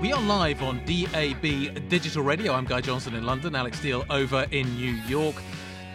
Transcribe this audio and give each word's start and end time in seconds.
We 0.00 0.12
are 0.12 0.20
live 0.20 0.62
on 0.62 0.84
DAB 0.84 1.88
Digital 1.88 2.22
Radio. 2.22 2.52
I'm 2.52 2.66
Guy 2.66 2.82
Johnson 2.82 3.14
in 3.14 3.24
London, 3.24 3.56
Alix 3.56 3.78
Steel 3.78 4.04
over 4.10 4.46
in 4.50 4.76
New 4.76 4.92
York. 4.92 5.34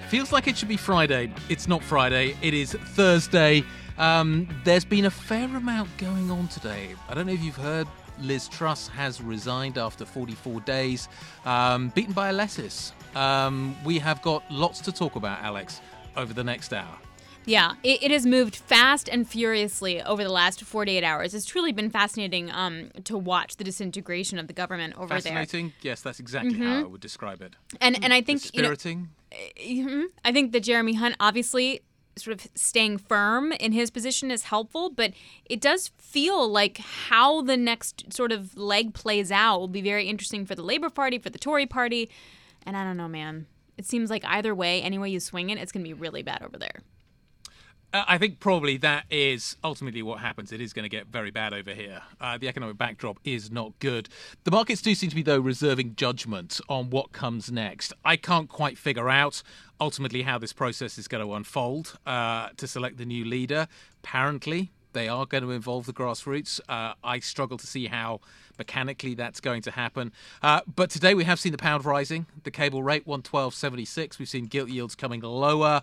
Feels 0.09 0.31
like 0.31 0.47
it 0.47 0.57
should 0.57 0.69
be 0.69 0.75
Friday. 0.75 1.31
It's 1.49 1.67
not 1.67 1.83
Friday, 1.83 2.35
it 2.41 2.55
is 2.55 2.73
Thursday. 2.73 3.63
Um, 3.99 4.47
there's 4.63 4.85
been 4.85 5.05
a 5.05 5.11
fair 5.11 5.45
amount 5.45 5.95
going 5.99 6.31
on 6.31 6.47
today. 6.47 6.95
I 7.07 7.13
don't 7.13 7.27
know 7.27 7.33
if 7.33 7.43
you've 7.43 7.55
heard. 7.55 7.87
Liz 8.19 8.47
Truss 8.47 8.87
has 8.87 9.21
resigned 9.21 9.77
after 9.77 10.03
44 10.03 10.61
days, 10.61 11.07
um, 11.45 11.89
beaten 11.89 12.13
by 12.13 12.31
Alessis. 12.31 12.93
Um, 13.15 13.75
we 13.85 13.99
have 13.99 14.19
got 14.23 14.43
lots 14.49 14.81
to 14.81 14.91
talk 14.91 15.15
about, 15.15 15.43
Alix, 15.43 15.79
over 16.17 16.33
the 16.33 16.43
next 16.43 16.73
hour. 16.73 16.97
Yeah, 17.45 17.73
it, 17.83 18.03
it 18.03 18.11
has 18.11 18.25
moved 18.25 18.55
fast 18.55 19.09
and 19.09 19.27
furiously 19.27 20.01
over 20.01 20.23
the 20.23 20.29
last 20.31 20.63
48 20.63 21.03
hours. 21.03 21.33
It's 21.33 21.45
truly 21.45 21.71
been 21.71 21.89
fascinating 21.89 22.51
um, 22.51 22.91
to 23.03 23.17
watch 23.17 23.57
the 23.57 23.63
disintegration 23.63 24.37
of 24.37 24.47
the 24.47 24.53
government 24.53 24.93
over 24.95 25.07
there. 25.07 25.19
Fascinating? 25.21 25.73
Yes, 25.81 26.01
that's 26.01 26.19
exactly 26.19 26.59
how 26.59 26.79
I 26.79 26.83
would 26.83 27.01
describe 27.01 27.41
it. 27.41 27.55
And 27.79 28.03
and 28.03 28.13
I 28.13 28.21
think 28.21 28.43
you 28.55 28.61
know, 28.61 28.69
Mhm. 28.71 30.05
I 30.25 30.31
think 30.31 30.51
that 30.51 30.59
Jeremy 30.61 30.93
Hunt 30.93 31.15
obviously 31.19 31.81
sort 32.17 32.33
of 32.39 32.47
staying 32.55 32.97
firm 32.97 33.53
in 33.53 33.71
his 33.71 33.89
position 33.89 34.31
is 34.31 34.43
helpful, 34.43 34.89
but 34.89 35.13
it 35.45 35.61
does 35.61 35.91
feel 35.97 36.47
like 36.47 36.77
how 36.77 37.41
the 37.41 37.55
next 37.55 38.11
sort 38.13 38.33
of 38.33 38.55
leg 38.57 38.93
plays 38.93 39.31
out 39.31 39.59
will 39.59 39.67
be 39.69 39.81
very 39.81 40.07
interesting 40.09 40.45
for 40.45 40.53
the 40.53 40.61
Labour 40.61 40.89
Party, 40.89 41.17
for 41.17 41.29
the 41.29 41.39
Tory 41.39 41.65
Party, 41.65 42.09
and 42.65 42.75
I 42.75 42.83
don't 42.83 42.97
know, 42.97 43.07
man. 43.07 43.47
It 43.77 43.85
seems 43.85 44.09
like 44.09 44.25
either 44.25 44.53
way, 44.53 44.81
any 44.81 44.99
way 44.99 45.09
you 45.09 45.21
swing 45.21 45.49
it, 45.49 45.57
it's 45.57 45.71
going 45.71 45.83
to 45.85 45.89
be 45.89 45.93
really 45.93 46.21
bad 46.21 46.43
over 46.43 46.57
there. 46.57 46.81
Uh, 47.93 48.05
I 48.07 48.17
think 48.17 48.39
probably 48.39 48.77
that 48.77 49.05
is 49.09 49.57
ultimately 49.63 50.01
what 50.01 50.19
happens. 50.19 50.51
It 50.51 50.61
is 50.61 50.71
going 50.71 50.83
to 50.83 50.89
get 50.89 51.07
very 51.07 51.31
bad 51.31 51.53
over 51.53 51.73
here. 51.73 52.01
Uh, 52.21 52.37
the 52.37 52.47
economic 52.47 52.77
backdrop 52.77 53.19
is 53.25 53.51
not 53.51 53.77
good. 53.79 54.07
The 54.45 54.51
markets 54.51 54.81
do 54.81 54.95
seem 54.95 55.09
to 55.09 55.15
be, 55.15 55.23
though, 55.23 55.39
reserving 55.39 55.95
judgment 55.95 56.61
on 56.69 56.89
what 56.89 57.11
comes 57.11 57.51
next. 57.51 57.91
I 58.05 58.15
can't 58.15 58.47
quite 58.47 58.77
figure 58.77 59.09
out 59.09 59.43
ultimately 59.79 60.21
how 60.21 60.37
this 60.37 60.53
process 60.53 60.97
is 60.97 61.07
going 61.07 61.25
to 61.25 61.33
unfold 61.33 61.97
uh, 62.05 62.49
to 62.57 62.67
select 62.67 62.97
the 62.97 63.05
new 63.05 63.25
leader. 63.25 63.67
Apparently, 64.03 64.71
they 64.93 65.07
are 65.07 65.25
going 65.25 65.43
to 65.43 65.51
involve 65.51 65.85
the 65.85 65.93
grassroots. 65.93 66.59
Uh, 66.69 66.93
I 67.03 67.19
struggle 67.19 67.57
to 67.57 67.67
see 67.67 67.87
how 67.87 68.21
mechanically 68.57 69.15
that's 69.15 69.39
going 69.39 69.61
to 69.63 69.71
happen. 69.71 70.11
Uh, 70.41 70.61
but 70.75 70.89
today 70.89 71.13
we 71.13 71.23
have 71.23 71.39
seen 71.39 71.51
the 71.51 71.57
pound 71.57 71.85
rising, 71.85 72.25
the 72.43 72.51
cable 72.51 72.83
rate 72.83 73.07
112.76. 73.07 74.19
We've 74.19 74.29
seen 74.29 74.45
gilt 74.45 74.69
yields 74.69 74.95
coming 74.95 75.21
lower 75.21 75.81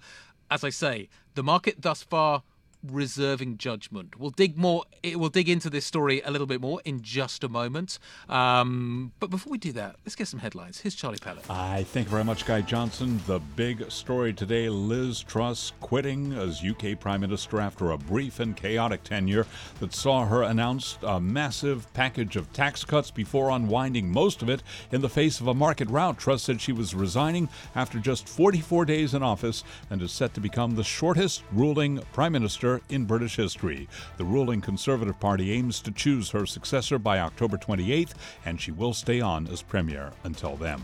as 0.50 0.64
I 0.64 0.70
say, 0.70 1.08
the 1.34 1.42
market 1.42 1.82
thus 1.82 2.02
far 2.02 2.42
reserving 2.91 3.58
judgment. 3.58 4.19
We'll 4.19 4.31
dig 4.31 4.56
more. 4.56 4.84
It 5.03 5.19
will 5.19 5.28
dig 5.28 5.48
into 5.48 5.70
this 5.70 5.84
story 5.84 6.20
a 6.25 6.31
little 6.31 6.47
bit 6.47 6.61
more 6.61 6.81
in 6.84 7.03
just 7.03 7.44
a 7.44 7.48
moment. 7.48 7.98
Um, 8.28 9.12
but 9.20 9.31
before 9.31 9.50
we 9.50 9.58
do 9.58 9.72
that, 9.72 9.97
let's 10.05 10.14
get 10.14 10.28
some 10.28 10.41
headlines. 10.41 10.81
Here's 10.81 10.94
Charlie 10.94 11.19
Pellet. 11.19 11.48
I 11.50 11.84
thank 11.84 12.06
you 12.06 12.11
very 12.11 12.25
much, 12.25 12.47
Guy 12.47 12.61
Johnson. 12.61 13.20
The 13.27 13.39
big 13.39 13.91
story 13.91 14.33
today 14.33 14.69
Liz 14.69 15.20
Truss 15.22 15.72
quitting 15.81 16.33
as 16.33 16.64
UK 16.64 16.98
Prime 16.98 17.20
Minister 17.20 17.61
after 17.61 17.91
a 17.91 17.98
brief 17.98 18.41
and 18.41 18.56
chaotic 18.56 19.05
tenure 19.05 19.47
that 19.81 19.94
saw 19.94 20.26
her 20.26 20.43
announce 20.43 20.99
a 21.03 21.20
massive 21.20 21.93
package 21.94 22.37
of 22.37 22.53
tax 22.53 22.84
cuts 22.84 23.10
before 23.10 23.50
unwinding 23.50 24.10
most 24.10 24.43
of 24.43 24.49
it 24.49 24.62
in 24.93 25.00
the 25.00 25.09
face 25.09 25.41
of 25.41 25.47
a 25.47 25.55
market 25.55 25.88
rout. 25.88 26.19
Truss 26.19 26.43
said 26.43 26.60
she 26.60 26.72
was 26.72 26.94
resigning 26.94 27.49
after 27.75 27.99
just 27.99 28.28
44 28.28 28.84
days 28.84 29.15
in 29.15 29.22
office 29.22 29.65
and 29.91 30.03
is 30.03 30.12
set 30.12 30.34
to 30.34 30.41
become 30.41 30.75
the 30.75 30.84
shortest 30.84 31.43
ruling 31.53 32.00
Prime 32.12 32.32
Minister 32.32 32.78
in 32.89 33.05
British 33.05 33.37
history. 33.37 33.89
The 34.16 34.25
ruling 34.25 34.61
Conservative 34.61 35.19
Party 35.21 35.53
aims 35.53 35.81
to 35.81 35.91
choose 35.91 36.31
her 36.31 36.47
successor 36.47 36.99
by 36.99 37.19
October 37.21 37.56
28th, 37.56 38.15
and 38.44 38.61
she 38.61 38.72
will 38.72 38.94
stay 38.94 39.21
on 39.21 39.47
as 39.49 39.62
Premier 39.62 40.12
until 40.25 40.56
then. 40.56 40.81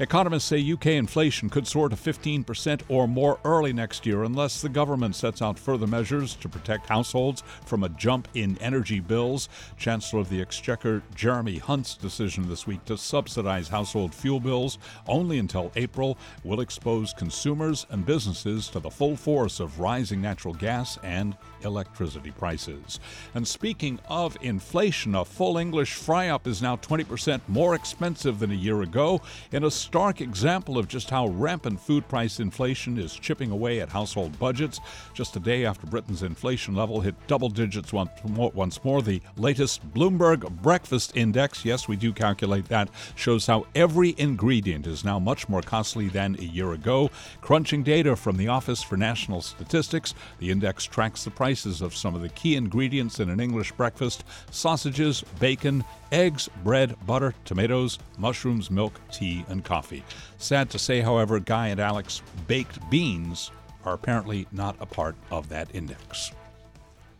Economists 0.00 0.46
say 0.46 0.72
UK 0.72 0.86
inflation 0.86 1.50
could 1.50 1.66
soar 1.66 1.90
to 1.90 1.94
15% 1.94 2.80
or 2.88 3.06
more 3.06 3.38
early 3.44 3.70
next 3.70 4.06
year 4.06 4.24
unless 4.24 4.62
the 4.62 4.68
government 4.70 5.14
sets 5.14 5.42
out 5.42 5.58
further 5.58 5.86
measures 5.86 6.34
to 6.36 6.48
protect 6.48 6.88
households 6.88 7.42
from 7.66 7.84
a 7.84 7.88
jump 7.90 8.26
in 8.32 8.56
energy 8.62 8.98
bills. 8.98 9.50
Chancellor 9.76 10.20
of 10.20 10.30
the 10.30 10.40
Exchequer 10.40 11.02
Jeremy 11.14 11.58
Hunt's 11.58 11.96
decision 11.96 12.48
this 12.48 12.66
week 12.66 12.82
to 12.86 12.96
subsidize 12.96 13.68
household 13.68 14.14
fuel 14.14 14.40
bills 14.40 14.78
only 15.06 15.38
until 15.38 15.70
April 15.76 16.16
will 16.44 16.62
expose 16.62 17.12
consumers 17.12 17.84
and 17.90 18.06
businesses 18.06 18.68
to 18.68 18.80
the 18.80 18.88
full 18.88 19.16
force 19.16 19.60
of 19.60 19.80
rising 19.80 20.22
natural 20.22 20.54
gas 20.54 20.96
and 21.02 21.36
electricity 21.64 22.30
prices. 22.30 23.00
And 23.34 23.46
speaking 23.46 23.98
of 24.08 24.36
inflation, 24.40 25.14
a 25.14 25.24
full 25.24 25.58
English 25.58 25.94
fry 25.94 26.28
up 26.28 26.46
is 26.46 26.62
now 26.62 26.76
20% 26.76 27.40
more 27.48 27.74
expensive 27.74 28.38
than 28.38 28.50
a 28.50 28.54
year 28.54 28.82
ago 28.82 29.20
in 29.52 29.64
a 29.64 29.70
stark 29.70 30.20
example 30.20 30.78
of 30.78 30.88
just 30.88 31.10
how 31.10 31.28
rampant 31.28 31.80
food 31.80 32.06
price 32.08 32.40
inflation 32.40 32.98
is 32.98 33.14
chipping 33.14 33.50
away 33.50 33.80
at 33.80 33.88
household 33.88 34.38
budgets. 34.38 34.80
Just 35.14 35.36
a 35.36 35.40
day 35.40 35.64
after 35.64 35.86
Britain's 35.86 36.22
inflation 36.22 36.74
level 36.74 37.00
hit 37.00 37.14
double 37.26 37.48
digits 37.48 37.92
once 37.92 38.84
more, 38.84 39.02
the 39.02 39.20
latest 39.36 39.88
Bloomberg 39.94 40.48
Breakfast 40.62 41.16
Index, 41.16 41.64
yes, 41.64 41.88
we 41.88 41.96
do 41.96 42.12
calculate 42.12 42.66
that, 42.66 42.88
shows 43.14 43.46
how 43.46 43.66
every 43.74 44.14
ingredient 44.18 44.86
is 44.86 45.04
now 45.04 45.18
much 45.18 45.48
more 45.48 45.62
costly 45.62 46.08
than 46.08 46.36
a 46.38 46.42
year 46.42 46.72
ago. 46.72 47.10
Crunching 47.40 47.82
data 47.82 48.16
from 48.16 48.36
the 48.36 48.48
Office 48.48 48.82
for 48.82 48.96
National 48.96 49.40
Statistics, 49.40 50.14
the 50.38 50.50
index 50.50 50.84
tracks 50.84 51.24
the 51.24 51.30
prices 51.50 51.82
of 51.82 51.96
some 51.96 52.14
of 52.14 52.22
the 52.22 52.28
key 52.28 52.54
ingredients 52.54 53.18
in 53.18 53.28
an 53.28 53.40
English 53.40 53.72
breakfast 53.72 54.22
sausages, 54.52 55.24
bacon, 55.40 55.82
eggs, 56.12 56.48
bread, 56.62 56.94
butter, 57.06 57.34
tomatoes, 57.44 57.98
mushrooms, 58.18 58.70
milk, 58.70 59.00
tea, 59.10 59.44
and 59.48 59.64
coffee. 59.64 60.04
Sad 60.38 60.70
to 60.70 60.78
say, 60.78 61.00
however, 61.00 61.40
Guy 61.40 61.66
and 61.66 61.80
Alix 61.80 62.22
baked 62.46 62.88
beans 62.88 63.50
are 63.84 63.94
apparently 63.94 64.46
not 64.52 64.76
a 64.78 64.86
part 64.86 65.16
of 65.32 65.48
that 65.48 65.74
index. 65.74 66.30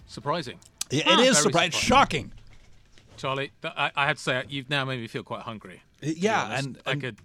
Surprising. 0.06 0.60
Yeah, 0.92 1.02
Huh. 1.06 1.22
it 1.22 1.26
ah, 1.26 1.30
is 1.30 1.38
surprising. 1.38 1.72
Shocking. 1.72 2.32
Charlie, 3.16 3.50
I, 3.64 3.90
I 3.96 4.06
have 4.06 4.18
to 4.18 4.22
say, 4.22 4.44
you've 4.48 4.70
now 4.70 4.84
made 4.84 5.00
me 5.00 5.08
feel 5.08 5.24
quite 5.24 5.42
hungry. 5.42 5.82
Yeah, 6.02 6.44
honest. 6.44 6.66
and- 6.66 6.78
I 6.86 6.94
could, 6.94 7.16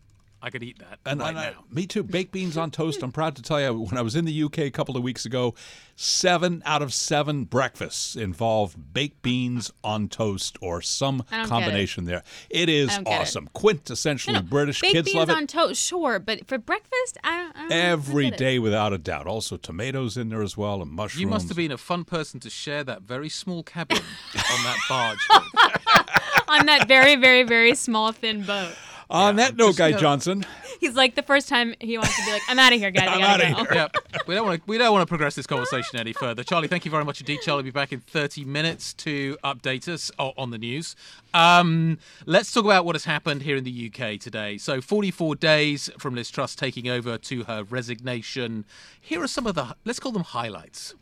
I 0.46 0.52
could 0.52 0.62
eat 0.62 0.78
that 0.78 1.00
And, 1.08 1.20
right 1.22 1.30
and 1.30 1.40
I- 1.40 1.50
now. 1.50 1.64
me 1.72 1.88
too. 1.88 2.04
Baked 2.04 2.32
beans 2.32 2.56
on 2.56 2.70
toast. 2.70 3.02
I'm 3.02 3.12
proud 3.12 3.36
to 3.38 3.42
tell 3.42 3.60
you, 3.60 3.74
when 3.74 3.98
I 3.98 4.04
was 4.04 4.16
in 4.16 4.26
the 4.26 4.44
UK 4.44 4.60
a 4.60 4.70
couple 4.70 4.96
of 4.96 5.02
weeks 5.02 5.26
ago, 5.26 5.56
seven 5.96 6.62
out 6.68 6.84
of 6.84 6.94
seven 6.94 7.46
breakfasts 7.46 8.16
involved 8.16 8.94
baked 8.94 9.24
beans 9.24 9.72
on 9.84 10.08
toast 10.08 10.56
or 10.62 10.84
some 10.84 11.24
I 11.32 11.44
it. 11.44 11.48
combination 11.50 12.06
there. 12.06 12.22
It 12.52 12.70
is 12.70 12.90
I 12.96 13.02
it. 13.02 13.08
awesome. 13.08 13.50
Quintessentially 13.56 14.34
No, 14.34 14.42
British. 14.44 14.82
baked 14.82 14.94
Kids 14.94 15.06
beans 15.08 15.16
love 15.16 15.30
it. 15.30 15.36
on 15.36 15.48
toast, 15.48 15.82
sure, 15.82 16.20
but 16.20 16.48
for 16.48 16.60
breakfast, 16.60 17.18
I 17.24 17.38
don't. 17.38 17.56
I 17.58 17.60
don't 17.62 17.72
Every 17.72 18.28
I 18.28 18.30
get 18.30 18.42
it. 18.42 18.60
without 18.60 18.94
a 18.94 19.00
doubt. 19.00 19.26
Also, 19.26 19.58
tomatoes 19.58 20.16
in 20.16 20.30
there 20.30 20.44
as 20.44 20.56
well, 20.56 20.80
and 20.84 20.92
mushrooms. 20.92 21.22
You 21.22 21.28
must 21.28 21.48
have 21.48 21.58
been 21.58 21.72
a 21.72 21.78
fun 21.80 22.04
person 22.04 22.40
to 22.42 22.52
share 22.52 22.84
that 22.84 23.02
very 23.02 23.30
small 23.30 23.64
cabin 23.64 23.98
on 24.36 24.64
that 24.64 24.78
barge. 24.88 25.28
on 26.48 26.68
that 26.68 26.88
very, 26.88 27.16
very, 27.16 27.42
very 27.42 27.74
small, 27.74 28.12
thin 28.12 28.44
boat. 28.44 28.76
On 29.10 29.36
that 29.36 29.56
note, 29.56 29.68
just 29.68 29.78
Guy 29.78 29.92
go- 29.92 29.98
Johnson, 30.00 30.46
He's 30.80 30.96
like 30.96 31.16
the 31.16 31.24
first 31.24 31.48
time 31.48 31.74
he 31.80 31.98
wants 31.98 32.16
to 32.18 32.26
be 32.26 32.32
like, 32.32 32.42
"I'm 32.48 32.60
out 32.60 32.74
of 32.74 32.80
here, 32.80 32.92
guys. 32.92 33.08
I 33.08 33.14
I'm 33.16 33.20
gotta 33.22 33.46
outta 33.52 33.66
go." 33.66 33.76
yep. 33.76 33.96
We 34.28 34.36
don't 34.36 34.46
want 34.46 34.62
to. 34.62 34.68
We 34.68 34.78
don't 34.78 34.92
want 34.92 35.04
to 35.04 35.06
progress 35.08 35.36
this 35.36 35.48
conversation 35.48 36.00
any 36.00 36.14
further. 36.14 36.44
Charlie, 36.44 36.68
thank 36.68 36.86
you 36.86 36.92
very 36.92 37.06
much 37.06 37.22
indeed. 37.22 37.40
Charlie 37.42 37.60
will 37.60 37.66
be 37.66 37.72
back 37.72 37.92
in 37.92 38.00
30 38.02 38.46
minutes 38.46 38.94
to 38.96 39.38
update 39.44 39.88
us 39.88 40.12
on 40.18 40.52
the 40.52 40.58
news. 40.58 40.96
Um, 41.34 41.98
let's 42.26 42.52
talk 42.52 42.66
about 42.66 42.86
what 42.86 42.96
has 42.96 43.06
happened 43.06 43.44
here 43.44 43.56
in 43.56 43.64
the 43.64 43.92
UK 43.94 44.20
today. 44.20 44.58
So, 44.58 44.82
44 44.82 45.36
days 45.36 45.90
from 45.98 46.16
Liz 46.16 46.30
Truss 46.32 46.56
taking 46.56 46.90
over 46.90 47.18
to 47.18 47.44
her 47.44 47.64
resignation. 47.64 48.66
Here 49.00 49.22
are 49.22 49.28
some 49.28 49.48
of 49.48 49.56
the 49.56 49.76
let's 49.86 50.00
call 50.00 50.12
them 50.12 50.24
highlights. 50.24 50.96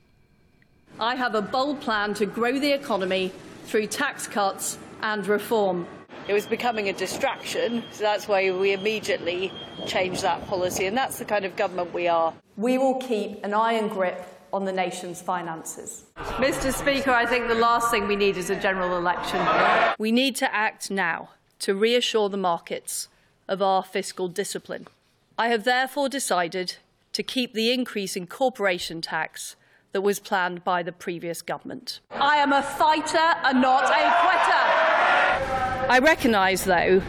I 1.00 1.16
have 1.16 1.34
a 1.36 1.42
bold 1.42 1.82
plan 1.82 2.14
to 2.16 2.26
grow 2.26 2.60
the 2.60 2.72
economy 2.72 3.32
through 3.66 3.88
tax 3.88 4.28
cuts 4.28 4.78
and 5.02 5.26
reform. 5.26 5.88
It 6.28 6.34
was 6.34 6.46
becoming 6.46 6.88
a 6.88 6.94
distraction, 6.94 7.84
so 7.92 8.04
that's 8.04 8.28
why 8.28 8.50
we 8.52 8.72
immediately 8.72 9.52
changed 9.86 10.22
that 10.22 10.48
policy, 10.48 10.86
and 10.86 10.96
that's 10.96 11.20
the 11.20 11.26
kind 11.26 11.44
of 11.44 11.56
government 11.56 11.94
we 11.94 12.08
are. 12.08 12.34
We 12.56 12.78
will 12.78 12.96
keep 12.96 13.44
an 13.44 13.54
iron 13.54 13.90
grip 13.90 14.26
on 14.54 14.64
the 14.64 14.72
nation's 14.72 15.22
finances. 15.22 16.06
Mr. 16.16 16.72
Speaker, 16.72 17.12
I 17.12 17.26
think 17.26 17.48
the 17.48 17.56
last 17.56 17.92
thing 17.92 18.08
we 18.08 18.16
need 18.16 18.38
is 18.38 18.50
a 18.50 18.56
general 18.56 18.96
election. 18.98 19.46
We 20.00 20.12
need 20.12 20.36
to 20.38 20.56
act 20.56 20.90
now 20.90 21.30
to 21.60 21.76
reassure 21.76 22.30
the 22.30 22.38
markets 22.38 23.10
of 23.48 23.62
our 23.62 23.84
fiscal 23.84 24.28
discipline. 24.30 24.88
I 25.38 25.48
have 25.50 25.64
therefore 25.64 26.08
decided 26.08 26.78
to 27.14 27.24
keep 27.24 27.54
the 27.54 27.72
increase 27.74 28.16
in 28.16 28.28
corporation 28.28 29.02
tax 29.02 29.56
that 29.92 30.02
was 30.02 30.20
planned 30.20 30.64
by 30.64 30.84
the 30.84 30.92
previous 30.92 31.42
government. 31.42 32.00
I 32.12 32.38
am 32.38 32.54
a 32.54 32.64
fighter 32.64 33.18
and 33.44 33.62
not 33.62 33.84
a 33.86 34.14
quitter. 34.22 34.93
I 35.90 36.00
recognise, 36.00 36.64
though, 36.64 37.02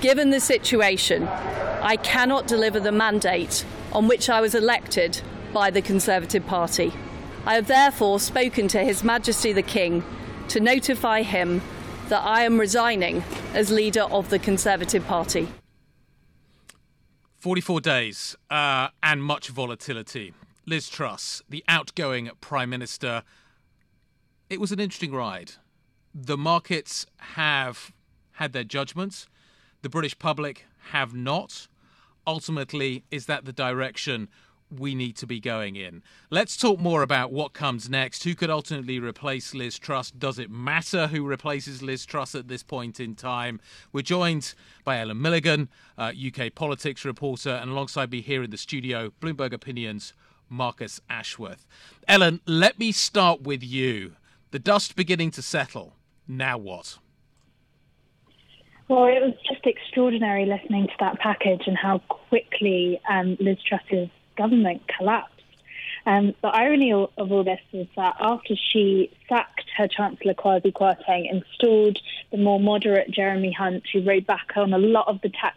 given 0.00 0.30
the 0.30 0.40
situation, 0.40 1.24
I 1.24 1.96
cannot 1.96 2.46
deliver 2.46 2.80
the 2.80 2.92
mandate 2.92 3.64
on 3.92 4.08
which 4.08 4.28
I 4.28 4.40
was 4.40 4.54
elected 4.54 5.20
by 5.52 5.70
the 5.70 5.80
Conservative 5.80 6.46
Party. 6.46 6.92
I 7.44 7.54
have 7.54 7.66
therefore 7.68 8.18
spoken 8.18 8.68
to 8.68 8.84
His 8.84 9.04
Majesty 9.04 9.52
the 9.52 9.62
King 9.62 10.04
to 10.48 10.60
notify 10.60 11.22
him 11.22 11.62
that 12.08 12.22
I 12.22 12.42
am 12.42 12.58
resigning 12.58 13.22
as 13.54 13.70
leader 13.70 14.02
of 14.02 14.30
the 14.30 14.38
Conservative 14.38 15.04
Party. 15.06 15.48
44 17.38 17.80
days 17.80 18.36
uh, 18.50 18.88
and 19.02 19.22
much 19.22 19.48
volatility. 19.48 20.34
Liz 20.66 20.88
Truss, 20.88 21.42
the 21.48 21.62
outgoing 21.68 22.30
Prime 22.40 22.70
Minister, 22.70 23.22
it 24.50 24.60
was 24.60 24.72
an 24.72 24.80
interesting 24.80 25.12
ride. 25.12 25.52
The 26.18 26.38
markets 26.38 27.04
have 27.18 27.92
had 28.32 28.54
their 28.54 28.64
judgments, 28.64 29.26
the 29.82 29.90
British 29.90 30.18
public 30.18 30.64
have 30.92 31.14
not. 31.14 31.68
Ultimately, 32.26 33.04
is 33.10 33.26
that 33.26 33.44
the 33.44 33.52
direction 33.52 34.28
we 34.70 34.94
need 34.94 35.14
to 35.16 35.26
be 35.26 35.40
going 35.40 35.76
in. 35.76 36.02
Let's 36.30 36.56
talk 36.56 36.80
more 36.80 37.02
about 37.02 37.32
what 37.32 37.52
comes 37.52 37.90
next. 37.90 38.24
Who 38.24 38.34
could 38.34 38.48
ultimately 38.48 38.98
replace 38.98 39.52
Liz 39.52 39.78
Truss? 39.78 40.10
Does 40.10 40.38
it 40.38 40.50
matter 40.50 41.08
who 41.08 41.22
replaces 41.22 41.82
Liz 41.82 42.06
Truss 42.06 42.34
at 42.34 42.48
this 42.48 42.62
point 42.62 42.98
in 42.98 43.14
time? 43.14 43.60
We're 43.92 44.00
joined 44.00 44.54
by 44.84 44.98
Ellen 44.98 45.20
Milligan, 45.20 45.68
uh, 45.98 46.12
UK 46.16 46.54
politics 46.54 47.04
reporter, 47.04 47.50
and 47.50 47.70
alongside 47.70 48.10
me 48.10 48.22
here 48.22 48.42
in 48.42 48.50
the 48.50 48.56
studio, 48.56 49.12
Bloomberg 49.20 49.52
Opinions, 49.52 50.14
Marcus 50.48 50.98
Ashworth. 51.10 51.66
Ellen, 52.08 52.40
let 52.46 52.78
me 52.78 52.90
start 52.90 53.42
with 53.42 53.62
you. 53.62 54.16
The 54.50 54.58
dust 54.58 54.96
beginning 54.96 55.30
to 55.32 55.42
settle. 55.42 55.95
Now 56.28 56.58
what? 56.58 56.98
Well, 58.88 59.06
it 59.06 59.20
was 59.20 59.34
just 59.48 59.66
extraordinary 59.66 60.46
listening 60.46 60.86
to 60.86 60.92
that 61.00 61.18
package 61.18 61.62
and 61.66 61.76
how 61.76 61.98
quickly 61.98 63.00
um, 63.08 63.36
Liz 63.40 63.58
Truss's 63.66 64.08
government 64.36 64.82
collapsed. 64.96 65.32
Um, 66.06 66.34
the 66.40 66.48
irony 66.48 66.92
of 66.92 67.10
all 67.16 67.42
this 67.42 67.60
is 67.72 67.88
that 67.96 68.14
after 68.20 68.54
she 68.54 69.10
sacked 69.28 69.64
her 69.76 69.88
Chancellor 69.88 70.34
Kwasi 70.34 70.72
Kwarteng, 70.72 71.28
installed 71.28 71.98
the 72.30 72.38
more 72.38 72.60
moderate 72.60 73.10
Jeremy 73.10 73.50
Hunt, 73.50 73.82
who 73.92 74.02
rowed 74.02 74.24
back 74.24 74.52
on 74.54 74.72
a 74.72 74.78
lot 74.78 75.08
of 75.08 75.20
the 75.20 75.30
tax 75.30 75.56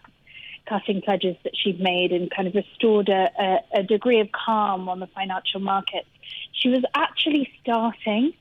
cutting 0.66 1.02
pledges 1.02 1.36
that 1.44 1.54
she'd 1.56 1.80
made 1.80 2.12
and 2.12 2.32
kind 2.32 2.48
of 2.48 2.56
restored 2.56 3.10
a, 3.10 3.30
a, 3.40 3.80
a 3.80 3.84
degree 3.84 4.20
of 4.20 4.32
calm 4.32 4.90
on 4.90 5.00
the 5.00 5.08
financial 5.08 5.60
markets, 5.60 6.08
she 6.52 6.70
was 6.70 6.84
actually 6.96 7.52
starting 7.62 8.34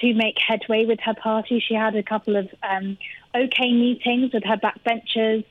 to 0.00 0.14
make 0.14 0.36
headway 0.38 0.84
with 0.84 1.00
her 1.00 1.14
party. 1.14 1.60
She 1.60 1.74
had 1.74 1.94
a 1.96 2.02
couple 2.02 2.36
of 2.36 2.48
um, 2.62 2.98
okay 3.34 3.72
meetings 3.72 4.32
with 4.32 4.44
her 4.44 4.56
backbenchers. 4.56 5.44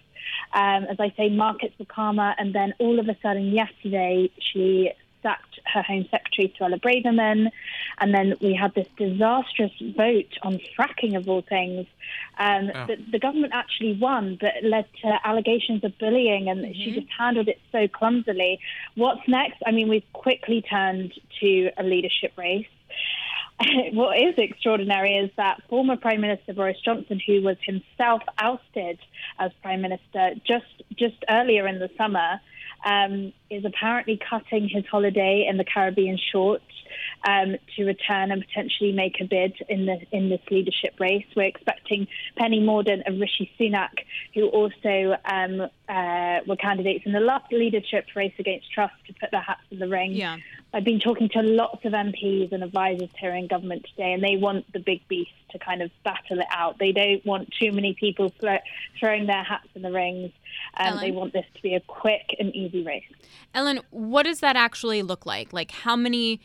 Um, 0.53 0.83
as 0.85 0.99
I 0.99 1.13
say, 1.17 1.29
markets 1.29 1.77
were 1.79 1.85
calmer, 1.85 2.35
and 2.37 2.53
then 2.53 2.73
all 2.79 2.99
of 2.99 3.07
a 3.07 3.17
sudden, 3.21 3.51
yesterday, 3.51 4.29
she 4.39 4.91
sacked 5.21 5.59
her 5.65 5.81
Home 5.83 6.05
Secretary, 6.09 6.53
Suella 6.59 6.79
Braverman, 6.79 7.51
and 7.99 8.13
then 8.13 8.35
we 8.41 8.53
had 8.53 8.73
this 8.73 8.87
disastrous 8.97 9.71
vote 9.95 10.37
on 10.41 10.59
fracking, 10.77 11.15
of 11.15 11.29
all 11.29 11.41
things. 11.41 11.87
Um, 12.37 12.71
oh. 12.73 12.87
the, 12.87 12.97
the, 13.11 13.19
government 13.19 13.53
actually 13.53 13.93
won, 13.93 14.37
but 14.39 14.55
it 14.55 14.65
led 14.65 14.85
to 15.03 15.19
allegations 15.23 15.83
of 15.83 15.97
bullying, 15.99 16.49
and 16.49 16.61
mm-hmm. 16.61 16.73
she 16.73 16.91
just 16.91 17.07
handled 17.17 17.47
it 17.47 17.59
so 17.71 17.87
clumsily. 17.87 18.59
What's 18.95 19.27
next? 19.27 19.61
I 19.65 19.71
mean, 19.71 19.87
we've 19.87 20.11
quickly 20.13 20.61
turned 20.61 21.13
to 21.39 21.71
a 21.77 21.83
leadership 21.83 22.33
race. 22.37 22.67
what 23.93 24.17
is 24.17 24.35
extraordinary 24.37 25.15
is 25.15 25.29
that 25.37 25.61
former 25.69 25.97
Prime 25.97 26.21
Minister 26.21 26.53
Boris 26.53 26.77
Johnson, 26.83 27.21
who 27.25 27.41
was 27.41 27.57
himself 27.65 28.21
ousted 28.37 28.99
as 29.39 29.51
Prime 29.61 29.81
Minister 29.81 30.31
just 30.45 30.65
just 30.97 31.23
earlier 31.29 31.67
in 31.67 31.79
the 31.79 31.89
summer, 31.97 32.39
um, 32.85 33.33
is 33.49 33.65
apparently 33.65 34.19
cutting 34.29 34.69
his 34.69 34.85
holiday 34.85 35.45
in 35.49 35.57
the 35.57 35.63
Caribbean 35.63 36.17
short 36.31 36.61
um, 37.27 37.55
to 37.75 37.85
return 37.85 38.31
and 38.31 38.43
potentially 38.45 38.91
make 38.91 39.21
a 39.21 39.25
bid 39.25 39.53
in 39.69 39.85
the 39.85 39.97
in 40.11 40.29
this 40.29 40.41
leadership 40.49 40.99
race. 40.99 41.25
We're 41.35 41.43
expecting 41.43 42.07
Penny 42.37 42.59
Mordaunt 42.59 43.03
and 43.05 43.19
Rishi 43.19 43.51
Sunak, 43.59 44.05
who 44.33 44.47
also 44.47 45.15
um, 45.25 45.61
uh, 45.87 46.39
were 46.47 46.55
candidates 46.55 47.05
in 47.05 47.13
the 47.13 47.19
last 47.19 47.51
leadership 47.51 48.05
race 48.15 48.33
against 48.39 48.71
Truss, 48.71 48.91
to 49.07 49.13
put 49.13 49.31
their 49.31 49.41
hats 49.41 49.61
in 49.69 49.79
the 49.79 49.87
ring. 49.87 50.13
Yeah. 50.13 50.37
I've 50.73 50.85
been 50.85 51.01
talking 51.01 51.27
to 51.29 51.41
lots 51.41 51.83
of 51.83 51.91
MPs 51.91 52.53
and 52.53 52.63
advisors 52.63 53.09
here 53.19 53.35
in 53.35 53.47
government 53.47 53.85
today, 53.89 54.13
and 54.13 54.23
they 54.23 54.37
want 54.37 54.71
the 54.71 54.79
big 54.79 55.05
beast 55.09 55.31
to 55.51 55.59
kind 55.59 55.81
of 55.81 55.91
battle 56.03 56.39
it 56.39 56.47
out. 56.49 56.79
They 56.79 56.93
don't 56.93 57.25
want 57.25 57.53
too 57.59 57.73
many 57.73 57.93
people 57.93 58.33
throwing 58.39 59.25
their 59.25 59.43
hats 59.43 59.67
in 59.75 59.81
the 59.81 59.91
rings. 59.91 60.31
and 60.75 60.99
they 60.99 61.11
want 61.11 61.33
this 61.33 61.45
to 61.55 61.61
be 61.61 61.75
a 61.75 61.81
quick 61.81 62.35
and 62.39 62.55
easy 62.55 62.83
race. 62.83 63.03
Ellen, 63.53 63.81
what 63.89 64.23
does 64.23 64.39
that 64.39 64.55
actually 64.55 65.01
look 65.01 65.25
like? 65.25 65.51
Like, 65.51 65.71
how 65.71 65.97
many 65.97 66.39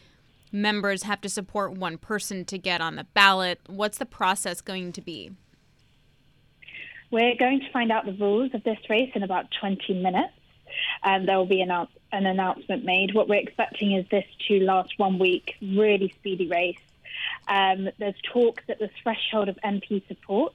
members 0.51 1.05
have 1.05 1.21
to 1.21 1.29
support 1.29 1.73
one 1.73 1.97
person 1.97 2.45
to 2.47 2.59
get 2.59 2.81
on 2.81 2.97
the 2.97 3.05
ballot? 3.05 3.61
What's 3.69 3.99
the 3.99 4.07
process 4.07 4.61
going 4.61 4.93
to 4.93 5.01
be? 5.01 5.31
We're 7.13 7.37
going 7.37 7.61
to 7.61 7.71
find 7.73 7.93
out 7.93 8.05
the 8.07 8.13
rules 8.13 8.53
of 8.55 8.65
this 8.65 8.79
race 8.91 9.13
in 9.15 9.23
about 9.23 9.47
20 9.61 9.95
minutes. 9.95 10.33
And 11.05 11.23
um, 11.23 11.27
there 11.27 11.39
will 11.39 11.47
be 11.47 11.61
an, 11.61 11.71
an 12.17 12.27
announcement 12.27 12.85
made. 12.85 13.15
What 13.15 13.29
we're 13.29 13.41
expecting 13.41 13.93
is 13.93 14.07
this 14.11 14.25
to 14.49 14.61
last 14.61 14.99
one 14.99 15.19
week, 15.19 15.55
really 15.61 16.13
speedy 16.19 16.49
race. 16.49 16.79
Um, 17.49 17.89
there's 17.99 18.15
talk 18.33 18.63
that 18.67 18.79
the 18.79 18.91
threshold 19.03 19.49
of 19.49 19.59
MP 19.65 20.07
support 20.09 20.55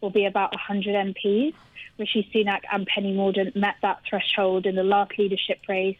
will 0.00 0.10
be 0.10 0.24
about 0.24 0.52
100 0.52 1.14
MPs. 1.14 1.54
Rishi 1.98 2.28
Sunak 2.34 2.62
and 2.72 2.86
Penny 2.86 3.14
Mordaunt 3.14 3.54
met 3.54 3.76
that 3.82 4.00
threshold 4.08 4.66
in 4.66 4.74
the 4.74 4.82
last 4.82 5.18
leadership 5.18 5.60
race. 5.68 5.98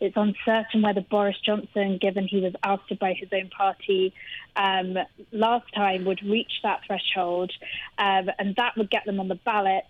It's 0.00 0.16
uncertain 0.16 0.82
whether 0.82 1.00
Boris 1.00 1.36
Johnson, 1.44 1.98
given 1.98 2.28
he 2.28 2.40
was 2.40 2.54
ousted 2.62 2.98
by 2.98 3.14
his 3.14 3.28
own 3.32 3.48
party 3.48 4.12
um, 4.56 4.98
last 5.32 5.72
time, 5.74 6.04
would 6.04 6.22
reach 6.22 6.60
that 6.62 6.82
threshold, 6.86 7.52
um, 7.98 8.30
and 8.38 8.54
that 8.56 8.76
would 8.76 8.90
get 8.90 9.06
them 9.06 9.20
on 9.20 9.28
the 9.28 9.34
ballot. 9.34 9.84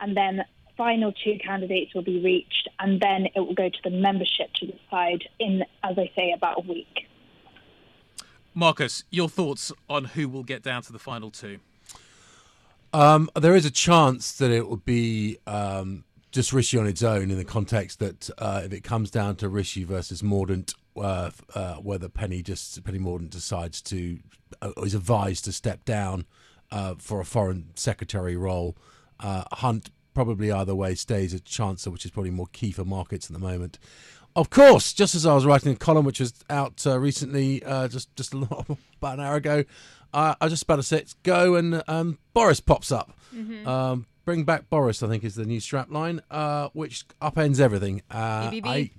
And 0.00 0.16
then 0.16 0.44
final 0.78 1.12
two 1.12 1.36
candidates 1.44 1.94
will 1.94 2.02
be 2.02 2.20
reached, 2.20 2.68
and 2.78 3.00
then 3.00 3.26
it 3.34 3.40
will 3.40 3.54
go 3.54 3.68
to 3.68 3.78
the 3.84 3.90
membership 3.90 4.50
to 4.54 4.66
decide 4.66 5.24
in, 5.38 5.62
as 5.82 5.98
I 5.98 6.10
say, 6.16 6.32
about 6.34 6.64
a 6.64 6.66
week. 6.66 7.08
Marcus, 8.54 9.04
your 9.10 9.28
thoughts 9.28 9.72
on 9.90 10.04
who 10.04 10.28
will 10.28 10.44
get 10.44 10.62
down 10.62 10.82
to 10.82 10.92
the 10.92 10.98
final 10.98 11.30
two? 11.30 11.58
Um, 12.94 13.28
there 13.38 13.54
is 13.54 13.66
a 13.66 13.70
chance 13.70 14.32
that 14.38 14.50
it 14.50 14.66
will 14.66 14.78
be 14.78 15.36
um, 15.46 16.04
just 16.30 16.52
Rishi 16.52 16.78
on 16.78 16.86
its 16.86 17.02
own 17.02 17.30
in 17.30 17.36
the 17.36 17.44
context 17.44 17.98
that 17.98 18.30
uh, 18.38 18.62
if 18.64 18.72
it 18.72 18.82
comes 18.82 19.10
down 19.10 19.36
to 19.36 19.48
Rishi 19.48 19.84
versus 19.84 20.22
Mordaunt, 20.22 20.74
uh, 20.96 21.30
uh, 21.54 21.74
whether 21.74 22.08
Penny 22.08 22.42
just 22.42 22.82
Penny 22.84 22.98
Mordaunt 22.98 23.30
decides 23.30 23.82
to 23.82 24.18
uh, 24.62 24.72
is 24.78 24.94
advised 24.94 25.44
to 25.44 25.52
step 25.52 25.84
down 25.84 26.24
uh, 26.70 26.94
for 26.98 27.20
a 27.20 27.24
foreign 27.24 27.70
secretary 27.74 28.36
role, 28.36 28.76
uh, 29.20 29.44
Hunt 29.52 29.90
probably 30.18 30.50
either 30.50 30.74
way 30.74 30.96
stays 30.96 31.32
at 31.32 31.44
Chancellor, 31.44 31.92
which 31.92 32.04
is 32.04 32.10
probably 32.10 32.32
more 32.32 32.48
key 32.52 32.72
for 32.72 32.84
markets 32.84 33.26
at 33.26 33.32
the 33.32 33.38
moment. 33.38 33.78
Of 34.34 34.50
course, 34.50 34.92
just 34.92 35.14
as 35.14 35.24
I 35.24 35.32
was 35.32 35.46
writing 35.46 35.70
a 35.70 35.76
column 35.76 36.04
which 36.04 36.18
was 36.18 36.34
out 36.50 36.84
recently, 36.84 37.60
just 37.60 38.14
just 38.16 38.34
about 38.34 38.66
an 39.00 39.20
hour 39.20 39.36
ago, 39.36 39.62
I 40.12 40.34
was 40.40 40.50
just 40.50 40.64
about 40.64 40.76
to 40.76 40.82
say 40.82 41.04
go 41.22 41.54
and 41.54 41.84
um, 41.86 42.18
Boris 42.34 42.58
pops 42.58 42.90
up. 42.90 43.16
Mm-hmm. 43.32 43.68
Um, 43.68 44.06
Bring 44.24 44.42
back 44.42 44.68
Boris, 44.68 45.04
I 45.04 45.08
think, 45.08 45.22
is 45.22 45.36
the 45.36 45.46
new 45.46 45.60
strapline, 45.60 46.20
uh, 46.32 46.70
which 46.72 47.06
upends 47.22 47.60
everything. 47.60 48.02
Uh, 48.10 48.50
BBB. 48.50 48.66
I, 48.66 48.90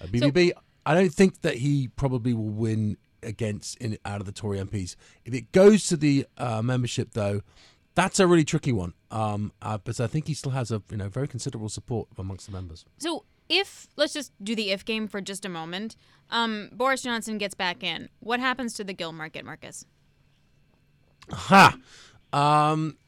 uh, 0.00 0.06
BBB. 0.06 0.54
So, 0.54 0.60
I 0.86 0.94
don't 0.94 1.12
think 1.12 1.42
that 1.42 1.56
he 1.58 1.88
probably 1.96 2.32
will 2.32 2.48
win 2.48 2.96
against 3.22 3.76
in 3.76 3.98
out 4.06 4.20
of 4.20 4.26
the 4.26 4.32
Tory 4.32 4.58
MPs. 4.58 4.96
If 5.26 5.34
it 5.34 5.52
goes 5.52 5.86
to 5.88 5.98
the 5.98 6.26
uh, 6.38 6.62
membership, 6.62 7.10
though, 7.12 7.42
that's 7.96 8.20
a 8.20 8.26
really 8.28 8.44
tricky 8.44 8.72
one. 8.72 8.92
Um, 9.10 9.52
uh, 9.60 9.78
but 9.78 9.98
I 9.98 10.06
think 10.06 10.28
he 10.28 10.34
still 10.34 10.52
has 10.52 10.70
a 10.70 10.80
you 10.90 10.98
know 10.98 11.08
very 11.08 11.26
considerable 11.26 11.68
support 11.68 12.06
amongst 12.16 12.46
the 12.46 12.52
members. 12.52 12.84
So 12.98 13.24
if 13.48 13.88
let's 13.96 14.12
just 14.12 14.32
do 14.42 14.54
the 14.54 14.70
if 14.70 14.84
game 14.84 15.08
for 15.08 15.20
just 15.20 15.44
a 15.44 15.48
moment, 15.48 15.96
um, 16.30 16.70
Boris 16.72 17.02
Johnson 17.02 17.38
gets 17.38 17.54
back 17.54 17.82
in. 17.82 18.08
What 18.20 18.38
happens 18.38 18.74
to 18.74 18.84
the 18.84 18.92
gilt 18.92 19.14
market, 19.14 19.44
Marcus? 19.44 19.84
Ha. 21.32 21.76
Um, 22.32 22.98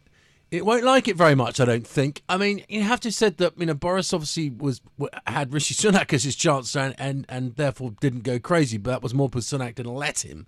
it 0.51 0.65
won't 0.65 0.85
like 0.85 1.07
it 1.07 1.17
very 1.17 1.35
much, 1.35 1.61
I 1.61 1.67
don't 1.67 1.87
think. 1.87 2.23
I 2.29 2.39
mean, 2.39 2.65
you 2.69 2.83
have 2.83 3.01
to 3.01 3.13
said 3.13 3.37
that 3.37 3.59
you 3.59 3.67
know 3.67 3.75
Boris 3.75 4.15
obviously 4.15 4.49
was 4.49 4.81
had 5.27 5.53
Rishi 5.53 5.75
Sunak 5.75 6.13
as 6.15 6.25
his 6.25 6.35
chancellor 6.35 6.83
and, 6.83 6.95
and, 6.99 7.27
and 7.29 7.57
therefore 7.57 7.93
didn't 8.01 8.23
go 8.23 8.39
crazy, 8.39 8.79
but 8.79 8.91
that 8.93 9.03
was 9.03 9.13
more 9.13 9.29
because 9.29 9.47
Sunak 9.47 9.75
didn't 9.75 9.95
let 9.95 10.25
him. 10.25 10.47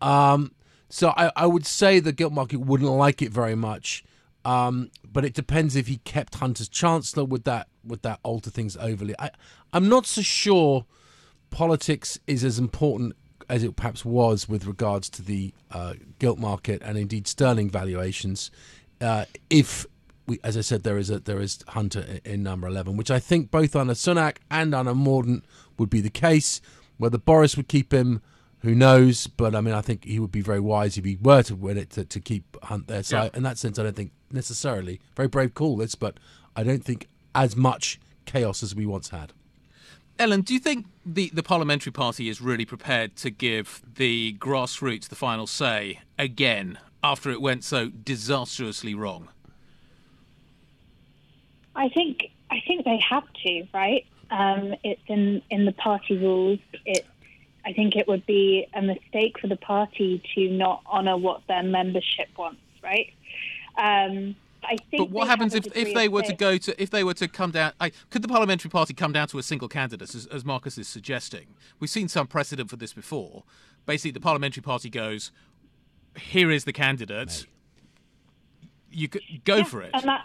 Um, 0.00 0.52
so 0.88 1.12
I, 1.16 1.30
I 1.36 1.46
would 1.46 1.66
say 1.66 2.00
the 2.00 2.12
gilt 2.12 2.32
market 2.32 2.60
wouldn't 2.60 2.90
like 2.90 3.22
it 3.22 3.32
very 3.32 3.54
much. 3.54 4.04
Um, 4.44 4.90
but 5.10 5.24
it 5.24 5.32
depends 5.32 5.74
if 5.74 5.86
he 5.86 5.96
kept 5.98 6.34
Hunter's 6.34 6.68
chancellor. 6.68 7.24
Would 7.24 7.44
that 7.44 7.68
would 7.82 8.02
that 8.02 8.20
alter 8.22 8.50
things 8.50 8.76
overly? 8.76 9.14
I, 9.18 9.30
I'm 9.72 9.88
not 9.88 10.06
so 10.06 10.20
sure. 10.22 10.84
Politics 11.50 12.18
is 12.26 12.44
as 12.44 12.58
important 12.58 13.14
as 13.48 13.62
it 13.62 13.76
perhaps 13.76 14.04
was 14.04 14.48
with 14.48 14.66
regards 14.66 15.08
to 15.10 15.22
the 15.22 15.54
uh, 15.70 15.94
gilt 16.18 16.38
market 16.38 16.82
and 16.82 16.98
indeed 16.98 17.26
sterling 17.26 17.70
valuations. 17.70 18.50
Uh, 19.00 19.24
if 19.50 19.86
we, 20.26 20.40
as 20.42 20.56
I 20.56 20.62
said, 20.62 20.82
there 20.82 20.98
is 20.98 21.10
a 21.10 21.20
there 21.20 21.40
is 21.40 21.64
Hunter 21.68 22.00
in, 22.00 22.20
in 22.24 22.42
number 22.42 22.66
eleven, 22.66 22.96
which 22.96 23.10
I 23.10 23.18
think 23.18 23.50
both 23.50 23.74
under 23.74 23.94
Sunak 23.94 24.38
and 24.50 24.74
under 24.74 24.92
Mordaunt 24.92 25.42
would 25.78 25.90
be 25.90 26.00
the 26.00 26.10
case. 26.10 26.60
Whether 26.96 27.18
Boris 27.18 27.56
would 27.56 27.68
keep 27.68 27.92
him, 27.92 28.20
who 28.64 28.74
knows? 28.74 29.26
But 29.26 29.54
I 29.54 29.60
mean, 29.60 29.74
I 29.74 29.80
think 29.82 30.04
he 30.04 30.18
would 30.18 30.32
be 30.32 30.40
very 30.40 30.60
wise 30.60 30.96
if 30.98 31.04
he 31.04 31.16
were 31.20 31.42
to 31.44 31.54
win 31.54 31.78
it 31.78 31.90
to, 31.90 32.04
to 32.04 32.20
keep 32.20 32.56
Hunt 32.64 32.88
there. 32.88 33.02
So 33.02 33.16
Yeah. 33.16 33.22
I, 33.24 33.36
in 33.36 33.42
that 33.44 33.58
sense, 33.58 33.78
I 33.78 33.82
don't 33.84 33.94
think 33.94 34.12
necessarily 34.32 35.00
very 35.14 35.28
brave 35.28 35.54
call 35.54 35.76
this, 35.76 35.94
but 35.94 36.18
I 36.56 36.62
don't 36.62 36.84
think 36.84 37.08
as 37.34 37.54
much 37.56 38.00
chaos 38.24 38.62
as 38.62 38.74
we 38.74 38.86
once 38.86 39.10
had. 39.10 39.32
Ellen, 40.18 40.42
do 40.42 40.54
you 40.54 40.60
think 40.60 40.86
the, 41.04 41.30
the 41.34 41.42
parliamentary 41.42 41.92
party 41.92 42.28
is 42.28 42.40
really 42.40 42.64
prepared 42.64 43.16
to 43.16 43.30
give 43.30 43.82
the 43.96 44.34
grassroots 44.38 45.08
the 45.08 45.16
final 45.16 45.46
say 45.46 46.00
again 46.18 46.78
after 47.02 47.30
it 47.30 47.40
went 47.42 47.64
so 47.64 47.88
disastrously 47.88 48.94
wrong? 48.94 49.28
I 51.76 51.88
think 51.88 52.30
I 52.50 52.62
think 52.66 52.84
they 52.84 53.00
have 53.10 53.24
to, 53.44 53.66
right? 53.74 54.06
Um, 54.30 54.74
it's 54.84 55.02
in 55.08 55.42
in 55.50 55.64
the 55.64 55.72
party 55.72 56.16
rules. 56.16 56.60
It 56.86 57.04
I 57.66 57.72
think 57.72 57.96
it 57.96 58.06
would 58.06 58.26
be 58.26 58.66
a 58.74 58.82
mistake 58.82 59.38
for 59.40 59.46
the 59.46 59.56
party 59.56 60.22
to 60.34 60.50
not 60.50 60.82
honour 60.86 61.16
what 61.16 61.42
their 61.48 61.62
membership 61.62 62.28
wants, 62.36 62.60
right? 62.82 63.12
Um, 63.76 64.36
I 64.62 64.76
think. 64.90 64.98
But 64.98 65.10
what 65.10 65.28
happens 65.28 65.54
if, 65.54 65.66
if 65.76 65.94
they 65.94 66.08
were 66.08 66.22
to 66.22 66.34
go 66.34 66.56
to 66.56 66.82
if 66.82 66.90
they 66.90 67.04
were 67.04 67.14
to 67.14 67.28
come 67.28 67.50
down? 67.50 67.72
I, 67.80 67.92
could 68.10 68.22
the 68.22 68.28
parliamentary 68.28 68.70
party 68.70 68.94
come 68.94 69.12
down 69.12 69.28
to 69.28 69.38
a 69.38 69.42
single 69.42 69.68
candidate, 69.68 70.14
as, 70.14 70.26
as 70.26 70.44
Marcus 70.44 70.78
is 70.78 70.88
suggesting? 70.88 71.46
We've 71.80 71.90
seen 71.90 72.08
some 72.08 72.26
precedent 72.26 72.70
for 72.70 72.76
this 72.76 72.92
before. 72.92 73.44
Basically, 73.86 74.12
the 74.12 74.20
parliamentary 74.20 74.62
party 74.62 74.90
goes, 74.90 75.30
"Here 76.18 76.50
is 76.50 76.64
the 76.64 76.72
candidate. 76.72 77.46
You 78.90 79.08
could 79.08 79.22
go 79.44 79.56
Yeah, 79.56 79.64
for 79.64 79.82
it." 79.82 79.90
And 79.94 80.04
that 80.04 80.24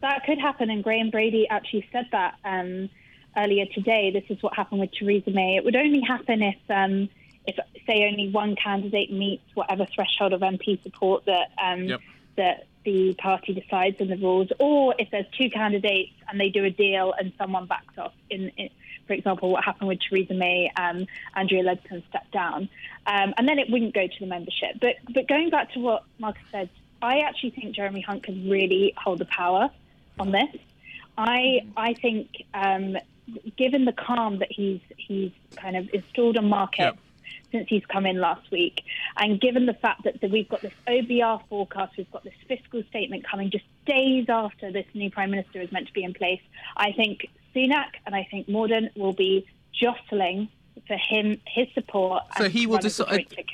that 0.00 0.24
could 0.24 0.38
happen. 0.38 0.70
And 0.70 0.84
Graham 0.84 1.10
Brady 1.10 1.48
actually 1.48 1.88
said 1.92 2.06
that 2.12 2.34
um, 2.44 2.88
earlier 3.36 3.66
today. 3.66 4.10
This 4.10 4.24
is 4.28 4.42
what 4.42 4.54
happened 4.54 4.80
with 4.80 4.92
Theresa 4.92 5.30
May. 5.30 5.56
It 5.56 5.64
would 5.64 5.76
only 5.76 6.00
happen 6.00 6.42
if, 6.42 6.58
um, 6.68 7.08
if 7.46 7.56
say, 7.86 8.06
only 8.06 8.30
one 8.30 8.56
candidate 8.56 9.12
meets 9.12 9.44
whatever 9.54 9.86
threshold 9.86 10.32
of 10.32 10.40
MP 10.40 10.82
support 10.82 11.24
that 11.26 11.48
um, 11.62 11.84
Yep. 11.84 12.00
that 12.36 12.66
the 12.84 13.14
party 13.14 13.52
decides 13.52 14.00
in 14.00 14.08
the 14.08 14.16
rules, 14.16 14.48
or 14.58 14.94
if 14.98 15.10
there's 15.10 15.26
two 15.36 15.50
candidates 15.50 16.12
and 16.28 16.40
they 16.40 16.48
do 16.48 16.64
a 16.64 16.70
deal 16.70 17.12
and 17.18 17.32
someone 17.36 17.66
backs 17.66 17.98
off. 17.98 18.14
In, 18.30 18.48
in 18.56 18.70
for 19.06 19.14
example, 19.14 19.50
what 19.50 19.64
happened 19.64 19.88
with 19.88 19.98
Theresa 20.08 20.34
May, 20.34 20.70
um, 20.76 21.06
Andrea 21.34 21.64
Leadsom 21.64 22.06
stepped 22.08 22.30
down, 22.30 22.68
um, 23.06 23.34
and 23.36 23.48
then 23.48 23.58
it 23.58 23.68
wouldn't 23.68 23.92
go 23.92 24.06
to 24.06 24.20
the 24.20 24.26
membership. 24.26 24.76
But 24.80 24.96
but 25.12 25.26
going 25.26 25.50
back 25.50 25.72
to 25.72 25.80
what 25.80 26.04
Marcus 26.18 26.42
said, 26.52 26.70
I 27.02 27.18
actually 27.20 27.50
think 27.50 27.74
Jeremy 27.74 28.02
Hunt 28.02 28.22
can 28.22 28.48
really 28.48 28.94
hold 28.96 29.18
the 29.18 29.24
power 29.24 29.68
on 30.18 30.30
this. 30.30 30.54
I 31.18 31.66
I 31.76 31.94
think 31.94 32.28
um, 32.54 32.96
given 33.56 33.84
the 33.84 33.92
calm 33.92 34.38
that 34.38 34.50
he's 34.50 34.80
he's 34.96 35.32
kind 35.56 35.76
of 35.76 35.88
installed 35.92 36.36
on 36.36 36.48
markets 36.48 36.98
since 37.52 37.68
he's 37.68 37.84
come 37.86 38.06
in 38.06 38.20
last 38.20 38.50
week, 38.50 38.82
and 39.16 39.40
given 39.40 39.66
the 39.66 39.74
fact 39.74 40.04
that, 40.04 40.20
that 40.20 40.30
we've 40.30 40.48
got 40.48 40.62
this 40.62 40.72
OBR 40.86 41.42
forecast, 41.48 41.96
we've 41.96 42.10
got 42.10 42.22
this 42.22 42.34
fiscal 42.46 42.82
statement 42.90 43.24
coming 43.28 43.50
just 43.50 43.64
days 43.86 44.26
after 44.28 44.70
this 44.70 44.86
new 44.94 45.10
prime 45.10 45.30
minister 45.30 45.60
is 45.60 45.70
meant 45.72 45.86
to 45.88 45.92
be 45.92 46.04
in 46.04 46.14
place, 46.14 46.40
I 46.76 46.92
think 46.92 47.26
Sunak 47.54 47.90
and 48.06 48.14
I 48.14 48.26
think 48.30 48.46
Mordaunt 48.48 48.96
will 48.96 49.12
be 49.12 49.46
jostling 49.72 50.48
for 50.86 50.96
him 50.96 51.40
his 51.46 51.66
support. 51.74 52.22
So 52.38 52.48
he 52.48 52.66
will 52.66 52.76
run 52.76 52.86
as 52.86 53.00
a 53.00 53.04
decide- 53.04 53.30
joint. 53.30 53.50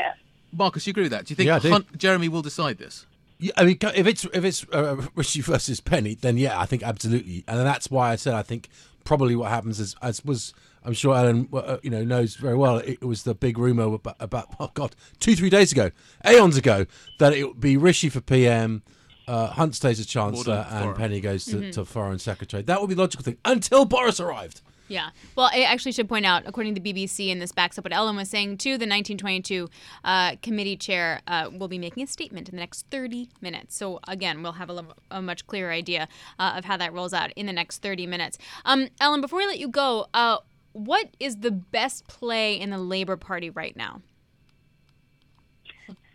Marcus, 0.52 0.86
you 0.86 0.92
agree 0.92 1.04
with 1.04 1.12
that? 1.12 1.26
Do 1.26 1.32
you 1.32 1.36
think 1.36 1.48
Yeah, 1.48 1.58
Hunt, 1.58 1.98
Jeremy 1.98 2.28
will 2.28 2.42
decide 2.42 2.78
this? 2.78 3.04
Yeah, 3.38 3.52
I 3.58 3.64
mean, 3.64 3.78
if 3.94 4.06
it's 4.06 4.24
if 4.32 4.44
it's 4.44 4.64
uh, 4.72 4.96
Rishi 5.14 5.42
versus 5.42 5.80
Penny, 5.80 6.14
then 6.14 6.38
yeah, 6.38 6.58
I 6.58 6.64
think 6.64 6.82
absolutely, 6.82 7.44
and 7.46 7.58
that's 7.58 7.90
why 7.90 8.10
I 8.10 8.16
said 8.16 8.32
I 8.32 8.42
think 8.42 8.68
probably 9.06 9.34
what 9.36 9.50
happens 9.50 9.80
is, 9.80 9.96
as 10.02 10.22
was 10.24 10.52
I'm 10.84 10.92
sure 10.92 11.16
Ellen 11.16 11.48
uh, 11.52 11.78
you 11.82 11.90
know 11.90 12.04
knows 12.04 12.34
very 12.34 12.56
well, 12.56 12.78
it, 12.78 13.02
was 13.02 13.22
the 13.22 13.34
big 13.34 13.56
rumor 13.56 13.94
about, 13.94 14.16
about 14.20 14.54
oh 14.60 14.70
god 14.74 14.94
two 15.18 15.34
three 15.34 15.50
days 15.50 15.72
ago, 15.72 15.90
aeons 16.26 16.56
ago, 16.58 16.84
that 17.18 17.32
it 17.32 17.44
would 17.44 17.60
be 17.60 17.76
Rishi 17.76 18.10
for 18.10 18.20
PM, 18.20 18.82
uh, 19.26 19.48
Hunt 19.48 19.74
stays 19.74 19.98
as 19.98 20.06
Chancellor, 20.06 20.56
Mordaunt 20.56 20.72
and 20.72 20.82
foreign. 20.82 20.96
Penny 20.96 21.20
goes 21.20 21.44
to, 21.46 21.72
to 21.72 21.84
Foreign 21.84 22.18
Secretary. 22.18 22.62
That 22.62 22.80
would 22.80 22.88
be 22.88 22.94
the 22.94 23.00
logical 23.00 23.24
thing 23.24 23.38
until 23.44 23.84
Boris 23.84 24.20
arrived. 24.20 24.60
Yeah. 24.88 25.10
Well, 25.34 25.50
I 25.52 25.62
actually 25.62 25.92
should 25.92 26.08
point 26.08 26.26
out, 26.26 26.44
according 26.46 26.74
to 26.74 26.80
the 26.80 26.92
BBC, 26.92 27.32
and 27.32 27.42
this 27.42 27.52
backs 27.52 27.78
up 27.78 27.84
what 27.84 27.92
Ellen 27.92 28.16
was 28.16 28.30
saying 28.30 28.58
too, 28.58 28.70
the 28.70 28.86
1922 28.86 29.68
uh, 30.04 30.36
committee 30.42 30.76
chair 30.76 31.20
uh, 31.26 31.50
will 31.52 31.68
be 31.68 31.78
making 31.78 32.04
a 32.04 32.06
statement 32.06 32.48
in 32.48 32.54
the 32.54 32.60
next 32.60 32.86
30 32.90 33.28
minutes. 33.40 33.76
So 33.76 34.00
again, 34.06 34.42
we'll 34.42 34.52
have 34.52 34.70
a, 34.70 34.84
a 35.10 35.20
much 35.20 35.46
clearer 35.46 35.72
idea 35.72 36.08
uh, 36.38 36.54
of 36.56 36.64
how 36.64 36.76
that 36.76 36.92
rolls 36.92 37.12
out 37.12 37.32
in 37.34 37.46
the 37.46 37.52
next 37.52 37.82
30 37.82 38.06
minutes. 38.06 38.38
Um, 38.64 38.88
Ellen, 39.00 39.20
before 39.20 39.40
we 39.40 39.46
let 39.46 39.58
you 39.58 39.68
go, 39.68 40.06
uh, 40.14 40.38
what 40.72 41.08
is 41.18 41.38
the 41.38 41.50
best 41.50 42.06
play 42.06 42.58
in 42.58 42.70
the 42.70 42.78
Labour 42.78 43.16
Party 43.16 43.50
right 43.50 43.76
now? 43.76 44.02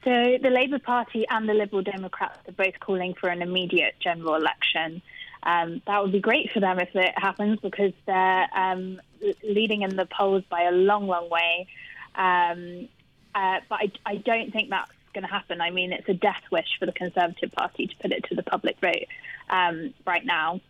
So 0.03 0.37
the 0.41 0.49
Labour 0.49 0.79
Party 0.79 1.27
and 1.29 1.47
the 1.47 1.53
Liberal 1.53 1.83
Democrats 1.83 2.39
are 2.47 2.53
both 2.53 2.79
calling 2.79 3.13
for 3.13 3.29
an 3.29 3.41
immediate 3.41 3.95
general 3.99 4.33
election. 4.35 5.01
Um, 5.43 5.81
that 5.87 6.01
would 6.01 6.11
be 6.11 6.19
great 6.19 6.51
for 6.51 6.59
them 6.59 6.79
if 6.79 6.95
it 6.95 7.13
happens 7.17 7.59
because 7.59 7.93
they're 8.05 8.47
um, 8.55 9.01
leading 9.43 9.81
in 9.81 9.95
the 9.95 10.05
polls 10.05 10.43
by 10.49 10.63
a 10.63 10.71
long, 10.71 11.07
long 11.07 11.29
way. 11.29 11.67
Um, 12.15 12.89
uh, 13.33 13.59
but 13.69 13.79
I, 13.79 13.91
I 14.05 14.15
don't 14.17 14.51
think 14.51 14.69
that's 14.69 14.91
going 15.13 15.23
to 15.23 15.29
happen. 15.29 15.61
I 15.61 15.71
mean, 15.71 15.93
it's 15.93 16.07
a 16.09 16.13
death 16.13 16.43
wish 16.51 16.67
for 16.79 16.85
the 16.85 16.91
Conservative 16.91 17.51
Party 17.51 17.87
to 17.87 17.95
put 17.97 18.11
it 18.11 18.25
to 18.25 18.35
the 18.35 18.43
public 18.43 18.79
vote 18.79 19.07
um, 19.49 19.93
right 20.05 20.25
now, 20.25 20.61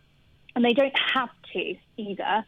and 0.54 0.64
they 0.64 0.72
don't 0.72 0.96
have 1.14 1.30
to 1.52 1.76
either. 1.96 2.44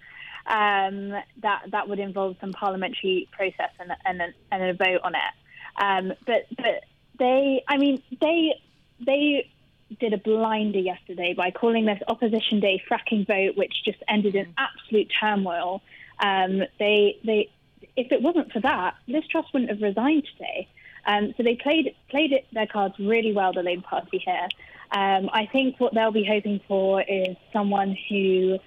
Um, 0.46 1.14
that 1.40 1.62
that 1.70 1.88
would 1.88 1.98
involve 1.98 2.36
some 2.38 2.52
parliamentary 2.52 3.28
process 3.32 3.70
and, 3.80 3.92
and, 4.04 4.34
and 4.52 4.62
a 4.62 4.74
vote 4.74 5.00
on 5.02 5.14
it. 5.14 5.82
Um, 5.82 6.12
but 6.26 6.46
but 6.54 6.84
they, 7.18 7.64
I 7.66 7.78
mean, 7.78 8.02
they 8.20 8.60
they 9.00 9.50
did 10.00 10.12
a 10.12 10.18
blinder 10.18 10.78
yesterday 10.78 11.34
by 11.34 11.50
calling 11.50 11.84
this 11.84 12.00
Opposition 12.08 12.60
Day 12.60 12.82
fracking 12.90 13.26
vote, 13.26 13.56
which 13.56 13.84
just 13.84 13.98
ended 14.08 14.34
in 14.34 14.54
absolute 14.58 15.12
turmoil. 15.20 15.82
Um, 16.20 16.62
they 16.78 17.18
they 17.24 17.50
if 17.96 18.10
it 18.10 18.22
wasn't 18.22 18.52
for 18.52 18.60
that, 18.60 18.94
Liz 19.06 19.24
Truss 19.30 19.46
wouldn't 19.52 19.70
have 19.70 19.82
resigned 19.82 20.24
today. 20.36 20.68
Um, 21.06 21.34
so 21.36 21.42
they 21.42 21.56
played 21.56 21.94
played 22.08 22.32
it, 22.32 22.46
their 22.52 22.66
cards 22.66 22.98
really 22.98 23.32
well, 23.32 23.52
the 23.52 23.62
Labour 23.62 23.82
Party 23.82 24.18
here. 24.18 24.48
Um, 24.90 25.28
I 25.32 25.46
think 25.46 25.80
what 25.80 25.94
they'll 25.94 26.12
be 26.12 26.24
hoping 26.24 26.60
for 26.66 27.02
is 27.02 27.36
someone 27.52 27.96
who 28.08 28.58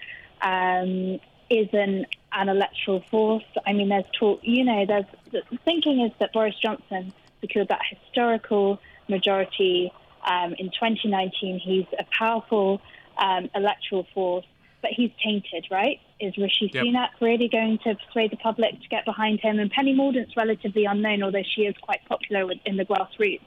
um, 0.41 1.19
isn't 1.49 2.05
an 2.33 2.49
electoral 2.49 3.01
force. 3.09 3.43
I 3.65 3.73
mean, 3.73 3.89
there's 3.89 4.05
talk, 4.19 4.39
you 4.43 4.63
know, 4.63 4.85
there's 4.85 5.05
the 5.31 5.41
thinking 5.65 6.01
is 6.01 6.11
that 6.19 6.33
Boris 6.33 6.55
Johnson 6.61 7.13
secured 7.41 7.69
that 7.69 7.81
historical 7.89 8.79
majority 9.07 9.91
um, 10.27 10.53
in 10.59 10.67
2019. 10.67 11.59
He's 11.59 11.85
a 11.97 12.05
powerful 12.17 12.81
um, 13.17 13.49
electoral 13.55 14.05
force, 14.13 14.45
but 14.81 14.91
he's 14.91 15.11
tainted, 15.23 15.67
right? 15.71 15.99
Is 16.19 16.37
Rishi 16.37 16.69
Yep. 16.73 16.83
Sunak 16.83 17.09
really 17.21 17.47
going 17.49 17.79
to 17.83 17.95
persuade 17.95 18.31
the 18.31 18.37
public 18.37 18.79
to 18.81 18.87
get 18.89 19.05
behind 19.05 19.39
him? 19.39 19.59
And 19.59 19.71
Penny 19.71 19.95
Mordaunt's 19.95 20.35
relatively 20.35 20.85
unknown, 20.85 21.23
although 21.23 21.43
she 21.55 21.61
is 21.61 21.75
quite 21.81 22.01
popular 22.07 22.51
in 22.65 22.77
the 22.77 22.85
grassroots. 22.85 23.41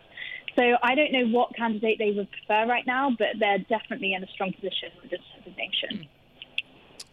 So 0.56 0.76
I 0.82 0.94
don't 0.94 1.12
know 1.12 1.26
what 1.26 1.54
candidate 1.54 1.98
they 1.98 2.10
would 2.10 2.28
prefer 2.30 2.66
right 2.68 2.86
now, 2.86 3.10
but 3.16 3.38
they're 3.38 3.58
definitely 3.58 4.14
in 4.14 4.24
a 4.24 4.26
strong 4.28 4.52
position 4.52 4.90
with 5.00 5.10
this 5.10 5.20
resignation. 5.38 6.08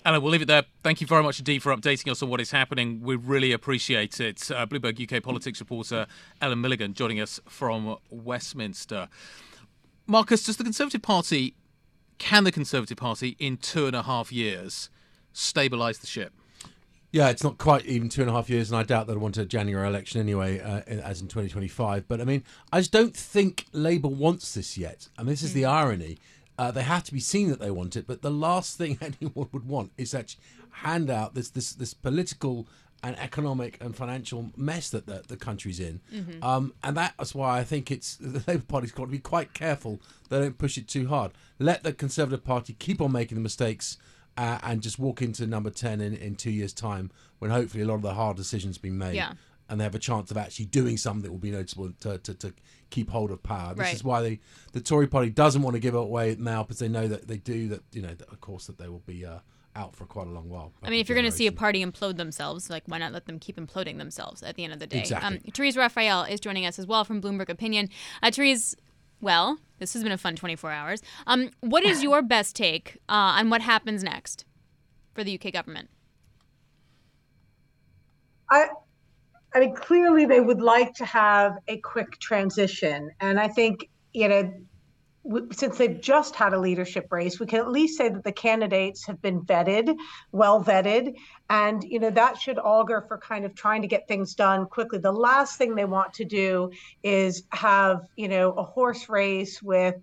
Ellen, 0.06 0.22
we'll 0.22 0.32
leave 0.32 0.42
it 0.42 0.48
there. 0.48 0.64
Thank 0.84 1.02
you 1.02 1.08
very 1.08 1.22
much 1.22 1.38
indeed 1.38 1.62
for 1.62 1.76
updating 1.76 2.10
us 2.10 2.24
on 2.24 2.30
what 2.30 2.40
is 2.40 2.52
happening. 2.52 3.02
We 3.02 3.16
really 3.16 3.52
appreciate 3.52 4.22
it. 4.22 4.50
Uh, 4.50 4.66
Bloomberg 4.66 5.02
UK 5.04 5.22
politics 5.22 5.60
reporter 5.60 6.08
Ellen 6.42 6.62
Milligan 6.62 6.94
joining 6.94 7.20
us 7.20 7.42
from 7.46 7.98
Westminster. 8.10 9.10
Marcus, 10.08 10.44
does 10.44 10.56
the 10.56 10.64
Conservative 10.64 11.02
Party, 11.02 11.54
can 12.18 12.46
the 12.46 12.52
Conservative 12.52 12.98
Party 12.98 13.36
in 13.40 13.58
two 13.58 13.88
and 13.88 13.96
a 13.96 14.04
half 14.04 14.32
years 14.32 14.90
stabilise 15.34 16.00
the 16.00 16.08
ship? 16.08 16.34
Yeah, 17.12 17.30
it's 17.30 17.44
not 17.44 17.58
quite 17.58 17.86
even 17.86 18.10
two 18.10 18.22
and 18.22 18.30
a 18.30 18.34
half 18.34 18.50
years, 18.50 18.70
and 18.70 18.78
I 18.78 18.84
doubt 18.84 19.08
they'll 19.08 19.18
want 19.18 19.38
a 19.38 19.46
January 19.46 19.88
election 19.88 20.22
anyway, 20.22 20.60
uh, 20.60 20.82
as 20.88 21.22
in 21.22 21.28
2025. 21.28 22.08
But 22.08 22.22
I 22.22 22.24
mean, 22.26 22.44
I 22.72 22.80
just 22.80 22.92
don't 22.92 23.16
think 23.16 23.66
Labour 23.74 24.08
wants 24.10 24.54
this 24.54 24.78
yet. 24.78 25.10
I 25.18 25.24
mean, 25.24 25.30
this 25.30 25.44
is 25.44 25.54
the 25.54 25.66
irony. 25.66 26.20
Uh, 26.58 26.72
they 26.72 26.84
have 26.84 27.04
to 27.04 27.14
be 27.14 27.20
seen 27.20 27.50
that 27.50 27.60
they 27.60 27.72
want 27.72 27.96
it, 27.96 28.08
but 28.08 28.22
the 28.22 28.32
last 28.32 28.78
thing 28.78 28.98
anyone 29.22 29.50
would 29.52 29.68
want 29.68 29.92
is 29.98 30.14
actually 30.14 30.42
hand 30.72 31.10
out 31.10 31.34
this 31.34 31.50
this 31.50 31.74
this 31.74 31.94
political 31.94 32.68
and 33.04 33.18
economic 33.20 33.78
and 33.80 33.96
financial 33.96 34.50
mess 34.56 34.90
that 34.90 35.06
the, 35.06 35.24
the 35.28 35.38
country's 35.38 35.80
in. 35.80 36.02
Mm-hmm. 36.14 36.44
Um, 36.44 36.74
and 36.84 36.98
that's 36.98 37.36
why 37.36 37.60
I 37.60 37.64
think 37.64 37.92
it's 37.92 38.16
the 38.20 38.44
Labour 38.48 38.66
Party's 38.68 38.92
got 38.92 39.06
to 39.06 39.12
be 39.12 39.20
quite 39.20 39.54
careful 39.54 40.02
they 40.30 40.40
don't 40.40 40.58
push 40.58 40.78
it 40.78 40.88
too 40.88 41.08
hard. 41.08 41.32
Let 41.60 41.84
the 41.84 41.94
Conservative 41.94 42.44
Party 42.44 42.74
keep 42.74 43.00
on 43.02 43.12
making 43.12 43.36
the 43.36 43.42
mistakes 43.42 43.98
uh, 44.36 44.60
and 44.64 44.82
just 44.82 45.00
walk 45.00 45.22
into 45.22 45.48
number 45.48 45.70
10 45.70 46.02
in, 46.02 46.16
in 46.16 46.36
two 46.36 46.52
years' 46.52 46.74
time 46.74 47.12
when 47.40 47.50
hopefully 47.52 47.84
a 47.84 47.88
lot 47.88 47.96
of 47.96 48.02
the 48.02 48.14
hard 48.14 48.36
decisions 48.38 48.78
have 48.78 48.84
been 48.84 48.98
made. 48.98 49.16
Yeah. 49.16 49.34
And 49.70 49.80
they 49.80 49.84
have 49.84 49.96
a 49.96 50.00
chance 50.00 50.32
of 50.32 50.38
actually 50.38 50.66
doing 50.66 50.96
something 50.98 51.24
that 51.24 51.32
will 51.32 51.40
be 51.40 51.52
noticeable 51.52 51.92
to, 52.02 52.18
to, 52.20 52.34
to 52.36 52.54
keep 52.90 53.10
hold 53.10 53.32
of 53.32 53.44
power. 53.44 53.74
This 53.74 53.84
Right. 53.84 53.96
is 53.96 54.04
why 54.04 54.22
they, 54.22 54.40
the 54.72 54.80
Tory 54.80 55.08
party 55.08 55.30
doesn't 55.30 55.62
want 55.62 55.76
to 55.76 55.80
give 55.80 55.94
it 55.94 55.98
away 55.98 56.36
now 56.40 56.64
because 56.64 56.80
they 56.80 56.88
know 56.88 57.08
that 57.08 57.28
they 57.28 57.38
do 57.38 57.68
that, 57.70 57.82
you 57.92 58.02
know, 58.02 58.14
that 58.14 58.30
of 58.30 58.40
course, 58.42 58.68
that 58.68 58.78
they 58.78 58.88
will 58.88 59.04
be 59.06 59.26
uh, 59.26 59.40
out 59.78 59.96
for 59.96 60.06
quite 60.06 60.28
a 60.28 60.30
long 60.30 60.50
while. 60.50 60.74
I 60.84 60.90
mean, 60.90 61.00
if 61.00 61.08
you're 61.08 61.16
going 61.16 61.30
to 61.30 61.36
see 61.36 61.48
a 61.48 61.52
party 61.52 61.86
implode 61.86 62.18
themselves, 62.18 62.70
like 62.70 62.84
why 62.88 62.98
not 62.98 63.14
let 63.14 63.26
them 63.26 63.40
keep 63.40 63.58
imploding 63.58 63.98
themselves 63.98 64.44
at 64.44 64.56
the 64.56 64.64
end 64.64 64.74
of 64.74 64.80
the 64.80 64.88
day? 64.88 65.00
Exactly. 65.00 65.38
Um, 65.38 65.40
Therese 65.54 65.78
Raphael 65.78 66.24
is 66.24 66.40
joining 66.40 66.66
us 66.66 66.80
as 66.80 66.88
well 66.88 67.06
from 67.06 67.22
Bloomberg 67.22 67.50
Opinion. 67.50 67.90
Uh, 68.22 68.32
Therese, 68.32 68.76
well, 69.22 69.60
this 69.80 69.94
has 69.94 70.04
been 70.04 70.12
a 70.12 70.18
fun 70.18 70.36
24 70.36 70.72
hours. 70.72 71.02
Um, 71.28 71.52
what 71.62 71.84
is 71.84 72.04
your 72.04 72.22
best 72.24 72.56
take 72.56 72.98
uh, 73.08 73.38
on 73.38 73.50
what 73.50 73.62
happens 73.62 74.04
next 74.04 74.46
for 75.14 75.24
the 75.24 75.40
UK 75.40 75.54
government? 75.54 75.90
I, 78.50 78.68
I 79.54 79.60
mean, 79.60 79.76
clearly 79.76 80.26
they 80.26 80.40
would 80.40 80.62
like 80.62 80.94
to 80.96 81.06
have 81.06 81.58
a 81.68 81.78
quick 81.78 82.20
transition, 82.20 83.12
and 83.20 83.40
I 83.40 83.48
think 83.48 83.90
you 84.18 84.28
know, 84.28 84.42
w- 84.42 84.66
since 85.52 85.78
they've 85.78 86.00
just 86.00 86.36
had 86.36 86.54
a 86.54 86.60
leadership 86.60 87.08
race, 87.12 87.40
we 87.40 87.46
can 87.46 87.60
at 87.60 87.70
least 87.70 87.98
say 87.98 88.10
that 88.10 88.24
the 88.24 88.32
candidates 88.32 89.06
have 89.08 89.22
been 89.22 89.42
vetted, 89.42 89.96
well 90.32 90.64
vetted, 90.64 91.16
and 91.50 91.84
you 91.84 92.00
know 92.00 92.10
that 92.10 92.40
should 92.40 92.60
augur 92.60 93.06
for 93.08 93.18
kind 93.18 93.46
of 93.46 93.56
trying 93.56 93.82
to 93.82 93.88
get 93.88 94.08
things 94.08 94.36
done 94.36 94.66
quickly. 94.66 95.00
The 95.00 95.12
last 95.12 95.58
thing 95.58 95.76
they 95.76 95.86
want 95.86 96.14
to 96.16 96.26
do 96.26 96.72
is 97.04 97.44
have 97.52 98.02
you 98.16 98.28
know 98.28 98.52
a 98.54 98.64
horse 98.64 99.10
race 99.10 99.62
with 99.62 99.96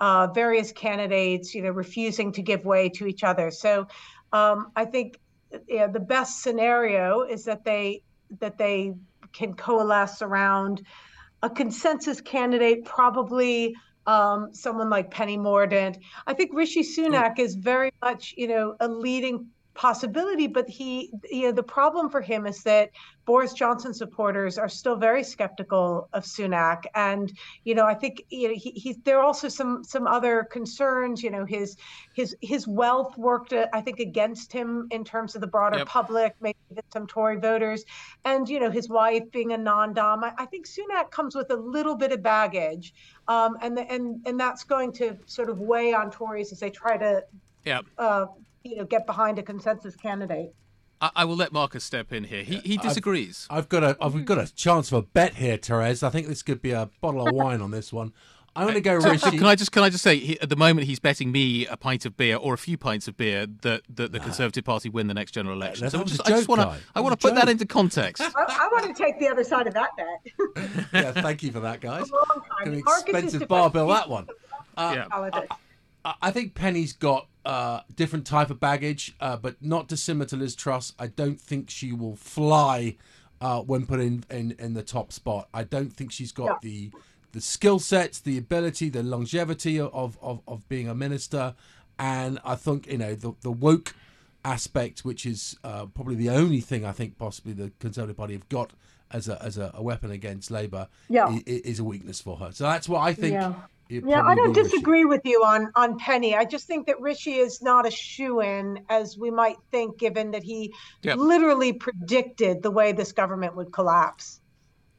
uh, 0.00 0.26
various 0.28 0.72
candidates, 0.72 1.54
you 1.54 1.62
know, 1.62 1.70
refusing 1.70 2.32
to 2.32 2.42
give 2.42 2.64
way 2.64 2.88
to 2.88 3.06
each 3.06 3.22
other. 3.22 3.50
So 3.50 3.86
um, 4.32 4.72
I 4.74 4.84
think 4.84 5.20
yeah, 5.68 5.86
the 5.86 6.00
best 6.00 6.42
scenario 6.42 7.22
is 7.22 7.44
that 7.44 7.64
they 7.64 8.02
that 8.40 8.58
they 8.58 8.94
can 9.32 9.54
coalesce 9.54 10.22
around 10.22 10.82
a 11.42 11.50
consensus 11.50 12.20
candidate, 12.20 12.84
probably 12.84 13.74
um, 14.06 14.52
someone 14.52 14.90
like 14.90 15.10
Penny 15.10 15.36
Mordaunt. 15.36 15.98
I 16.26 16.34
think 16.34 16.52
Rishi 16.54 16.82
Sunak 16.82 17.38
is 17.38 17.54
very 17.54 17.92
much, 18.02 18.34
you 18.36 18.48
know, 18.48 18.76
a 18.80 18.88
leading 18.88 19.48
possibility, 19.74 20.46
but 20.46 20.68
he, 20.68 21.12
you 21.30 21.42
know, 21.44 21.52
the 21.52 21.62
problem 21.62 22.10
for 22.10 22.20
him 22.20 22.46
is 22.46 22.62
that 22.64 22.90
Boris 23.24 23.52
Johnson 23.52 23.94
supporters 23.94 24.58
are 24.58 24.68
still 24.68 24.96
very 24.96 25.22
skeptical 25.22 26.08
of 26.12 26.24
Sunak, 26.24 26.84
and 26.94 27.32
you 27.64 27.74
know, 27.74 27.86
I 27.86 27.94
think 27.94 28.22
you 28.28 28.48
know, 28.48 28.54
he, 28.54 28.70
he 28.72 28.94
there 29.04 29.18
are 29.18 29.24
also 29.24 29.48
some 29.48 29.82
some 29.84 30.06
other 30.06 30.44
concerns. 30.50 31.22
You 31.22 31.30
know, 31.30 31.44
his 31.44 31.76
his 32.14 32.36
his 32.42 32.66
wealth 32.66 33.16
worked, 33.16 33.52
uh, 33.52 33.66
I 33.72 33.80
think, 33.80 34.00
against 34.00 34.52
him 34.52 34.88
in 34.90 35.04
terms 35.04 35.34
of 35.34 35.40
the 35.40 35.46
broader 35.46 35.78
Yep. 35.78 35.86
public, 35.88 36.34
maybe 36.40 36.58
even 36.70 36.82
some 36.92 37.06
Tory 37.06 37.36
voters, 37.38 37.84
and 38.24 38.48
you 38.48 38.60
know, 38.60 38.70
his 38.70 38.88
wife 38.88 39.22
being 39.32 39.52
a 39.52 39.58
non-dom. 39.58 40.24
I, 40.24 40.32
I 40.36 40.46
think 40.46 40.66
Sunak 40.66 41.10
comes 41.10 41.34
with 41.34 41.50
a 41.50 41.56
little 41.56 41.96
bit 41.96 42.12
of 42.12 42.22
baggage, 42.22 42.92
um, 43.28 43.56
and 43.62 43.76
the, 43.76 43.90
and 43.90 44.20
and 44.26 44.38
that's 44.38 44.64
going 44.64 44.92
to 44.94 45.16
sort 45.26 45.48
of 45.48 45.58
weigh 45.58 45.94
on 45.94 46.10
Tories 46.10 46.52
as 46.52 46.58
they 46.58 46.70
try 46.70 46.96
to 46.98 47.22
Yeah. 47.64 47.80
uh, 47.98 48.26
you 48.64 48.76
know 48.76 48.84
get 48.84 49.06
behind 49.06 49.38
a 49.38 49.42
consensus 49.42 49.96
candidate. 49.96 50.54
I, 51.00 51.10
I 51.16 51.24
will 51.24 51.36
let 51.36 51.52
Marcus 51.52 51.84
step 51.84 52.12
in 52.12 52.24
here. 52.24 52.42
He 52.44 52.58
he 52.58 52.76
disagrees. 52.76 53.46
I've 53.50 53.68
got 53.68 53.82
a 53.82 53.96
I've 54.00 54.24
got 54.24 54.38
a 54.38 54.52
chance 54.54 54.90
for 54.90 54.96
a 54.96 55.02
bet 55.02 55.34
here, 55.34 55.56
Therese. 55.56 56.02
I 56.02 56.10
think 56.10 56.26
this 56.28 56.42
could 56.42 56.62
be 56.62 56.70
a 56.72 56.88
bottle 57.00 57.26
of 57.26 57.34
wine 57.34 57.60
on 57.60 57.70
this 57.70 57.92
one. 57.92 58.12
I'm 58.54 58.68
going 58.68 58.82
to 58.82 58.90
uh, 58.90 58.94
go 58.98 59.00
So, 59.00 59.10
Rishi. 59.10 59.38
can 59.38 59.46
I 59.46 59.54
just 59.54 59.72
can 59.72 59.82
I 59.82 59.88
just 59.88 60.04
say 60.04 60.18
he, 60.18 60.38
at 60.40 60.50
the 60.50 60.56
moment 60.56 60.86
he's 60.86 61.00
betting 61.00 61.32
me 61.32 61.66
a 61.68 61.76
pint 61.78 62.04
of 62.04 62.18
beer 62.18 62.36
or 62.36 62.52
a 62.52 62.58
few 62.58 62.76
pints 62.76 63.08
of 63.08 63.16
beer 63.16 63.46
that, 63.62 63.80
that 63.88 64.12
the 64.12 64.20
Conservative 64.20 64.62
Party 64.62 64.90
win 64.90 65.06
the 65.06 65.14
next 65.14 65.32
general 65.32 65.56
election. 65.56 65.86
that 65.86 65.92
So 65.92 66.02
was 66.02 66.10
just, 66.10 66.20
a 66.20 66.24
I 66.26 66.28
just 66.28 66.42
joke, 66.42 66.48
want 66.50 66.60
to 66.60 66.66
Guy. 66.66 66.78
I 66.94 67.00
want 67.00 67.18
to 67.18 67.26
a 67.26 67.30
put 67.30 67.34
that 67.40 67.48
into 67.48 67.64
context. 67.64 68.20
I, 68.36 68.44
I 68.46 68.68
want 68.70 68.94
to 68.94 69.02
take 69.02 69.18
the 69.18 69.28
other 69.28 69.42
side 69.42 69.66
of 69.68 69.72
that 69.72 69.88
bet. 69.96 70.86
yeah, 70.92 71.12
thank 71.12 71.42
you 71.42 71.50
for 71.50 71.60
that, 71.60 71.80
guys. 71.80 72.10
long 72.12 72.24
time. 72.58 72.74
An 72.74 72.82
Marcus 72.84 72.98
is 72.98 73.08
expensive 73.08 73.40
the 73.40 73.46
bar 73.46 73.70
bill, 73.70 73.88
that 73.88 74.10
one. 74.10 74.26
yeah. 74.76 75.06
I- 75.10 75.46
I 76.04 76.30
think 76.30 76.54
Penny's 76.54 76.92
got 76.92 77.28
uh, 77.44 77.80
different 77.94 78.26
type 78.26 78.50
of 78.50 78.58
baggage, 78.58 79.14
uh, 79.20 79.36
but 79.36 79.56
not 79.62 79.88
dissimilar 79.88 80.26
to 80.26 80.36
Liz 80.36 80.54
Truss. 80.56 80.92
I 80.98 81.06
don't 81.08 81.40
think 81.40 81.70
she 81.70 81.92
will 81.92 82.16
fly 82.16 82.96
uh, 83.40 83.60
when 83.62 83.86
put 83.86 84.00
in, 84.00 84.24
in 84.30 84.52
in 84.58 84.74
the 84.74 84.82
top 84.82 85.12
spot. 85.12 85.48
I 85.54 85.64
don't 85.64 85.92
think 85.92 86.10
she's 86.12 86.32
got 86.32 86.60
the 86.62 86.90
the 87.32 87.40
skill 87.40 87.78
sets, 87.78 88.18
the 88.20 88.36
ability, 88.36 88.88
the 88.90 89.02
longevity 89.02 89.80
of, 89.80 90.18
of, 90.20 90.40
of 90.46 90.68
being 90.68 90.88
a 90.88 90.94
minister, 90.94 91.54
and 91.98 92.38
I 92.44 92.56
think 92.56 92.86
you 92.88 92.98
know 92.98 93.14
the 93.14 93.32
the 93.42 93.50
woke 93.52 93.94
aspect, 94.44 95.04
which 95.04 95.24
is 95.24 95.56
uh, 95.64 95.86
probably 95.86 96.16
the 96.16 96.30
only 96.30 96.60
thing 96.60 96.84
I 96.84 96.92
think 96.92 97.16
possibly 97.18 97.52
the 97.52 97.70
Conservative 97.78 98.16
Party 98.16 98.32
have 98.34 98.48
got 98.48 98.72
as 99.10 99.28
a 99.28 99.40
as 99.42 99.58
a, 99.58 99.70
a 99.74 99.82
weapon 99.82 100.10
against 100.10 100.50
Labour, 100.50 100.88
Yeah. 101.08 101.26
i- 101.26 101.42
i- 101.46 101.62
is 101.64 101.78
a 101.78 101.84
weakness 101.84 102.20
for 102.20 102.36
her. 102.38 102.50
So 102.52 102.64
that's 102.64 102.88
what 102.88 103.00
I 103.02 103.12
think. 103.14 103.34
Yeah. 103.34 103.54
It 103.92 104.04
Yeah, 104.06 104.22
I 104.22 104.34
don't 104.34 104.48
will, 104.48 104.54
Rishi. 104.54 104.70
disagree 104.70 105.04
with 105.04 105.20
you 105.24 105.42
on 105.44 105.70
on 105.76 105.98
Penny. 105.98 106.34
I 106.34 106.44
just 106.44 106.66
think 106.66 106.86
that 106.86 107.00
Rishi 107.00 107.34
is 107.34 107.60
not 107.62 107.86
a 107.86 107.90
shoe 107.90 108.40
in 108.40 108.84
as 108.88 109.16
we 109.18 109.30
might 109.30 109.56
think, 109.70 109.98
given 109.98 110.30
that 110.32 110.42
he 110.42 110.72
Yep. 111.02 111.18
literally 111.18 111.72
predicted 111.72 112.62
the 112.62 112.70
way 112.70 112.92
this 112.92 113.12
government 113.12 113.56
would 113.56 113.72
collapse. 113.72 114.40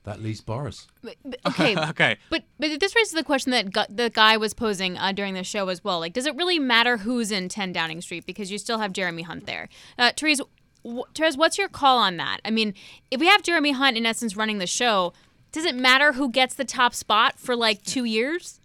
That 0.03 0.21
leaves 0.21 0.41
Boris. 0.41 0.87
But- 1.01 1.15
but- 1.23 1.39
okay. 1.47 1.75
okay. 1.89 2.17
But 2.29 2.43
but 2.59 2.79
this 2.79 2.93
raises 2.95 3.13
the 3.13 3.23
question 3.23 3.51
that 3.51 3.71
gu- 3.71 3.93
the 3.93 4.09
guy 4.09 4.35
was 4.37 4.53
posing 4.53 4.97
uh, 4.97 5.11
during 5.13 5.33
the 5.33 5.43
show 5.45 5.69
as 5.69 5.83
well. 5.83 5.99
Like, 5.99 6.11
does 6.13 6.25
it 6.25 6.35
really 6.35 6.59
matter 6.59 6.97
who's 6.97 7.31
in 7.31 7.47
10 7.49 7.71
Downing 7.71 8.01
Street 8.01 8.25
because 8.25 8.51
you 8.51 8.57
still 8.57 8.79
have 8.79 8.91
Jeremy 8.91 9.21
Hunt 9.23 9.45
there? 9.45 9.69
Uh, 9.97 10.11
Therese, 10.17 10.41
w- 10.83 11.05
Therese, 11.15 11.37
what's 11.37 11.57
your 11.57 11.69
call 11.69 11.97
on 11.99 12.17
that? 12.17 12.39
I 12.43 12.51
mean, 12.51 12.73
if 13.11 13.21
we 13.21 13.27
have 13.27 13.43
Jeremy 13.43 13.71
Hunt 13.71 13.95
in 13.95 14.05
essence 14.05 14.35
running 14.35 14.57
the 14.57 14.67
show, 14.67 15.13
does 15.53 15.63
it 15.63 15.75
matter 15.75 16.11
who 16.13 16.29
gets 16.29 16.55
the 16.55 16.65
top 16.65 16.93
spot 16.93 17.39
for 17.39 17.55
like 17.55 17.81
two 17.83 18.03
years? 18.03 18.59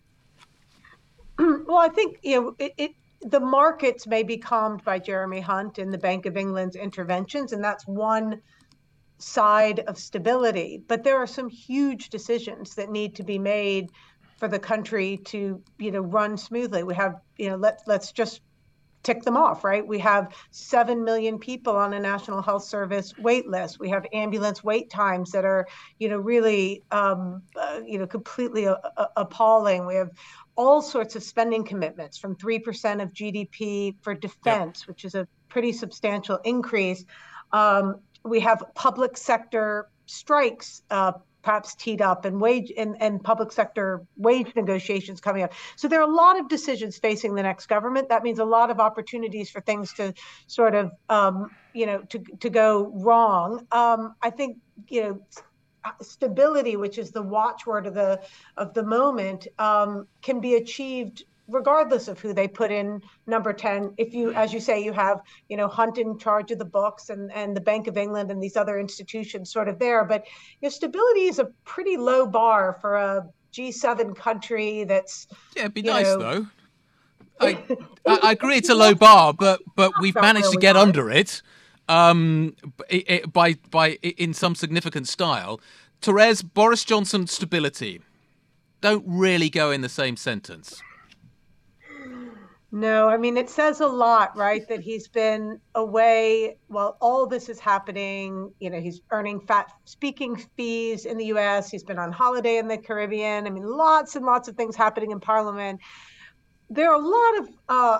Well, 1.66 1.78
I 1.78 1.88
think 1.88 2.18
you 2.22 2.40
know 2.40 2.54
it, 2.58 2.72
it. 2.76 2.90
The 3.20 3.40
markets 3.40 4.06
may 4.06 4.22
be 4.22 4.38
calmed 4.38 4.84
by 4.84 4.98
Jeremy 4.98 5.40
Hunt 5.40 5.78
and 5.78 5.92
the 5.92 5.98
Bank 5.98 6.26
of 6.26 6.36
England's 6.36 6.76
interventions, 6.76 7.52
and 7.52 7.62
that's 7.62 7.86
one 7.86 8.40
side 9.18 9.80
of 9.80 9.98
stability. 9.98 10.82
But 10.86 11.02
there 11.02 11.16
are 11.16 11.26
some 11.26 11.48
huge 11.48 12.10
decisions 12.10 12.74
that 12.76 12.90
need 12.90 13.16
to 13.16 13.24
be 13.24 13.38
made 13.38 13.90
for 14.38 14.46
the 14.48 14.58
country 14.58 15.18
to, 15.26 15.60
you 15.78 15.90
know, 15.90 16.00
run 16.00 16.36
smoothly. 16.36 16.84
We 16.84 16.94
have, 16.94 17.16
you 17.36 17.50
know, 17.50 17.56
let 17.56 17.80
let's 17.86 18.12
just 18.12 18.40
tick 19.02 19.22
them 19.22 19.36
off, 19.36 19.64
right? 19.64 19.86
We 19.86 19.98
have 20.00 20.34
7 20.50 21.04
million 21.04 21.38
people 21.38 21.76
on 21.76 21.94
a 21.94 22.00
National 22.00 22.42
Health 22.42 22.64
Service 22.64 23.12
wait 23.18 23.48
list. 23.48 23.78
We 23.78 23.88
have 23.90 24.06
ambulance 24.12 24.62
wait 24.62 24.90
times 24.90 25.30
that 25.32 25.44
are, 25.44 25.66
you 25.98 26.08
know, 26.08 26.18
really, 26.18 26.82
um, 26.90 27.42
uh, 27.56 27.80
you 27.86 27.98
know, 27.98 28.06
completely 28.06 28.64
a- 28.64 28.80
a- 28.96 29.08
appalling. 29.16 29.86
We 29.86 29.94
have 29.94 30.10
all 30.56 30.82
sorts 30.82 31.14
of 31.16 31.22
spending 31.22 31.64
commitments 31.64 32.18
from 32.18 32.34
3% 32.36 33.00
of 33.00 33.12
GDP 33.12 33.96
for 34.02 34.14
defense, 34.14 34.88
which 34.88 35.04
is 35.04 35.14
a 35.14 35.26
pretty 35.48 35.72
substantial 35.72 36.38
increase. 36.44 37.04
Um, 37.52 38.00
we 38.24 38.40
have 38.40 38.62
public 38.74 39.16
sector 39.16 39.88
strikes 40.06 40.82
uh, 40.90 41.12
perhaps 41.42 41.74
teed 41.74 42.02
up 42.02 42.24
and 42.24 42.40
wage 42.40 42.72
and, 42.76 42.96
and 43.00 43.22
public 43.22 43.52
sector 43.52 44.02
wage 44.16 44.52
negotiations 44.56 45.20
coming 45.20 45.42
up. 45.42 45.52
So 45.76 45.88
there 45.88 46.00
are 46.00 46.08
a 46.08 46.14
lot 46.14 46.38
of 46.38 46.48
decisions 46.48 46.98
facing 46.98 47.34
the 47.34 47.42
next 47.42 47.66
government. 47.66 48.08
That 48.08 48.22
means 48.22 48.38
a 48.38 48.44
lot 48.44 48.70
of 48.70 48.80
opportunities 48.80 49.50
for 49.50 49.60
things 49.60 49.92
to 49.94 50.14
sort 50.46 50.74
of 50.74 50.90
um, 51.08 51.50
you 51.72 51.86
know 51.86 52.02
to 52.10 52.18
to 52.40 52.50
go 52.50 52.90
wrong. 52.94 53.66
Um, 53.72 54.14
I 54.22 54.30
think 54.30 54.58
you 54.88 55.02
know 55.02 55.20
stability, 56.02 56.76
which 56.76 56.98
is 56.98 57.10
the 57.10 57.22
watchword 57.22 57.86
of 57.86 57.94
the 57.94 58.20
of 58.56 58.74
the 58.74 58.82
moment, 58.82 59.46
um, 59.58 60.06
can 60.22 60.40
be 60.40 60.56
achieved 60.56 61.24
regardless 61.48 62.08
of 62.08 62.20
who 62.20 62.32
they 62.32 62.46
put 62.46 62.70
in 62.70 63.00
number 63.26 63.52
10 63.52 63.94
if 63.96 64.12
you 64.12 64.32
as 64.34 64.52
you 64.52 64.60
say 64.60 64.82
you 64.82 64.92
have 64.92 65.20
you 65.48 65.56
know 65.56 65.66
hunt 65.66 65.96
in 65.98 66.18
charge 66.18 66.50
of 66.50 66.58
the 66.58 66.64
books 66.64 67.08
and 67.08 67.32
and 67.32 67.56
the 67.56 67.60
bank 67.60 67.86
of 67.86 67.96
england 67.96 68.30
and 68.30 68.42
these 68.42 68.56
other 68.56 68.78
institutions 68.78 69.50
sort 69.50 69.68
of 69.68 69.78
there 69.78 70.04
but 70.04 70.24
you 70.60 70.66
know, 70.66 70.68
stability 70.68 71.22
is 71.22 71.38
a 71.38 71.46
pretty 71.64 71.96
low 71.96 72.26
bar 72.26 72.76
for 72.80 72.96
a 72.96 73.26
g7 73.52 74.14
country 74.14 74.84
that's 74.84 75.26
Yeah, 75.56 75.62
it'd 75.62 75.74
be 75.74 75.82
nice 75.82 76.06
know- 76.06 76.18
though. 76.18 76.46
I, 77.40 77.56
I 78.04 78.32
agree 78.32 78.56
it's 78.56 78.68
a 78.68 78.74
low 78.74 78.94
bar, 78.96 79.32
but 79.32 79.60
but 79.76 79.92
we've 80.00 80.14
managed 80.16 80.50
to 80.50 80.58
get 80.58 80.76
under 80.76 81.08
it 81.08 81.40
um, 81.88 82.56
b- 82.88 83.04
i- 83.08 83.14
i- 83.22 83.26
by 83.26 83.54
by 83.70 83.90
in 84.02 84.34
some 84.34 84.56
significant 84.56 85.06
style. 85.06 85.60
Therese, 86.00 86.42
Boris 86.42 86.84
Johnson 86.84 87.28
stability 87.28 88.00
don't 88.80 89.04
really 89.06 89.50
go 89.50 89.70
in 89.70 89.82
the 89.82 89.88
same 89.88 90.16
sentence. 90.16 90.82
No, 92.70 93.08
I 93.08 93.16
mean, 93.16 93.38
it 93.38 93.48
says 93.48 93.80
a 93.80 93.86
lot, 93.86 94.36
right? 94.36 94.68
That 94.68 94.80
he's 94.80 95.08
been 95.08 95.58
away 95.74 96.58
while 96.66 96.98
all 97.00 97.26
this 97.26 97.48
is 97.48 97.58
happening. 97.58 98.52
You 98.60 98.68
know, 98.68 98.78
he's 98.78 99.00
earning 99.10 99.40
fat 99.40 99.72
speaking 99.86 100.36
fees 100.36 101.06
in 101.06 101.16
the 101.16 101.26
US, 101.26 101.70
he's 101.70 101.82
been 101.82 101.98
on 101.98 102.12
holiday 102.12 102.58
in 102.58 102.68
the 102.68 102.76
Caribbean. 102.76 103.46
I 103.46 103.50
mean, 103.50 103.64
lots 103.64 104.16
and 104.16 104.26
lots 104.26 104.48
of 104.48 104.56
things 104.56 104.76
happening 104.76 105.12
in 105.12 105.20
Parliament. 105.20 105.80
There 106.68 106.90
are 106.90 107.00
a 107.00 107.06
lot 107.06 107.38
of 107.38 107.48
uh, 107.70 107.98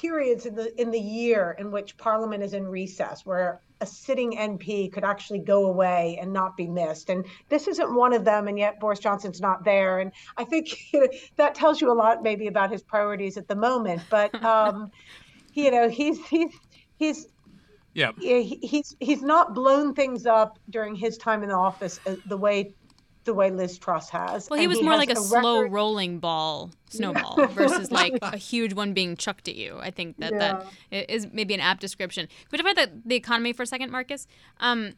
periods 0.00 0.46
in 0.46 0.54
the 0.54 0.80
in 0.80 0.90
the 0.90 1.00
year 1.00 1.56
in 1.58 1.70
which 1.70 1.96
Parliament 1.96 2.42
is 2.42 2.54
in 2.54 2.66
recess, 2.66 3.24
where 3.24 3.60
a 3.80 3.86
sitting 3.86 4.32
MP 4.32 4.92
could 4.92 5.04
actually 5.04 5.38
go 5.38 5.66
away 5.66 6.18
and 6.20 6.32
not 6.32 6.56
be 6.56 6.66
missed. 6.66 7.10
And 7.10 7.24
this 7.48 7.68
isn't 7.68 7.94
one 7.94 8.12
of 8.12 8.24
them, 8.24 8.48
and 8.48 8.58
yet 8.58 8.80
Boris 8.80 8.98
Johnson's 8.98 9.40
not 9.40 9.64
there. 9.64 10.00
And 10.00 10.12
I 10.36 10.44
think 10.44 10.92
you 10.92 11.00
know, 11.02 11.08
that 11.36 11.54
tells 11.54 11.80
you 11.80 11.92
a 11.92 11.94
lot, 11.94 12.22
maybe, 12.22 12.46
about 12.46 12.70
his 12.70 12.82
priorities 12.82 13.36
at 13.36 13.48
the 13.48 13.56
moment. 13.56 14.02
But 14.10 14.34
um, 14.44 14.90
you 15.52 15.70
know, 15.70 15.88
he's 15.88 16.24
he's 16.26 16.52
he's 16.96 17.26
yeah. 17.94 18.10
he's 18.18 18.96
he's 18.98 19.22
not 19.22 19.54
blown 19.54 19.94
things 19.94 20.26
up 20.26 20.58
during 20.70 20.96
his 20.96 21.16
time 21.16 21.42
in 21.42 21.48
the 21.48 21.54
office 21.54 22.00
uh, 22.06 22.16
the 22.26 22.36
way 22.36 22.74
the 23.24 23.34
way 23.34 23.50
Liz 23.50 23.78
Truss 23.78 24.10
has. 24.10 24.48
Well, 24.48 24.60
he 24.60 24.66
was 24.66 24.78
he 24.78 24.84
more 24.84 24.96
like 24.96 25.10
a, 25.10 25.12
a 25.12 25.16
slow 25.16 25.60
record... 25.60 25.72
rolling 25.72 26.18
ball, 26.18 26.70
snowball, 26.90 27.46
versus 27.48 27.90
like 27.90 28.14
a 28.22 28.36
huge 28.36 28.72
one 28.72 28.92
being 28.92 29.16
chucked 29.16 29.48
at 29.48 29.56
you. 29.56 29.78
I 29.80 29.90
think 29.90 30.18
that 30.18 30.32
yeah. 30.32 30.64
that 30.90 31.12
is 31.12 31.28
maybe 31.32 31.54
an 31.54 31.60
apt 31.60 31.80
description. 31.80 32.28
Could 32.50 32.52
we 32.52 32.58
talk 32.58 32.72
about 32.72 32.90
the, 32.90 33.00
the 33.04 33.14
economy 33.14 33.52
for 33.52 33.62
a 33.62 33.66
second, 33.66 33.90
Marcus? 33.90 34.26
Um, 34.60 34.94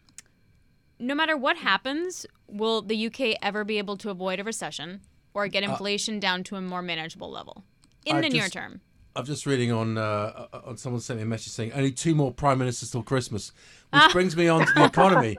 no 0.98 1.14
matter 1.14 1.36
what 1.36 1.56
happens, 1.56 2.26
will 2.48 2.82
the 2.82 3.06
UK 3.06 3.38
ever 3.42 3.64
be 3.64 3.78
able 3.78 3.96
to 3.98 4.10
avoid 4.10 4.40
a 4.40 4.44
recession 4.44 5.00
or 5.34 5.48
get 5.48 5.64
uh, 5.64 5.70
inflation 5.70 6.16
uh, 6.16 6.20
down 6.20 6.42
to 6.44 6.56
a 6.56 6.60
more 6.60 6.82
manageable 6.82 7.30
level 7.30 7.64
in 8.04 8.16
I 8.16 8.20
the 8.20 8.28
just, 8.28 8.34
near 8.34 8.48
term? 8.48 8.80
I'm 9.14 9.24
just 9.24 9.46
reading 9.46 9.72
on 9.72 9.96
uh, 9.98 10.46
on 10.64 10.76
someone 10.76 11.00
sent 11.00 11.18
me 11.18 11.22
a 11.22 11.26
message 11.26 11.52
saying 11.52 11.72
only 11.72 11.90
two 11.90 12.14
more 12.14 12.32
prime 12.32 12.58
ministers 12.58 12.90
till 12.90 13.02
Christmas, 13.02 13.52
which 13.92 14.02
brings 14.12 14.36
me 14.36 14.48
on 14.48 14.66
to 14.66 14.72
the 14.74 14.84
economy. 14.84 15.38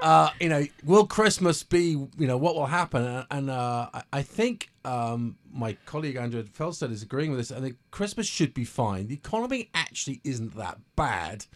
Uh, 0.00 0.30
you 0.40 0.48
know, 0.48 0.64
will 0.84 1.06
Christmas 1.06 1.62
be, 1.62 1.90
you 1.90 2.26
know, 2.26 2.36
what 2.36 2.54
will 2.54 2.66
happen? 2.66 3.24
And 3.30 3.50
uh, 3.50 3.88
I 4.12 4.22
think 4.22 4.70
um, 4.84 5.36
my 5.52 5.76
colleague 5.86 6.16
Andrea 6.16 6.44
Felsted 6.44 6.92
is 6.92 7.02
agreeing 7.02 7.30
with 7.30 7.40
this. 7.40 7.50
I 7.50 7.60
think 7.60 7.76
Christmas 7.90 8.26
should 8.26 8.54
be 8.54 8.64
fine. 8.64 9.08
The 9.08 9.14
economy 9.14 9.70
actually 9.74 10.20
isn't 10.24 10.56
that 10.56 10.78
bad. 10.94 11.46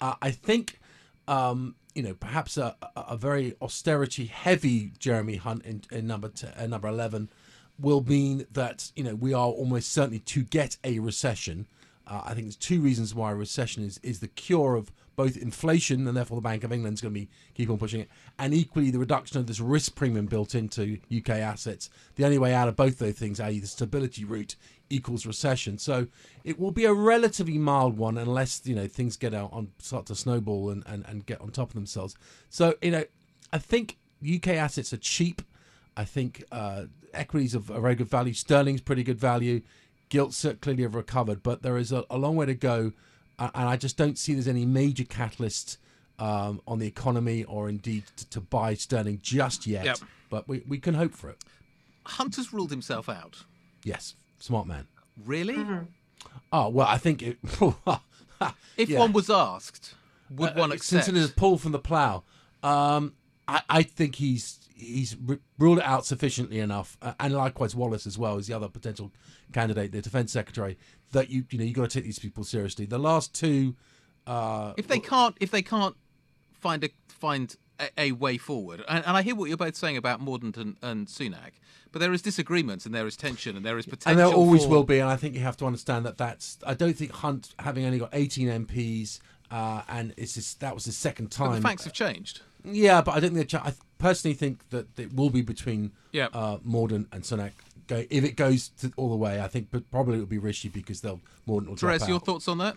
Uh, 0.00 0.14
I 0.20 0.30
think, 0.30 0.78
um, 1.26 1.74
you 1.94 2.02
know, 2.02 2.14
perhaps 2.14 2.58
a, 2.58 2.76
a 2.96 3.16
very 3.16 3.54
austerity 3.62 4.26
heavy 4.26 4.92
Jeremy 4.98 5.36
Hunt 5.36 5.64
in, 5.64 5.82
in 5.90 6.06
number 6.06 6.28
t- 6.28 6.48
uh, 6.54 6.66
number 6.66 6.88
11 6.88 7.30
will 7.78 8.02
mean 8.02 8.46
that, 8.52 8.92
you 8.94 9.04
know, 9.04 9.14
we 9.14 9.32
are 9.32 9.48
almost 9.48 9.92
certainly 9.92 10.18
to 10.20 10.42
get 10.42 10.76
a 10.84 10.98
recession. 10.98 11.66
Uh, 12.06 12.22
I 12.24 12.34
think 12.34 12.46
there's 12.46 12.56
two 12.56 12.80
reasons 12.80 13.14
why 13.14 13.32
a 13.32 13.34
recession 13.34 13.82
is, 13.84 13.98
is 14.02 14.20
the 14.20 14.28
cure 14.28 14.76
of 14.76 14.92
both 15.16 15.36
inflation 15.36 16.06
and 16.06 16.16
therefore 16.16 16.36
the 16.36 16.42
Bank 16.42 16.62
of 16.62 16.72
England 16.72 16.94
is 16.94 17.00
going 17.00 17.14
to 17.14 17.20
be 17.20 17.28
keep 17.54 17.70
on 17.70 17.78
pushing 17.78 18.00
it, 18.00 18.08
and 18.38 18.54
equally 18.54 18.90
the 18.90 18.98
reduction 18.98 19.38
of 19.38 19.46
this 19.46 19.60
risk 19.60 19.94
premium 19.94 20.26
built 20.26 20.54
into 20.54 20.98
UK 21.14 21.30
assets. 21.30 21.90
The 22.14 22.24
only 22.24 22.38
way 22.38 22.54
out 22.54 22.68
of 22.68 22.76
both 22.76 22.98
those 22.98 23.14
things, 23.14 23.40
i.e., 23.40 23.58
the 23.58 23.66
stability 23.66 24.24
route, 24.24 24.56
equals 24.90 25.26
recession. 25.26 25.78
So 25.78 26.06
it 26.44 26.58
will 26.58 26.70
be 26.70 26.84
a 26.84 26.92
relatively 26.92 27.58
mild 27.58 27.96
one 27.96 28.18
unless 28.18 28.62
you 28.64 28.74
know 28.74 28.86
things 28.86 29.16
get 29.16 29.34
out 29.34 29.52
on 29.52 29.72
start 29.78 30.06
to 30.06 30.14
snowball 30.14 30.70
and, 30.70 30.84
and, 30.86 31.04
and 31.06 31.26
get 31.26 31.40
on 31.40 31.50
top 31.50 31.68
of 31.68 31.74
themselves. 31.74 32.14
So 32.48 32.74
you 32.82 32.90
know, 32.90 33.04
I 33.52 33.58
think 33.58 33.98
UK 34.22 34.48
assets 34.48 34.92
are 34.92 34.98
cheap. 34.98 35.42
I 35.96 36.04
think 36.04 36.44
uh, 36.52 36.84
equities 37.14 37.56
are 37.56 37.60
very 37.60 37.94
good 37.94 38.08
value. 38.08 38.34
Sterling's 38.34 38.82
pretty 38.82 39.02
good 39.02 39.18
value. 39.18 39.62
Gilts 40.08 40.46
clearly 40.60 40.82
have 40.82 40.94
recovered, 40.94 41.42
but 41.42 41.62
there 41.62 41.76
is 41.78 41.90
a, 41.90 42.04
a 42.10 42.18
long 42.18 42.36
way 42.36 42.46
to 42.46 42.54
go 42.54 42.92
and 43.38 43.50
I 43.54 43.76
just 43.76 43.96
don't 43.96 44.18
see 44.18 44.34
there's 44.34 44.48
any 44.48 44.64
major 44.64 45.04
catalyst 45.04 45.78
um, 46.18 46.60
on 46.66 46.78
the 46.78 46.86
economy 46.86 47.44
or 47.44 47.68
indeed 47.68 48.04
to, 48.16 48.30
to 48.30 48.40
buy 48.40 48.74
sterling 48.74 49.20
just 49.22 49.66
yet. 49.66 49.84
Yep. 49.84 49.98
But 50.30 50.48
we, 50.48 50.62
we 50.66 50.78
can 50.78 50.94
hope 50.94 51.12
for 51.12 51.30
it. 51.30 51.38
Hunter's 52.04 52.52
ruled 52.52 52.70
himself 52.70 53.08
out. 53.08 53.44
Yes, 53.84 54.14
smart 54.38 54.66
man. 54.66 54.86
Really? 55.24 55.54
Mm-hmm. 55.54 55.84
Oh 56.52 56.68
well, 56.68 56.86
I 56.86 56.98
think 56.98 57.22
it, 57.22 57.38
if 58.76 58.88
yeah. 58.88 58.98
one 58.98 59.12
was 59.12 59.30
asked, 59.30 59.94
would 60.30 60.50
uh, 60.50 60.54
one 60.54 60.72
accept? 60.72 61.04
Cincinnatus 61.04 61.32
pull 61.32 61.58
from 61.58 61.72
the 61.72 61.78
plough, 61.78 62.24
um, 62.62 63.14
I, 63.48 63.62
I 63.68 63.82
think 63.82 64.16
he's 64.16 64.58
he's 64.74 65.16
ruled 65.58 65.78
it 65.78 65.84
out 65.84 66.06
sufficiently 66.06 66.60
enough, 66.60 66.96
uh, 67.02 67.14
and 67.18 67.34
likewise 67.34 67.74
Wallace 67.74 68.06
as 68.06 68.18
well 68.18 68.36
is 68.38 68.46
the 68.46 68.54
other 68.54 68.68
potential 68.68 69.10
candidate, 69.52 69.92
the 69.92 70.02
defense 70.02 70.32
secretary, 70.32 70.78
that 71.12 71.30
you 71.30 71.44
you 71.50 71.58
know 71.58 71.64
you 71.64 71.72
got 71.74 71.90
to 71.90 71.98
take 71.98 72.04
these 72.04 72.18
people 72.18 72.44
seriously. 72.44 72.86
The 72.86 72.98
last 72.98 73.34
two, 73.34 73.74
uh, 74.26 74.72
if 74.76 74.88
they 74.88 74.98
can't 74.98 75.36
if 75.40 75.50
they 75.50 75.62
can't 75.62 75.96
find 76.52 76.84
a 76.84 76.90
find 77.08 77.56
a, 77.80 77.88
a 77.98 78.12
way 78.12 78.38
forward, 78.38 78.84
and, 78.88 79.04
and, 79.04 79.16
I 79.16 79.22
hear 79.22 79.34
what 79.34 79.48
you're 79.48 79.56
both 79.56 79.76
saying 79.76 79.96
about 79.96 80.24
Mordaunt 80.24 80.56
and, 80.56 80.76
and, 80.82 81.06
Sunak, 81.06 81.52
but 81.92 81.98
there 81.98 82.12
is 82.12 82.22
disagreements 82.22 82.86
and 82.86 82.94
there 82.94 83.06
is 83.06 83.16
tension 83.16 83.56
and 83.56 83.64
there 83.64 83.78
is 83.78 83.86
potential, 83.86 84.10
and 84.10 84.18
there 84.18 84.34
always 84.36 84.64
for... 84.64 84.70
will 84.70 84.84
be. 84.84 84.98
And 84.98 85.10
I 85.10 85.16
think 85.16 85.34
you 85.34 85.40
have 85.40 85.56
to 85.58 85.66
understand 85.66 86.06
that 86.06 86.18
that's. 86.18 86.58
I 86.66 86.74
don't 86.74 86.96
think 86.96 87.12
Hunt 87.12 87.54
having 87.58 87.84
only 87.84 87.98
got 87.98 88.10
18 88.12 88.66
MPs. 88.66 89.20
Uh, 89.48 89.82
and 89.88 90.12
it's 90.16 90.34
just, 90.34 90.58
that 90.58 90.74
was 90.74 90.86
the 90.86 90.92
second 90.92 91.30
time. 91.30 91.50
But 91.50 91.54
the 91.54 91.60
facts 91.62 91.84
have 91.84 91.92
changed. 91.92 92.40
Yeah, 92.64 93.00
but 93.00 93.14
I 93.14 93.20
don't 93.20 93.32
think. 93.32 93.54
I 93.54 93.74
personally 93.98 94.34
think 94.34 94.68
that 94.70 94.98
it 94.98 95.14
will 95.14 95.30
be 95.30 95.42
between 95.42 95.92
yep. 96.10 96.30
uh, 96.34 96.58
Mordaunt 96.58 97.06
and 97.12 97.22
Sunak 97.22 97.52
go 97.86 98.04
if 98.10 98.24
it 98.24 98.36
goes 98.36 98.68
to, 98.80 98.92
all 98.96 99.10
the 99.10 99.16
way. 99.16 99.40
I 99.40 99.48
think, 99.48 99.68
but 99.70 99.90
probably 99.90 100.16
it 100.16 100.20
will 100.20 100.26
be 100.26 100.38
Rishi 100.38 100.68
because 100.68 101.00
they'll 101.00 101.20
more 101.46 101.60
will. 101.60 101.76
Therese, 101.76 102.08
your 102.08 102.20
thoughts 102.20 102.48
on 102.48 102.58
that? 102.58 102.76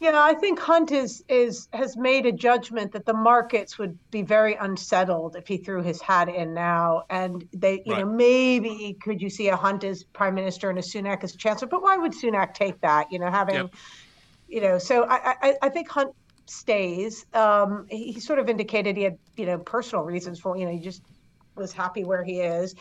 Yeah, 0.00 0.12
I 0.14 0.34
think 0.34 0.60
Hunt 0.60 0.92
is 0.92 1.24
is 1.28 1.68
has 1.72 1.96
made 1.96 2.24
a 2.24 2.30
judgment 2.30 2.92
that 2.92 3.04
the 3.04 3.14
markets 3.14 3.78
would 3.78 3.98
be 4.12 4.22
very 4.22 4.54
unsettled 4.54 5.34
if 5.34 5.48
he 5.48 5.56
threw 5.56 5.82
his 5.82 6.00
hat 6.00 6.28
in 6.28 6.54
now, 6.54 7.02
and 7.10 7.48
they, 7.52 7.82
you 7.84 7.94
right. 7.94 8.00
know, 8.00 8.06
maybe 8.06 8.96
could 9.02 9.20
you 9.20 9.28
see 9.28 9.48
a 9.48 9.56
Hunt 9.56 9.82
as 9.82 10.04
prime 10.04 10.36
minister 10.36 10.70
and 10.70 10.78
a 10.78 10.82
Sunak 10.82 11.24
as 11.24 11.34
chancellor? 11.34 11.66
But 11.66 11.82
why 11.82 11.96
would 11.96 12.12
Sunak 12.12 12.54
take 12.54 12.80
that? 12.82 13.10
You 13.10 13.18
know, 13.18 13.28
having, 13.28 13.56
yep. 13.56 13.74
you 14.48 14.60
know, 14.60 14.78
so 14.78 15.02
I, 15.02 15.34
I 15.42 15.54
I 15.62 15.68
think 15.68 15.88
Hunt 15.88 16.14
stays. 16.46 17.26
Um, 17.34 17.86
he, 17.90 18.12
he 18.12 18.20
sort 18.20 18.38
of 18.38 18.48
indicated 18.48 18.96
he 18.96 19.02
had, 19.02 19.18
you 19.36 19.46
know, 19.46 19.58
personal 19.58 20.04
reasons 20.04 20.38
for, 20.38 20.56
you 20.56 20.64
know, 20.64 20.72
he 20.72 20.78
just 20.78 21.02
was 21.58 21.72
happy 21.72 22.04
where 22.04 22.24
he 22.24 22.40
is. 22.40 22.74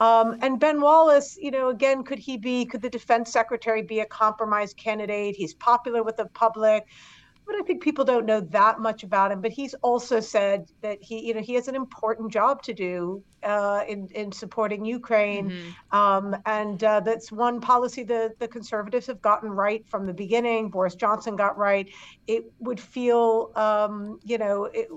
Um, 0.00 0.38
and 0.42 0.58
Ben 0.58 0.80
Wallace, 0.80 1.38
you 1.40 1.50
know, 1.50 1.68
again, 1.68 2.02
could 2.02 2.18
he 2.18 2.36
be, 2.36 2.64
could 2.66 2.82
the 2.82 2.90
defense 2.90 3.32
secretary 3.32 3.82
be 3.82 4.00
a 4.00 4.06
compromise 4.06 4.74
candidate? 4.74 5.36
He's 5.36 5.54
popular 5.54 6.02
with 6.02 6.16
the 6.16 6.26
public 6.26 6.86
but 7.52 7.60
I 7.60 7.64
think 7.64 7.82
people 7.82 8.06
don't 8.06 8.24
know 8.24 8.40
that 8.40 8.80
much 8.80 9.02
about 9.02 9.30
him. 9.30 9.42
But 9.42 9.52
he's 9.52 9.74
also 9.82 10.20
said 10.20 10.70
that 10.80 11.02
he, 11.02 11.26
you 11.26 11.34
know, 11.34 11.42
he 11.42 11.54
has 11.54 11.68
an 11.68 11.74
important 11.74 12.32
job 12.32 12.62
to 12.62 12.72
do 12.72 13.22
uh, 13.42 13.84
in 13.86 14.08
in 14.14 14.32
supporting 14.32 14.84
Ukraine, 14.84 15.50
mm-hmm. 15.50 15.96
um, 15.98 16.36
and 16.46 16.82
uh, 16.82 17.00
that's 17.00 17.30
one 17.30 17.60
policy 17.60 18.04
the 18.04 18.32
the 18.38 18.48
conservatives 18.48 19.06
have 19.06 19.20
gotten 19.20 19.50
right 19.50 19.86
from 19.86 20.06
the 20.06 20.14
beginning. 20.14 20.70
Boris 20.70 20.94
Johnson 20.94 21.36
got 21.36 21.58
right. 21.58 21.90
It 22.26 22.50
would 22.60 22.80
feel, 22.80 23.52
um, 23.54 24.18
you 24.24 24.38
know, 24.38 24.70
it, 24.72 24.88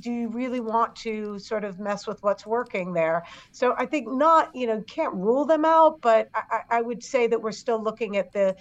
do 0.00 0.10
you 0.10 0.28
really 0.28 0.60
want 0.60 0.96
to 0.96 1.38
sort 1.38 1.62
of 1.62 1.78
mess 1.78 2.06
with 2.08 2.22
what's 2.24 2.44
working 2.44 2.92
there? 2.92 3.24
So 3.52 3.74
I 3.78 3.86
think 3.86 4.08
not, 4.08 4.56
you 4.56 4.66
know, 4.66 4.82
can't 4.82 5.14
rule 5.14 5.44
them 5.44 5.64
out, 5.64 6.00
but 6.00 6.30
I, 6.34 6.78
I 6.78 6.80
would 6.80 7.04
say 7.04 7.26
that 7.28 7.40
we're 7.40 7.52
still 7.52 7.80
looking 7.80 8.16
at 8.16 8.32
the 8.32 8.56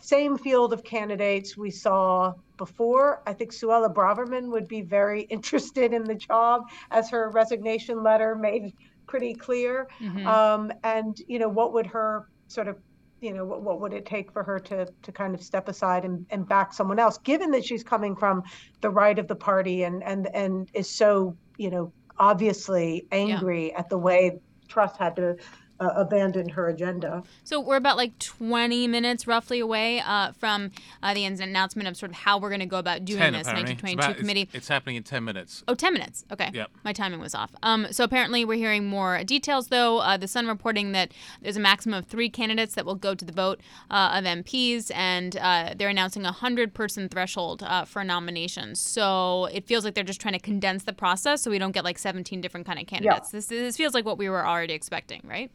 same 0.00 0.38
field 0.38 0.72
of 0.72 0.84
candidates 0.84 1.56
we 1.56 1.70
saw 1.70 2.34
before. 2.64 3.22
I 3.26 3.32
think 3.32 3.50
Suella 3.50 3.92
Braverman 3.92 4.52
would 4.52 4.68
be 4.68 4.82
very 4.82 5.22
interested 5.36 5.92
in 5.92 6.04
the 6.04 6.14
job, 6.14 6.62
as 6.92 7.10
her 7.10 7.28
resignation 7.30 8.04
letter 8.04 8.36
made 8.36 8.72
pretty 9.08 9.34
clear. 9.34 9.88
Mm-hmm. 10.00 10.26
Um, 10.28 10.72
and 10.84 11.18
you 11.26 11.40
know, 11.40 11.48
what 11.48 11.72
would 11.72 11.86
her 11.86 12.28
sort 12.46 12.68
of 12.68 12.76
you 13.20 13.32
know 13.32 13.44
what, 13.44 13.62
what 13.62 13.80
would 13.80 13.92
it 13.92 14.06
take 14.06 14.30
for 14.30 14.44
her 14.44 14.60
to 14.60 14.86
to 15.02 15.10
kind 15.10 15.34
of 15.34 15.42
step 15.42 15.68
aside 15.68 16.04
and, 16.04 16.24
and 16.30 16.48
back 16.48 16.72
someone 16.72 16.98
else 16.98 17.18
given 17.18 17.50
that 17.52 17.64
she's 17.64 17.84
coming 17.84 18.14
from 18.16 18.42
the 18.80 18.90
right 18.90 19.18
of 19.18 19.26
the 19.28 19.36
party 19.36 19.84
and 19.84 20.02
and 20.02 20.28
and 20.34 20.68
is 20.74 20.90
so 20.90 21.36
you 21.56 21.70
know 21.70 21.92
obviously 22.18 23.06
angry 23.12 23.68
yeah. 23.68 23.78
at 23.78 23.88
the 23.88 23.98
way 23.98 24.38
Truss 24.68 24.96
had 24.98 25.14
to 25.16 25.36
uh, 25.80 25.90
abandoned 25.96 26.52
her 26.52 26.68
agenda. 26.68 27.22
So 27.44 27.60
we're 27.60 27.76
about 27.76 27.96
like 27.96 28.18
20 28.18 28.86
minutes 28.88 29.26
roughly 29.26 29.60
away 29.60 30.00
uh, 30.00 30.32
from 30.32 30.70
uh, 31.02 31.14
the 31.14 31.24
announcement 31.24 31.88
of 31.88 31.96
sort 31.96 32.10
of 32.10 32.18
how 32.18 32.38
we're 32.38 32.50
going 32.50 32.60
to 32.60 32.66
go 32.66 32.78
about 32.78 33.04
doing 33.04 33.18
10, 33.18 33.32
this 33.32 33.42
apparently. 33.42 33.74
1922 33.74 33.98
it's 33.98 34.06
about, 34.06 34.18
committee. 34.18 34.42
It's, 34.42 34.54
it's, 34.54 34.68
happening 34.68 34.96
in 34.96 35.02
10 35.02 35.24
minutes. 35.24 35.64
Oh, 35.66 35.74
10 35.74 35.92
minutes. 35.92 36.24
Okay. 36.32 36.50
Yep. 36.52 36.70
My 36.84 36.92
timing 36.92 37.20
was 37.20 37.34
off. 37.34 37.54
Um, 37.62 37.86
so 37.90 38.04
apparently 38.04 38.44
we're 38.44 38.58
hearing 38.58 38.86
more 38.86 39.22
details 39.24 39.68
though. 39.68 39.98
Uh, 39.98 40.16
the 40.16 40.28
Sun 40.28 40.46
reporting 40.46 40.92
that 40.92 41.12
there's 41.40 41.56
a 41.56 41.60
maximum 41.60 41.98
of 41.98 42.06
three 42.06 42.30
candidates 42.30 42.74
that 42.74 42.86
will 42.86 42.94
go 42.94 43.14
to 43.14 43.24
the 43.24 43.32
vote 43.32 43.60
uh, 43.90 44.14
of 44.14 44.24
MPs, 44.24 44.90
and 44.94 45.36
uh, 45.36 45.74
they're 45.76 45.88
announcing 45.88 46.22
a 46.22 46.26
100 46.26 46.74
person 46.74 47.08
threshold 47.08 47.64
for 47.86 48.04
nominations. 48.04 48.80
So 48.80 49.46
it 49.46 49.66
feels 49.66 49.84
like 49.84 49.94
they're 49.94 50.04
just 50.04 50.20
trying 50.20 50.34
to 50.34 50.40
condense 50.40 50.84
the 50.84 50.92
process 50.92 51.42
so 51.42 51.50
we 51.50 51.58
don't 51.58 51.72
get 51.72 51.84
like 51.84 51.98
17 51.98 52.40
different 52.40 52.66
kind 52.66 52.78
of 52.78 52.86
candidates. 52.86 53.30
Yeah. 53.32 53.38
This, 53.38 53.46
this 53.46 53.76
feels 53.76 53.94
like 53.94 54.04
what 54.04 54.18
we 54.18 54.28
were 54.28 54.46
already 54.46 54.74
expecting, 54.74 55.20
right? 55.24 55.50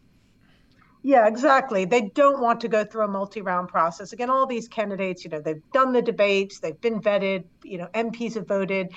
Yeah, 1.07 1.25
exactly. 1.25 1.85
They 1.85 2.01
don't 2.01 2.41
want 2.41 2.59
to 2.59 2.67
go 2.67 2.83
through 2.83 3.05
a 3.05 3.07
multi-round 3.07 3.69
process. 3.69 4.11
Again, 4.11 4.29
all 4.29 4.45
these 4.45 4.67
candidates, 4.67 5.23
you 5.23 5.29
know, 5.29 5.39
they've 5.39 5.63
done 5.71 5.93
the 5.93 6.01
debates, 6.01 6.59
they've 6.59 6.81
been 6.81 6.99
vetted, 6.99 7.45
you 7.63 7.77
know, 7.77 7.87
MPs 7.93 8.33
have 8.33 8.45
voted. 8.45 8.91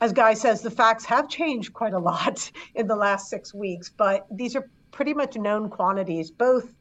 As 0.00 0.12
Guy 0.12 0.34
says, 0.34 0.62
the 0.62 0.70
facts 0.70 1.04
have 1.06 1.28
changed 1.28 1.72
quite 1.72 1.94
a 1.94 1.98
lot 1.98 2.48
in 2.76 2.86
the 2.86 2.94
last 2.94 3.28
six 3.28 3.52
weeks, 3.52 3.90
but 3.90 4.24
these 4.30 4.54
are 4.54 4.70
pretty 4.92 5.12
much 5.12 5.34
known 5.34 5.68
quantities, 5.68 6.30
both 6.30 6.72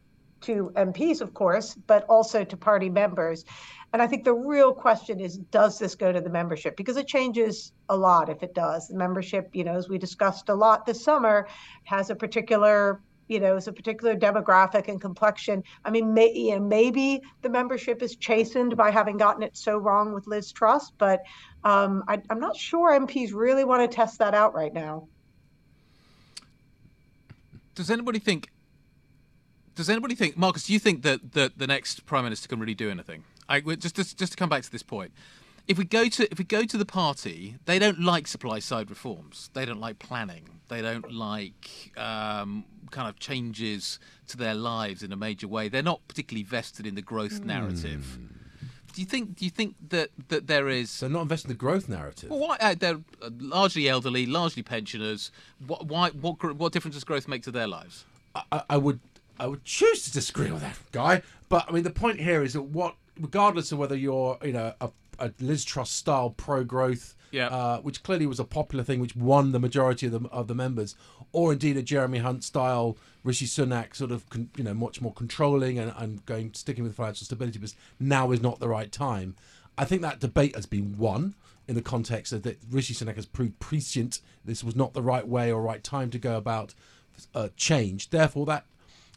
to 0.42 0.72
MPs, 0.76 1.22
of 1.22 1.34
course, 1.34 1.74
but 1.88 2.04
also 2.04 2.44
to 2.44 2.56
party 2.56 2.88
members. 2.92 3.46
And 3.94 4.02
I 4.04 4.06
think 4.06 4.26
the 4.26 4.36
real 4.36 4.74
question 4.74 5.20
is 5.20 5.40
does 5.50 5.80
this 5.80 5.96
go 5.96 6.12
to 6.12 6.22
the 6.22 6.30
membership? 6.30 6.78
Because 6.78 6.98
it 6.98 7.08
changes 7.08 7.72
a 7.90 7.98
lot 7.98 8.30
if 8.30 8.44
it 8.44 8.54
does. 8.54 8.90
The 8.90 8.96
membership, 8.96 9.50
you 9.54 9.63
know, 9.63 9.74
as 9.76 9.90
we 9.90 9.98
discussed 9.98 10.50
a 10.50 10.54
lot 10.54 10.86
this 10.86 11.04
summer, 11.04 11.48
has 11.86 12.12
a 12.12 12.16
particular 12.16 13.02
you 13.28 13.40
know, 13.40 13.56
is 13.56 13.68
a 13.68 13.74
particular 13.74 14.16
demographic 14.16 14.88
and 14.88 15.00
complexion. 15.02 15.63
I 15.84 15.90
mean, 15.90 16.13
may, 16.13 16.34
you 16.34 16.56
know, 16.56 16.62
maybe 16.62 17.22
the 17.42 17.50
membership 17.50 18.02
is 18.02 18.16
chastened 18.16 18.78
by 18.78 18.92
having 18.92 19.18
gotten 19.18 19.44
it 19.44 19.58
so 19.58 19.78
wrong 19.78 20.13
with 20.13 20.28
Liz 20.28 20.52
Truss, 20.52 20.92
but 20.98 21.24
um, 21.63 22.04
I, 22.08 22.22
I'm 22.30 22.40
not 22.40 22.56
sure 22.56 22.92
MPs 22.92 23.34
really 23.34 23.63
want 23.63 23.90
to 23.90 23.94
test 23.94 24.20
that 24.20 24.34
out 24.34 24.54
right 24.54 24.74
now. 24.74 25.08
Does 27.76 27.92
anybody 27.92 28.20
think? 28.20 28.50
Does 29.76 29.90
anybody 29.90 30.16
think, 30.16 30.36
Marcus? 30.36 30.63
Do 30.63 30.74
you 30.74 30.80
think 30.80 31.04
that, 31.04 31.34
that 31.34 31.60
the 31.60 31.68
next 31.68 32.06
prime 32.08 32.24
minister 32.24 32.48
can 32.48 32.60
really 32.60 32.74
do 32.74 32.90
anything? 32.90 33.24
I, 33.48 33.62
just, 33.62 33.96
just 33.96 34.18
just 34.18 34.32
to 34.34 34.38
come 34.38 34.50
back 34.50 34.63
to 34.63 34.72
this 34.72 34.84
point, 34.84 35.12
if 35.67 35.77
we 35.77 35.86
go 35.86 36.08
to 36.08 36.32
if 36.32 36.38
we 36.38 36.45
go 36.45 36.63
to 36.63 36.77
the 36.77 36.86
party, 36.86 37.56
they 37.65 37.80
don't 37.80 37.99
like 37.99 38.27
supply 38.27 38.60
side 38.60 38.89
reforms. 38.89 39.49
They 39.53 39.65
don't 39.65 39.80
like 39.80 39.99
planning. 39.99 40.49
They 40.69 40.82
don't 40.82 41.12
like 41.12 41.91
um, 41.97 42.65
kind 42.91 43.08
of 43.08 43.19
changes 43.19 43.99
to 44.27 44.38
their 44.38 44.53
lives 44.53 45.03
in 45.03 45.12
a 45.13 45.15
major 45.17 45.47
way. 45.47 45.69
They're 45.69 45.82
not 45.84 46.08
particularly 46.08 46.43
vested 46.43 46.86
in 46.86 46.95
the 46.95 47.01
growth 47.01 47.43
narrative. 47.43 48.17
Do 48.93 49.01
you 49.01 49.08
think? 49.08 49.36
Do 49.36 49.45
you 49.45 49.51
think 49.51 49.75
that 49.89 50.10
that 50.30 50.47
there 50.47 50.69
is? 50.69 50.99
They're 50.99 51.10
not 51.10 51.21
investing 51.21 51.51
in 51.51 51.56
the 51.56 51.60
growth 51.60 51.88
narrative. 51.88 52.30
Well, 52.30 52.39
why, 52.39 52.58
uh, 52.60 52.75
they're 52.77 52.99
uh, 53.21 53.30
largely 53.39 53.88
elderly, 53.88 54.25
largely 54.25 54.63
pensioners. 54.63 55.32
What, 55.65 55.86
why? 55.86 56.10
What? 56.10 56.56
What 56.56 56.73
difference 56.73 56.95
does 56.95 57.03
growth 57.03 57.27
make 57.27 57.43
to 57.43 57.51
their 57.51 57.67
lives? 57.67 58.06
I, 58.51 58.63
I 58.69 58.77
would 58.77 58.99
I 59.39 59.47
would 59.47 59.63
choose 59.63 60.03
to 60.06 60.12
disagree 60.12 60.51
with 60.51 60.62
that 60.62 60.77
guy, 60.91 61.21
but 61.49 61.65
I 61.69 61.71
mean 61.71 61.84
the 61.84 61.91
point 61.91 62.19
here 62.19 62.43
is 62.43 62.53
that 62.53 62.63
what, 62.63 62.95
regardless 63.19 63.71
of 63.71 63.77
whether 63.80 63.95
you're 63.95 64.38
you 64.43 64.53
know 64.53 64.73
a, 64.82 64.89
a 65.19 65.32
Liz 65.39 65.63
Truss 65.65 65.89
style 65.89 66.30
pro 66.32 66.63
growth, 66.63 67.15
Yeah. 67.32 67.47
uh, 67.47 67.80
which 67.82 68.03
clearly 68.03 68.25
was 68.25 68.39
a 68.39 68.43
popular 68.45 68.84
thing, 68.84 68.99
which 68.99 69.15
won 69.15 69.51
the 69.51 69.60
majority 69.60 70.06
of 70.08 70.12
the 70.13 70.30
of 70.30 70.47
the 70.47 70.56
members, 70.56 70.95
or 71.32 71.51
indeed 71.53 71.77
a 71.77 71.82
Jeremy 71.84 72.19
Hunt 72.19 72.43
style 72.43 72.97
Rishi 73.23 73.45
Sunak 73.45 73.95
sort 73.95 74.12
of 74.12 74.30
con, 74.30 74.49
you 74.58 74.63
know 74.63 74.73
much 74.73 75.01
more 75.01 75.13
controlling 75.13 75.77
and, 75.80 75.93
and 75.97 76.25
going 76.25 76.53
sticking 76.53 76.84
with 76.84 76.95
financial 76.95 77.25
stability, 77.25 77.60
because 77.60 77.75
now 77.99 78.32
is 78.32 78.41
not 78.41 78.60
the 78.60 78.69
right 78.69 78.91
time. 78.91 79.36
I 79.77 79.86
think 79.86 80.01
that 80.01 80.19
debate 80.19 80.56
has 80.56 80.65
been 80.65 80.97
won 80.97 81.36
in 81.67 81.75
the 81.75 81.82
context 81.82 82.32
of 82.34 82.43
that 82.43 82.60
Rishi 82.71 82.93
Sunak 82.93 83.15
has 83.15 83.25
proved 83.25 83.60
prescient. 83.60 84.21
This 84.45 84.63
was 84.63 84.75
not 84.75 84.93
the 84.93 85.01
right 85.01 85.27
way 85.27 85.51
or 85.51 85.62
right 85.62 85.84
time 85.84 86.10
to 86.12 86.17
go 86.17 86.38
about 86.38 86.73
uh, 87.36 87.49
change. 87.58 88.10
Therefore, 88.10 88.45
that 88.45 88.65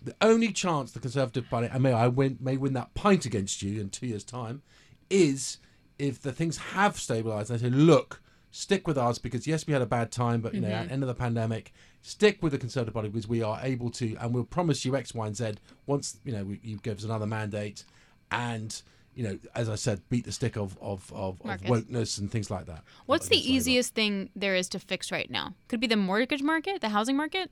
the 0.03 0.15
only 0.21 0.53
chance 0.53 0.93
the 0.93 1.01
Conservative 1.01 1.49
Party, 1.49 1.69
and 1.71 1.83
may 1.83 1.93
I 1.93 2.09
win, 2.09 2.39
may 2.41 2.57
win 2.57 2.73
that 2.75 2.95
pint 2.95 3.27
against 3.27 3.63
you 3.63 3.81
in 3.81 3.91
two 3.91 4.07
years' 4.07 4.25
time, 4.25 4.63
is 5.11 5.59
if 5.99 6.21
the 6.23 6.33
things 6.33 6.57
have 6.57 6.95
stabilised. 6.95 7.51
and 7.51 7.59
They 7.59 7.69
say, 7.69 7.71
look, 7.71 8.23
stick 8.51 8.87
with 8.87 8.99
us 8.99 9.19
because 9.19 9.47
yes, 9.47 9.67
we 9.67 9.73
had 9.73 9.83
a 9.83 9.87
bad 9.87 10.11
time, 10.11 10.41
but 10.41 10.55
you 10.55 10.61
know, 10.61 10.69
at 10.69 10.75
mm-hmm. 10.75 10.87
the 10.89 10.93
end 10.93 11.03
of 11.03 11.09
the 11.09 11.15
pandemic, 11.15 11.73
stick 12.03 12.43
with 12.43 12.53
the 12.53 12.59
Conservative 12.59 12.95
Party 12.95 13.09
because 13.09 13.29
we 13.29 13.43
are 13.43 13.59
able 13.63 13.91
to, 13.91 14.17
and 14.17 14.35
we'll 14.35 14.45
promise 14.45 14.85
you 14.85 14.97
X, 14.97 15.15
Y, 15.15 15.27
and 15.27 15.37
Z 15.37 15.55
once 15.87 16.19
you 16.25 16.33
know 16.33 16.45
we, 16.45 16.61
you 16.63 16.79
give 16.79 16.99
us 16.99 17.05
another 17.05 17.27
mandate, 17.27 17.85
and 18.31 18.83
you 19.15 19.25
know, 19.25 19.39
as 19.55 19.69
I 19.69 19.75
said, 19.75 20.01
beat 20.09 20.25
the 20.25 20.33
stick 20.33 20.57
of 20.57 20.79
of, 20.81 21.13
of, 21.15 21.41
of 21.43 21.61
wokeness 21.63 22.19
and 22.19 22.31
things 22.31 22.51
like 22.51 22.67
that. 22.67 22.85
What's 23.07 23.29
the 23.29 23.37
easiest 23.37 23.95
thing 23.95 24.31
there 24.35 24.55
is 24.55 24.69
to 24.71 24.79
fix 24.79 25.13
right 25.13 25.31
now? 25.31 25.55
Could 25.69 25.79
it 25.79 25.81
be 25.81 25.87
the 25.89 25.97
mortgage 25.97 26.43
market, 26.43 26.81
the 26.81 26.89
housing 26.89 27.17
market? 27.17 27.51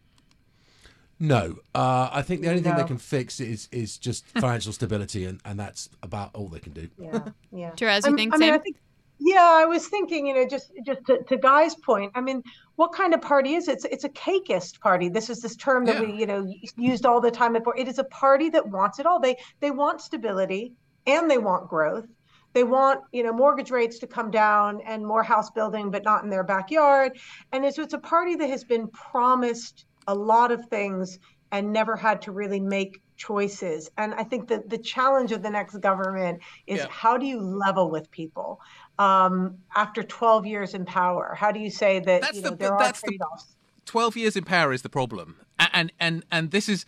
No, 1.20 1.56
uh, 1.74 2.08
I 2.12 2.22
think 2.22 2.42
the 2.42 2.48
only 2.48 2.62
thing 2.62 2.76
they 2.76 2.84
can 2.84 2.98
fix 2.98 3.40
is 3.40 3.68
is 3.72 3.98
just 3.98 4.26
financial 4.40 4.72
stability, 4.72 5.24
and, 5.24 5.40
and 5.44 5.58
that's 5.58 5.88
about 6.02 6.30
all 6.34 6.48
they 6.48 6.60
can 6.60 6.72
do. 6.72 6.88
Yeah, 6.98 7.20
yeah. 7.52 7.70
Therese, 7.76 8.04
you 8.04 8.10
I'm- 8.10 8.16
think 8.16 8.34
I 8.34 8.36
mean, 8.36 8.54
I 8.54 8.58
think, 8.58 8.76
yeah, 9.18 9.42
I 9.42 9.64
was 9.64 9.88
thinking, 9.88 10.28
you 10.28 10.34
know, 10.34 10.46
just 10.46 10.70
just 10.86 11.04
to, 11.06 11.22
to 11.24 11.36
Guy's 11.36 11.74
point. 11.74 12.12
I 12.14 12.20
mean, 12.20 12.42
what 12.76 12.92
kind 12.92 13.14
of 13.14 13.20
party 13.20 13.54
is 13.54 13.66
it? 13.66 13.72
It's 13.72 13.84
it's 13.86 14.04
a 14.04 14.08
cakeist 14.10 14.80
party. 14.80 15.08
This 15.08 15.28
is 15.28 15.40
this 15.40 15.56
term 15.56 15.84
that 15.86 15.96
Yeah. 15.96 16.02
we, 16.12 16.20
you 16.20 16.26
know, 16.26 16.46
used 16.76 17.04
all 17.04 17.20
the 17.20 17.32
time 17.32 17.52
before. 17.54 17.76
It 17.76 17.88
is 17.88 17.98
a 17.98 18.04
party 18.04 18.48
that 18.50 18.68
wants 18.68 19.00
it 19.00 19.06
all. 19.06 19.18
They 19.18 19.36
they 19.58 19.72
want 19.72 20.00
stability 20.00 20.72
and 21.06 21.28
they 21.28 21.38
want 21.38 21.68
growth. 21.68 22.06
They 22.54 22.64
want, 22.64 23.00
you 23.12 23.22
know, 23.24 23.32
mortgage 23.32 23.70
rates 23.70 23.98
to 23.98 24.06
come 24.06 24.30
down 24.30 24.80
and 24.86 25.04
more 25.06 25.22
house 25.22 25.50
building, 25.50 25.90
but 25.90 26.02
not 26.04 26.24
in 26.24 26.30
their 26.30 26.42
backyard. 26.44 27.18
And 27.52 27.64
it's, 27.64 27.78
it's 27.78 27.92
a 27.92 27.98
party 27.98 28.36
that 28.36 28.48
has 28.48 28.64
been 28.64 28.88
promised 28.88 29.84
a 30.08 30.14
lot 30.14 30.50
of 30.50 30.64
things 30.68 31.20
and 31.52 31.72
never 31.72 31.94
had 31.96 32.20
to 32.22 32.32
really 32.32 32.58
make 32.60 33.00
choices. 33.16 33.90
And 33.96 34.14
I 34.14 34.24
think 34.24 34.48
that 34.48 34.68
the 34.68 34.78
challenge 34.78 35.32
of 35.32 35.42
the 35.42 35.50
next 35.50 35.76
government 35.80 36.40
is 36.66 36.78
Yeah. 36.80 36.86
how 36.90 37.16
do 37.16 37.26
you 37.26 37.40
level 37.40 37.90
with 37.90 38.10
people 38.10 38.60
um, 38.98 39.58
after 39.76 40.02
12 40.02 40.44
years 40.46 40.74
in 40.74 40.84
power? 40.84 41.34
How 41.38 41.52
do 41.52 41.60
you 41.60 41.70
say 41.70 42.00
that 42.00 42.22
That's 42.22 42.36
you 42.36 42.42
know, 42.42 42.50
the- 42.50 42.56
there 42.56 42.72
are 42.72 42.78
that's 42.78 43.00
the- 43.00 43.08
trade-offs? 43.08 43.54
12 43.84 44.16
years 44.16 44.36
in 44.36 44.44
power 44.44 44.72
is 44.74 44.82
the 44.82 44.90
problem 44.90 45.36
and 45.72 45.90
and 45.98 46.22
and 46.30 46.50
this 46.50 46.68
is 46.68 46.84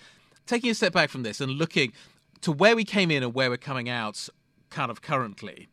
taking 0.46 0.70
a 0.70 0.74
step 0.74 0.92
back 0.92 1.09
from 1.09 1.22
this 1.22 1.40
and 1.40 1.52
looking 1.52 1.94
to 2.42 2.52
where 2.52 2.76
we 2.76 2.85
came 2.85 3.11
in 3.11 3.22
and 3.22 3.33
where 3.33 3.48
we're 3.48 3.56
coming 3.56 3.88
out 3.88 4.28
kind 4.68 4.90
of 4.90 5.00
currently 5.00 5.68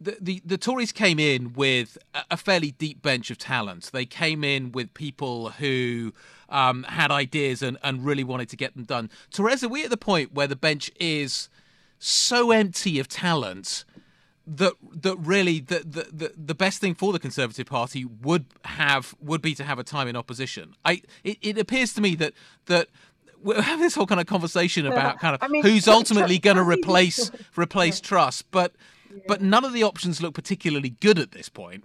the, 0.00 0.16
the, 0.20 0.42
the 0.44 0.58
Tories 0.58 0.92
came 0.92 1.18
in 1.18 1.52
with 1.52 1.98
a- 2.30 2.36
fairly 2.36 2.72
deep 2.72 3.02
bench 3.02 3.30
of 3.30 3.38
talent. 3.38 3.90
They 3.92 4.06
came 4.06 4.44
in 4.44 4.72
with 4.72 4.92
people 4.94 5.50
who 5.50 6.12
um, 6.48 6.82
had 6.84 7.10
ideas 7.10 7.62
and, 7.62 7.78
and 7.82 8.04
really 8.04 8.24
wanted 8.24 8.48
to 8.50 8.56
get 8.56 8.74
them 8.74 8.84
done. 8.84 9.10
Therese, 9.32 9.64
are 9.64 9.68
we 9.68 9.84
at 9.84 9.90
the 9.90 9.96
point 9.96 10.34
where 10.34 10.46
the 10.46 10.56
bench 10.56 10.90
is 11.00 11.48
so 11.98 12.50
empty 12.50 12.98
of 12.98 13.08
talent 13.08 13.84
that 14.46 14.74
that 14.92 15.16
really 15.16 15.58
the, 15.60 15.78
the 15.80 16.32
the 16.36 16.54
best 16.54 16.78
thing 16.78 16.94
for 16.94 17.14
the 17.14 17.18
Conservative 17.18 17.66
Party 17.66 18.04
would 18.04 18.44
have 18.64 19.14
would 19.20 19.40
be 19.40 19.54
to 19.54 19.64
have 19.64 19.78
a 19.78 19.84
time 19.84 20.06
in 20.06 20.16
opposition. 20.16 20.74
I 20.84 21.00
it, 21.22 21.38
it 21.40 21.58
appears 21.58 21.94
to 21.94 22.02
me 22.02 22.14
that 22.16 22.34
that 22.66 22.88
we're 23.42 23.62
having 23.62 23.82
this 23.82 23.94
whole 23.94 24.06
kind 24.06 24.20
of 24.20 24.26
conversation 24.26 24.86
about 24.86 25.18
kind 25.18 25.34
of 25.34 25.42
I 25.42 25.48
mean, 25.48 25.62
who's 25.62 25.88
ultimately 25.88 26.38
going 26.38 26.56
to 26.56 26.62
replace 26.62 27.30
replace 27.56 28.00
Truss, 28.02 28.42
but 28.42 28.72
but 29.26 29.42
none 29.42 29.64
of 29.64 29.72
the 29.72 29.82
options 29.82 30.20
look 30.22 30.34
particularly 30.34 30.90
good 30.90 31.18
at 31.18 31.32
this 31.32 31.48
point. 31.48 31.84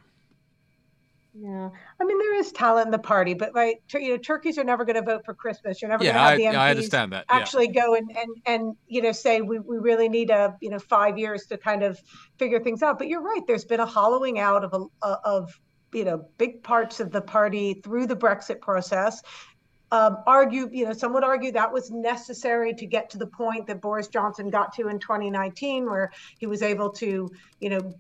Yeah, 1.34 1.70
I 2.02 2.04
mean 2.06 2.18
there 2.18 2.36
is 2.36 2.52
talent 2.52 2.88
in 2.88 2.92
the 2.92 2.98
party, 3.00 3.34
but 3.34 3.54
tur- 3.88 4.00
you 4.00 4.10
know, 4.12 4.18
turkeys 4.18 4.58
are 4.58 4.64
never 4.64 4.84
going 4.84 4.96
to 4.96 5.02
vote 5.04 5.24
for 5.24 5.34
Christmas. 5.34 5.82
You're 5.82 5.90
never 5.90 6.04
Yeah, 6.04 6.14
going 6.14 6.24
to 6.24 6.30
have 6.30 6.34
I- 6.34 6.38
the 6.38 6.58
MPs 6.58 6.60
I 6.60 6.70
understand 6.72 7.14
that, 7.14 7.26
yeah. 7.30 7.36
actually 7.38 7.68
go 7.68 7.94
and, 7.96 8.12
and 8.18 8.30
and 8.48 8.76
you 8.88 9.02
know 9.02 9.12
say 9.12 9.40
we, 9.42 9.60
we 9.60 9.78
really 9.78 10.10
need 10.10 10.32
a 10.32 10.56
you 10.60 10.70
know 10.70 10.80
five 10.80 11.18
years 11.18 11.46
to 11.46 11.58
kind 11.58 11.84
of 11.84 12.00
figure 12.38 12.60
things 12.60 12.82
out. 12.82 12.98
But 12.98 13.08
you're 13.08 13.22
right. 13.22 13.42
There's 13.48 13.64
been 13.64 13.80
a 13.80 13.86
hollowing 13.86 14.40
out 14.40 14.64
of 14.66 14.74
a 15.04 15.08
of 15.24 15.58
you 15.94 16.04
know 16.04 16.26
big 16.40 16.64
parts 16.64 17.00
of 17.00 17.12
the 17.12 17.22
party 17.22 17.80
through 17.84 18.08
the 18.08 18.18
Brexit 18.18 18.60
process. 18.60 19.22
Um, 19.92 20.18
argue, 20.28 20.70
you 20.72 20.86
know, 20.86 20.94
some 20.94 21.14
would 21.14 21.24
argue 21.24 21.52
that 21.54 21.74
was 21.74 21.90
necessary 21.90 22.76
to 22.76 22.86
get 22.86 23.10
to 23.10 23.18
the 23.18 23.26
point 23.26 23.66
that 23.68 23.82
Boris 23.82 24.08
Johnson 24.08 24.52
got 24.52 24.74
to 24.76 24.88
in 24.88 25.00
2019, 25.00 25.86
where 25.86 26.12
he 26.38 26.46
was 26.46 26.62
able 26.62 26.92
to, 26.92 27.32
you 27.60 27.70
know, 27.70 27.96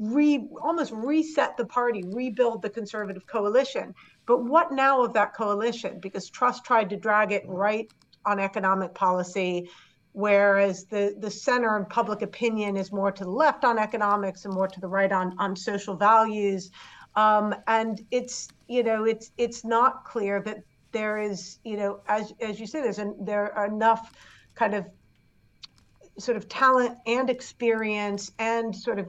re 0.00 0.48
almost 0.62 0.92
reset 0.92 1.56
the 1.56 1.66
party, 1.66 2.02
rebuild 2.04 2.62
the 2.62 2.70
conservative 2.70 3.26
coalition. 3.26 3.94
But 4.26 4.44
what 4.44 4.72
now 4.72 5.04
of 5.04 5.12
that 5.12 5.34
coalition? 5.34 6.00
Because 6.00 6.30
Truss 6.30 6.60
tried 6.62 6.90
to 6.90 6.96
drag 6.96 7.32
it 7.32 7.44
right 7.46 7.88
on 8.24 8.40
economic 8.40 8.94
policy, 8.94 9.70
whereas 10.12 10.86
the 10.86 11.14
the 11.18 11.30
center 11.30 11.76
and 11.76 11.88
public 11.88 12.22
opinion 12.22 12.76
is 12.76 12.90
more 12.90 13.12
to 13.12 13.24
the 13.24 13.30
left 13.30 13.64
on 13.64 13.78
economics 13.78 14.44
and 14.46 14.54
more 14.54 14.68
to 14.68 14.80
the 14.80 14.88
right 14.88 15.12
on 15.12 15.36
on 15.38 15.54
social 15.54 15.96
values. 15.96 16.70
Um, 17.14 17.54
and 17.66 18.00
it's 18.10 18.48
you 18.68 18.82
know 18.82 19.04
it's 19.04 19.32
it's 19.36 19.64
not 19.64 20.04
clear 20.04 20.40
that 20.42 20.58
there 20.92 21.18
is 21.18 21.58
you 21.64 21.76
know 21.76 22.00
as 22.08 22.32
as 22.40 22.58
you 22.60 22.66
say 22.66 22.80
there's 22.80 22.98
an, 22.98 23.14
there 23.20 23.52
are 23.56 23.66
enough 23.66 24.12
kind 24.54 24.74
of 24.74 24.86
sort 26.18 26.36
of 26.36 26.48
talent 26.48 26.98
and 27.06 27.30
experience 27.30 28.32
and 28.38 28.74
sort 28.74 28.98
of 28.98 29.08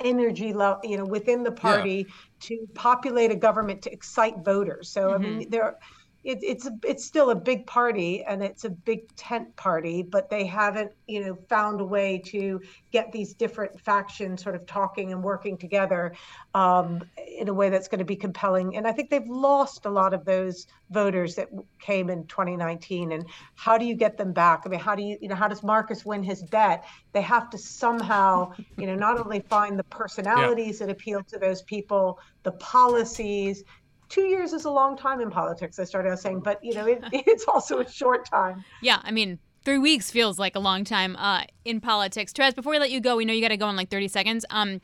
energy 0.00 0.52
level, 0.52 0.80
you 0.84 0.96
know, 0.96 1.04
within 1.04 1.42
the 1.42 1.52
party 1.52 2.06
to 2.40 2.66
populate 2.74 3.30
a 3.30 3.36
government 3.36 3.82
to 3.82 3.92
excite 3.92 4.38
voters. 4.44 4.88
So 4.88 5.12
I 5.12 5.18
mean, 5.18 5.40
mm-hmm. 5.40 5.50
there, 5.50 5.78
it, 6.22 6.38
it's 6.42 6.66
a, 6.66 6.72
it's 6.84 7.04
still 7.04 7.30
a 7.30 7.34
big 7.34 7.66
party 7.66 8.22
and 8.24 8.42
it's 8.42 8.64
a 8.64 8.70
big 8.70 9.14
tent 9.16 9.54
party, 9.56 10.02
but 10.02 10.28
they 10.28 10.44
haven't 10.44 10.92
you 11.06 11.24
know 11.24 11.38
found 11.48 11.80
a 11.80 11.84
way 11.84 12.18
to 12.26 12.60
get 12.92 13.10
these 13.10 13.32
different 13.32 13.80
factions 13.80 14.42
sort 14.42 14.54
of 14.54 14.66
talking 14.66 15.12
and 15.12 15.22
working 15.22 15.56
together 15.56 16.12
um, 16.54 17.02
in 17.38 17.48
a 17.48 17.54
way 17.54 17.70
that's 17.70 17.88
going 17.88 18.00
to 18.00 18.04
be 18.04 18.16
compelling. 18.16 18.76
And 18.76 18.86
I 18.86 18.92
think 18.92 19.08
they've 19.08 19.28
lost 19.28 19.86
a 19.86 19.90
lot 19.90 20.12
of 20.12 20.24
those 20.24 20.66
voters 20.90 21.36
that 21.36 21.48
came 21.80 22.10
in 22.10 22.26
2019. 22.26 23.12
And 23.12 23.24
how 23.54 23.78
do 23.78 23.86
you 23.86 23.94
get 23.94 24.18
them 24.18 24.32
back? 24.32 24.62
I 24.66 24.68
mean, 24.68 24.80
how 24.80 24.94
do 24.94 25.02
you 25.02 25.16
you 25.22 25.28
know 25.28 25.34
how 25.34 25.48
does 25.48 25.62
Marcus 25.62 26.04
win 26.04 26.22
his 26.22 26.42
bet? 26.42 26.84
They 27.12 27.22
have 27.22 27.48
to 27.50 27.58
somehow 27.58 28.52
you 28.76 28.86
know 28.86 28.94
not 28.94 29.18
only 29.18 29.40
find 29.40 29.78
the 29.78 29.84
personalities 29.84 30.80
yeah. 30.80 30.86
that 30.86 30.92
appeal 30.92 31.22
to 31.24 31.38
those 31.38 31.62
people, 31.62 32.18
the 32.42 32.52
policies 32.52 33.64
two 34.10 34.22
years 34.22 34.52
is 34.52 34.66
a 34.66 34.70
long 34.70 34.96
time 34.96 35.20
in 35.20 35.30
politics. 35.30 35.78
I 35.78 35.84
started 35.84 36.10
out 36.10 36.18
saying, 36.18 36.40
but 36.40 36.62
you 36.62 36.74
know, 36.74 36.86
it, 36.86 37.02
it's 37.12 37.44
also 37.48 37.78
a 37.78 37.90
short 37.90 38.26
time. 38.26 38.62
Yeah, 38.82 39.00
I 39.02 39.10
mean, 39.10 39.38
three 39.64 39.78
weeks 39.78 40.10
feels 40.10 40.38
like 40.38 40.54
a 40.54 40.60
long 40.60 40.84
time 40.84 41.16
uh, 41.16 41.44
in 41.64 41.80
politics. 41.80 42.32
Therese, 42.32 42.52
before 42.52 42.72
we 42.72 42.78
let 42.78 42.90
you 42.90 43.00
go, 43.00 43.16
we 43.16 43.24
know 43.24 43.32
you 43.32 43.40
got 43.40 43.48
to 43.48 43.56
go 43.56 43.70
in 43.70 43.76
like 43.76 43.88
thirty 43.88 44.08
seconds. 44.08 44.44
Um, 44.50 44.82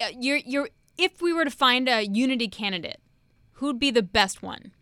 uh, 0.00 0.06
you're 0.18 0.38
you're 0.38 0.68
if 0.98 1.22
we 1.22 1.32
were 1.32 1.44
to 1.44 1.50
find 1.50 1.88
a 1.88 2.04
unity 2.06 2.48
candidate, 2.48 3.00
who'd 3.52 3.78
be 3.78 3.90
the 3.90 4.02
best 4.02 4.42
one? 4.42 4.72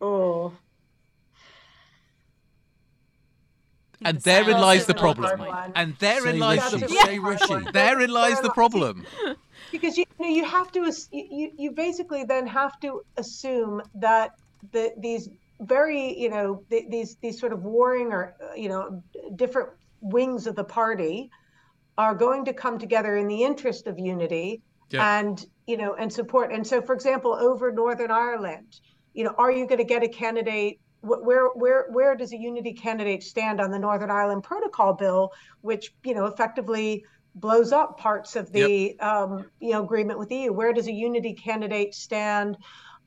Oh. 0.00 0.52
And 4.06 4.20
therein 4.20 4.60
lies 4.60 4.84
the 4.84 4.94
problem. 4.94 5.40
And 5.74 5.96
therein 5.96 6.38
lies 6.38 6.70
the 6.72 6.86
yeah. 6.90 7.70
therein 7.72 8.10
lies 8.10 8.38
the 8.40 8.50
problem 8.50 9.06
because 9.74 9.98
you, 9.98 10.04
you, 10.20 10.24
know, 10.24 10.34
you 10.36 10.44
have 10.44 10.70
to 10.70 10.92
you, 11.10 11.50
you 11.58 11.72
basically 11.72 12.22
then 12.22 12.46
have 12.46 12.78
to 12.78 13.02
assume 13.16 13.82
that 13.96 14.36
the 14.72 14.92
these 14.98 15.28
very 15.60 16.16
you 16.16 16.30
know 16.30 16.62
th- 16.70 16.84
these 16.90 17.16
these 17.16 17.40
sort 17.40 17.52
of 17.52 17.64
warring 17.64 18.12
or 18.12 18.34
you 18.56 18.68
know 18.68 19.02
different 19.34 19.70
wings 20.00 20.46
of 20.46 20.54
the 20.54 20.62
party 20.62 21.28
are 21.98 22.14
going 22.14 22.44
to 22.44 22.52
come 22.52 22.78
together 22.78 23.16
in 23.16 23.26
the 23.26 23.42
interest 23.42 23.88
of 23.88 23.98
unity 23.98 24.62
yeah. 24.90 25.18
and 25.18 25.46
you 25.66 25.76
know 25.76 25.94
and 25.94 26.12
support 26.12 26.52
and 26.52 26.64
so 26.64 26.80
for 26.80 26.94
example 26.94 27.34
over 27.34 27.72
northern 27.72 28.12
ireland 28.12 28.80
you 29.12 29.24
know 29.24 29.34
are 29.38 29.50
you 29.50 29.66
going 29.66 29.78
to 29.78 29.84
get 29.84 30.02
a 30.04 30.08
candidate 30.08 30.78
where 31.00 31.48
where 31.48 31.86
where 31.90 32.14
does 32.14 32.32
a 32.32 32.36
unity 32.36 32.72
candidate 32.72 33.22
stand 33.22 33.60
on 33.60 33.70
the 33.70 33.78
northern 33.78 34.10
ireland 34.10 34.42
protocol 34.42 34.92
bill 34.92 35.32
which 35.62 35.92
you 36.04 36.14
know 36.14 36.26
effectively 36.26 37.04
blows 37.34 37.72
up 37.72 37.98
parts 37.98 38.36
of 38.36 38.52
the 38.52 38.96
yep. 38.98 39.02
um, 39.02 39.46
you 39.60 39.72
know 39.72 39.82
agreement 39.82 40.18
with 40.18 40.28
the 40.28 40.36
EU. 40.36 40.52
Where 40.52 40.72
does 40.72 40.86
a 40.86 40.92
unity 40.92 41.34
candidate 41.34 41.94
stand 41.94 42.56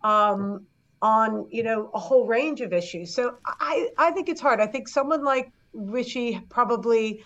um, 0.04 0.66
on 1.02 1.48
you 1.50 1.64
know 1.64 1.90
a 1.94 2.00
whole 2.00 2.28
range 2.28 2.62
of 2.62 2.74
issues? 2.74 3.14
So 3.14 3.38
I 3.46 3.90
I 3.98 4.12
think 4.12 4.30
it's 4.30 4.42
hard. 4.42 4.60
I 4.60 4.68
think 4.68 4.88
someone 4.88 5.24
like 5.24 5.52
Rishi 5.74 6.42
probably 6.50 7.24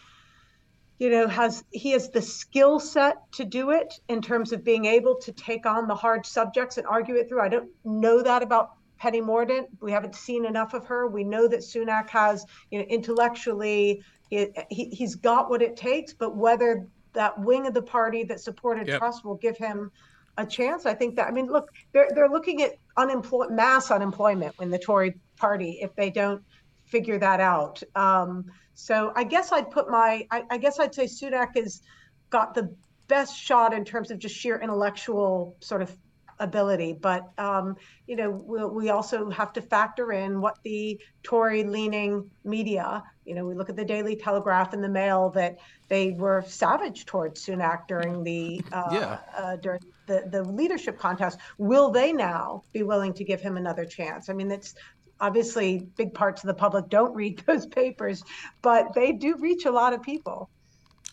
you 1.00 1.10
know 1.10 1.28
has 1.28 1.64
he 1.72 1.92
has 1.92 2.10
the 2.10 2.22
skill 2.22 2.80
set 2.80 3.32
to 3.34 3.46
do 3.46 3.72
it 3.72 3.94
in 4.08 4.22
terms 4.22 4.52
of 4.52 4.64
being 4.64 4.86
able 4.86 5.16
to 5.16 5.32
take 5.32 5.66
on 5.66 5.88
the 5.88 5.96
hard 5.96 6.26
subjects 6.26 6.78
and 6.78 6.86
argue 6.86 7.16
it 7.16 7.30
through. 7.30 7.42
I 7.42 7.50
don't 7.50 7.70
know 7.84 8.22
that 8.22 8.44
about 8.44 8.72
Penny 9.02 9.20
Mordaunt. 9.20 9.66
We 9.82 9.92
haven't 9.92 10.14
seen 10.14 10.46
enough 10.46 10.76
of 10.76 10.86
her. 10.86 11.08
We 11.08 11.24
know 11.24 11.48
that 11.48 11.62
Sunak 11.62 12.12
has, 12.12 12.46
you 12.70 12.78
know, 12.78 12.86
intellectually 12.86 14.04
he, 14.32 14.86
he's 14.92 15.16
got 15.16 15.50
what 15.50 15.62
it 15.62 15.76
takes, 15.76 16.14
but 16.14 16.36
whether 16.36 16.88
that 17.14 17.38
wing 17.40 17.68
of 17.68 17.74
the 17.74 17.82
party 17.82 18.24
that 18.24 18.40
supported 18.40 18.88
yep. 18.88 19.02
Will 19.24 19.36
give 19.36 19.58
him 19.58 19.92
a 20.38 20.46
chance. 20.46 20.86
I 20.86 20.94
think 20.94 21.16
that 21.18 21.28
I 21.28 21.32
mean, 21.32 21.48
look, 21.48 21.70
they're 21.92 22.08
they're 22.16 22.30
looking 22.30 22.62
at 22.62 22.76
unemployment, 22.98 23.54
mass 23.54 23.92
unemployment 23.92 24.56
in 24.62 24.72
the 24.72 24.80
Tory 24.80 25.16
party 25.38 25.80
if 25.82 25.94
they 25.96 26.10
don't 26.10 26.42
figure 26.86 27.20
that 27.20 27.40
out. 27.42 27.84
Um, 27.96 28.46
so 28.74 29.12
I 29.16 29.26
guess 29.26 29.52
I'd 29.52 29.70
put 29.70 29.90
my 29.90 30.26
I, 30.32 30.44
I 30.50 30.58
guess 30.58 30.80
I'd 30.80 30.96
say 30.96 31.06
Sunak 31.06 31.56
has 31.56 31.82
got 32.30 32.54
the 32.54 32.74
best 33.10 33.38
shot 33.38 33.74
in 33.74 33.84
terms 33.84 34.10
of 34.10 34.20
just 34.20 34.36
sheer 34.36 34.58
intellectual 34.58 35.58
sort 35.60 35.82
of 35.82 35.96
ability. 36.42 36.94
But 36.94 37.32
um, 37.38 37.78
you 38.08 38.16
know, 38.18 38.30
we'll, 38.30 38.70
we 38.70 38.90
also 38.90 39.30
have 39.30 39.54
to 39.54 39.62
factor 39.62 40.12
in 40.12 40.42
what 40.42 40.58
the 40.64 41.00
Tory-leaning 41.24 42.30
media. 42.44 43.04
You 43.26 43.36
know, 43.36 43.46
we 43.46 43.56
look 43.56 43.70
at 43.70 43.76
the 43.76 43.86
Daily 43.86 44.16
Telegraph 44.16 44.74
and 44.74 44.84
the 44.84 44.90
Mail 44.90 45.30
that 45.30 45.60
they 45.88 46.12
were 46.12 46.44
savage 46.46 47.06
towards 47.06 47.46
Sunak 47.46 47.88
during 47.88 48.24
the 48.24 48.62
uh, 48.74 48.90
yeah. 48.92 49.18
uh, 49.38 49.56
during 49.58 49.82
the 50.08 50.26
the 50.30 50.44
leadership 50.44 51.00
contest. 51.00 51.40
Will 51.58 51.90
they 51.92 52.12
now 52.12 52.64
be 52.74 52.84
willing 52.84 53.14
to 53.14 53.24
give 53.24 53.40
him 53.40 53.56
another 53.56 53.86
chance? 53.86 54.30
I 54.30 54.34
mean, 54.34 54.48
that's 54.48 54.76
obviously 55.22 55.88
big 55.96 56.14
parts 56.14 56.44
of 56.44 56.48
the 56.48 56.54
public 56.54 56.90
don't 56.90 57.14
read 57.14 57.40
those 57.46 57.66
papers, 57.68 58.24
but 58.62 58.94
they 58.94 59.14
do 59.14 59.38
reach 59.38 59.66
a 59.66 59.72
lot 59.72 59.94
of 59.94 60.02
people. 60.02 60.50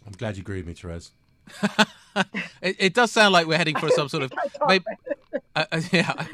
I'm 0.06 0.12
glad 0.12 0.36
you 0.36 0.40
agree 0.40 0.56
with 0.56 0.66
me, 0.66 0.74
Therese. 0.74 1.12
it, 2.62 2.76
it, 2.78 2.94
does 2.94 3.12
sound 3.12 3.32
like 3.32 3.46
we're 3.46 3.58
heading 3.58 3.76
for 3.76 3.88
some 3.90 4.08
sort 4.08 4.22
of. 4.22 4.32
Maybe, 4.68 4.84
uh, 5.54 5.64
uh, 5.72 5.80
yeah, 5.92 6.12
I, 6.16 6.28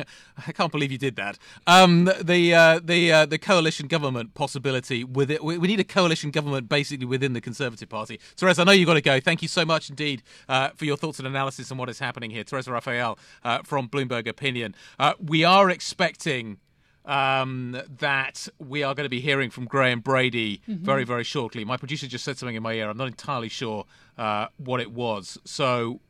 I, 0.47 0.53
can't 0.53 0.71
believe 0.71 0.93
you 0.93 0.99
did 0.99 1.17
that. 1.17 1.39
Um, 1.67 2.11
the 2.23 2.55
uh, 2.55 2.81
the 2.83 3.13
uh, 3.13 3.27
the 3.27 3.39
coalition 3.39 3.87
government 3.87 4.35
possibility 4.35 5.05
with 5.05 5.31
it. 5.31 5.43
We, 5.43 5.59
we, 5.59 5.69
need 5.69 5.81
a 5.81 5.85
coalition 5.85 6.31
government 6.31 6.69
basically 6.69 7.07
within 7.07 7.33
the 7.33 7.41
Conservative 7.41 7.89
Party. 7.89 8.21
Therese, 8.37 8.59
I 8.59 8.65
know 8.65 8.73
you've 8.73 8.87
got 8.87 8.95
to 8.95 9.01
go. 9.01 9.21
Thank 9.21 9.43
you 9.43 9.49
so 9.49 9.65
much 9.65 9.91
indeed 9.91 10.23
uh, 10.49 10.71
for 10.71 10.85
your 10.85 10.97
thoughts 10.97 11.19
and 11.19 11.29
analysis 11.29 11.71
on 11.71 11.79
what 11.79 11.89
is 11.89 11.99
happening 11.99 12.31
here. 12.31 12.45
Therese 12.45 12.69
Raphael 12.69 13.19
uh, 13.45 13.59
from 13.63 13.89
Bloomberg 13.89 14.27
Opinion. 14.27 14.75
we 15.21 15.45
are 15.45 15.71
expecting 15.71 16.59
um, 17.05 17.81
that 17.99 18.49
we 18.59 18.83
are 18.83 18.95
going 18.95 19.05
to 19.05 19.11
be 19.11 19.21
hearing 19.21 19.51
from 19.51 19.67
Graham 19.67 20.01
Brady 20.01 20.63
mm-hmm. 20.69 20.85
very, 20.85 21.05
very 21.05 21.25
shortly. 21.25 21.65
My 21.65 21.77
producer 21.77 22.07
just 22.07 22.25
said 22.25 22.39
something 22.39 22.57
in 22.57 22.63
my 22.63 22.73
ear. 22.73 22.89
I'm 22.89 22.97
not 22.97 23.09
entirely 23.09 23.49
sure 23.49 23.85
uh, 24.17 24.47
what 24.57 24.81
it 24.81 24.93
was. 24.93 25.39
So 25.45 26.01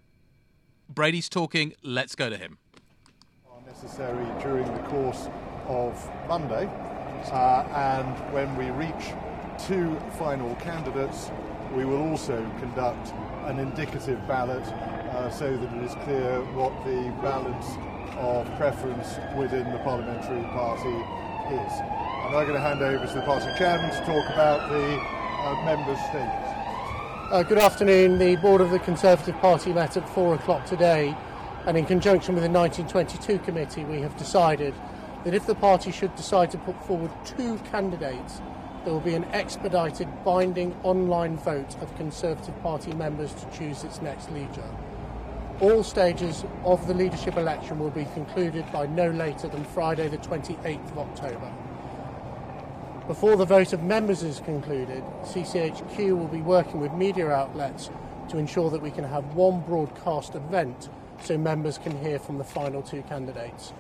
Brady's 0.89 1.29
talking. 1.29 1.75
Let's 1.83 2.15
go 2.15 2.31
to 2.31 2.37
him. 2.37 2.59
Necessary 3.67 4.27
during 4.41 4.65
the 4.73 4.83
course 4.83 5.29
of 5.67 6.11
Monday, 6.29 6.71
uh, 7.33 7.65
and 7.75 8.33
when 8.33 8.55
we 8.57 8.71
reach 8.71 9.13
two 9.59 9.99
final 10.19 10.55
candidates, 10.57 11.31
we 11.75 11.85
will 11.85 12.03
also 12.11 12.37
conduct 12.61 13.13
an 13.47 13.59
indicative 13.59 14.27
ballot 14.29 14.63
uh, 14.63 15.29
so 15.31 15.57
that 15.57 15.73
it 15.75 15.83
is 15.83 15.95
clear 16.05 16.41
what 16.53 16.73
the 16.85 17.11
balance 17.21 17.67
of 18.19 18.47
preference 18.57 19.17
within 19.37 19.71
the 19.73 19.79
parliamentary 19.79 20.43
party 20.51 20.95
is. 21.55 21.73
I'm 22.25 22.33
now 22.33 22.43
going 22.43 22.55
to 22.55 22.61
hand 22.61 22.83
over 22.83 23.07
to 23.07 23.15
the 23.15 23.23
party 23.23 23.47
chairman 23.59 23.91
to 23.91 23.99
talk 24.07 24.33
about 24.33 24.71
the 24.71 24.99
uh, 24.99 25.65
members' 25.65 25.99
statements. 26.07 26.55
Uh, 27.31 27.43
good 27.43 27.59
afternoon. 27.59 28.19
The 28.19 28.37
board 28.37 28.61
of 28.61 28.71
the 28.71 28.79
Conservative 28.79 29.37
Party 29.37 29.73
met 29.73 29.97
at 29.97 30.09
four 30.09 30.35
o'clock 30.35 30.65
today, 30.67 31.17
and 31.67 31.77
in 31.77 31.85
conjunction 31.87 32.35
with 32.35 32.45
the 32.45 32.51
1922 32.51 33.39
committee, 33.45 33.85
we 33.85 34.01
have 34.01 34.17
decided 34.17 34.75
that 35.25 35.35
if 35.35 35.47
the 35.47 35.55
party 35.55 35.91
should 35.91 36.15
decide 36.17 36.51
to 36.51 36.59
put 36.59 36.83
forward 36.85 37.11
two 37.25 37.59
candidates, 37.71 38.41
there 38.85 38.93
will 38.93 39.01
be 39.01 39.15
an 39.15 39.25
expedited 39.33 40.07
binding 40.25 40.75
online 40.83 41.37
vote 41.39 41.77
of 41.81 41.95
Conservative 41.97 42.61
Party 42.63 42.93
members 42.93 43.33
to 43.35 43.59
choose 43.59 43.83
its 43.83 44.03
next 44.03 44.31
leader. 44.31 44.65
All 45.61 45.85
stages 45.85 46.45
of 46.65 46.85
the 46.89 46.95
leadership 46.95 47.37
election 47.37 47.79
will 47.79 47.91
be 47.91 48.07
concluded 48.07 48.71
by 48.73 48.87
no 48.87 49.09
later 49.11 49.47
than 49.47 49.65
Friday, 49.65 50.09
the 50.09 50.19
28th 50.19 50.91
of 50.91 50.99
October. 50.99 51.53
Before 53.07 53.37
the 53.37 53.45
vote 53.45 53.73
of 53.73 53.83
members 53.83 54.25
is 54.25 54.41
concluded, 54.41 55.05
CCHQ 55.23 56.19
will 56.19 56.27
be 56.27 56.41
working 56.41 56.81
with 56.81 56.93
media 56.95 57.31
outlets 57.31 57.89
to 58.31 58.39
ensure 58.39 58.69
that 58.71 58.83
we 58.83 58.91
can 58.91 59.05
have 59.05 59.35
one 59.35 59.61
broadcast 59.61 60.35
event 60.35 60.89
so 61.23 61.39
members 61.39 61.79
can 61.79 61.97
hear 62.03 62.19
from 62.19 62.39
the 62.39 62.45
final 62.45 62.83
two 62.83 63.03
candidates. 63.03 63.73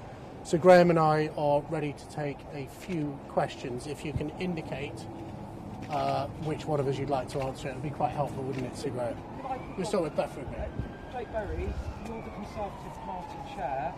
So 0.45 0.59
Graham 0.59 0.91
and 0.91 0.99
I 0.99 1.31
are 1.37 1.63
ready 1.71 1.93
to 1.93 2.09
take 2.09 2.39
a 2.53 2.67
few 2.67 3.19
questions. 3.31 3.89
If 3.89 4.05
you 4.05 4.13
can 4.13 4.31
indicate 4.39 5.07
uh, 5.91 6.27
which 6.45 6.67
one 6.67 6.79
of 6.79 6.87
us 6.87 6.99
you'd 6.99 7.11
like 7.11 7.29
to 7.31 7.41
answer, 7.41 7.69
it 7.69 7.75
would 7.75 7.83
be 7.83 7.91
quite 7.91 8.13
helpful, 8.13 8.45
wouldn't 8.45 8.67
it, 8.67 8.77
Sir 8.77 8.91
Graham? 8.91 9.17
We'll 9.77 9.87
start 9.87 10.05
with 10.05 10.15
Beth 10.15 10.33
for 10.33 10.41
a 10.41 10.51
minute. 10.51 10.71
Jake 11.14 11.31
Berry, 11.31 11.70
you're 12.11 12.22
the 12.27 12.35
Conservative 12.35 12.96
Party 13.07 13.38
chair. 13.55 13.94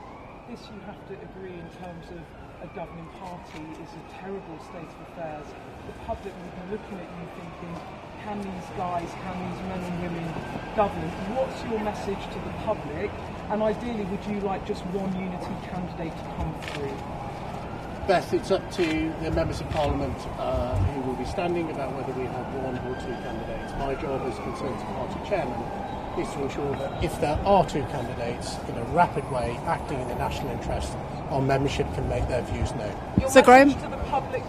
This 0.50 0.61
you 0.68 0.76
have 0.85 1.00
to 1.09 1.14
agree 1.16 1.57
in 1.57 1.68
terms 1.81 2.05
of 2.12 2.20
a 2.61 2.68
governing 2.76 3.09
party 3.16 3.64
is 3.81 3.88
a 3.88 4.05
terrible 4.20 4.59
state 4.68 4.85
of 4.85 5.00
affairs. 5.09 5.48
The 5.88 5.96
public 6.05 6.35
will 6.37 6.52
be 6.61 6.76
looking 6.76 7.00
at 7.00 7.09
you 7.09 7.24
thinking, 7.40 7.72
can 8.20 8.37
these 8.44 8.68
guys, 8.76 9.09
can 9.24 9.33
these 9.48 9.61
men 9.64 9.81
and 9.81 9.96
women 10.05 10.29
govern? 10.76 11.09
What's 11.33 11.57
your 11.64 11.81
message 11.81 12.20
to 12.20 12.38
the 12.44 12.52
public? 12.68 13.11
And 13.48 13.62
ideally, 13.62 14.05
would 14.05 14.24
you 14.29 14.40
like 14.44 14.66
just 14.66 14.85
one 14.92 15.09
unity 15.16 15.57
candidate 15.72 16.12
to 16.12 16.24
come 16.37 16.52
through? 16.68 16.92
Beth, 18.05 18.29
it's 18.35 18.50
up 18.50 18.70
to 18.72 18.85
the 19.25 19.31
members 19.33 19.62
of 19.62 19.71
Parliament 19.71 20.21
uh, 20.37 20.77
who 20.92 21.00
will 21.08 21.17
be 21.17 21.25
standing 21.25 21.71
about 21.71 21.96
whether 21.96 22.12
we 22.12 22.29
have 22.29 22.44
one 22.60 22.77
or 22.77 22.92
two 23.00 23.17
candidates. 23.25 23.73
My 23.81 23.96
job 23.96 24.21
as 24.29 24.37
Conservative 24.37 24.85
Party 25.00 25.17
chairman 25.25 25.86
is 26.19 26.29
to 26.33 26.42
ensure 26.42 26.73
that 26.77 27.02
if 27.04 27.19
there 27.21 27.38
are 27.44 27.64
two 27.67 27.83
candidates, 27.85 28.56
in 28.69 28.77
a 28.77 28.85
rapid 28.92 29.31
way, 29.31 29.58
acting 29.67 30.00
in 30.00 30.08
the 30.08 30.14
national 30.17 30.50
interest, 30.50 30.96
our 31.31 31.40
membership 31.42 31.87
can 31.94 32.08
make 32.08 32.27
their 32.29 32.42
views 32.42 32.73
known. 32.75 32.94
Your 33.21 33.29
So, 33.29 33.40
message 33.40 33.44
Graham? 33.44 33.71
to 33.75 33.88
the 33.88 33.96
public, 34.10 34.42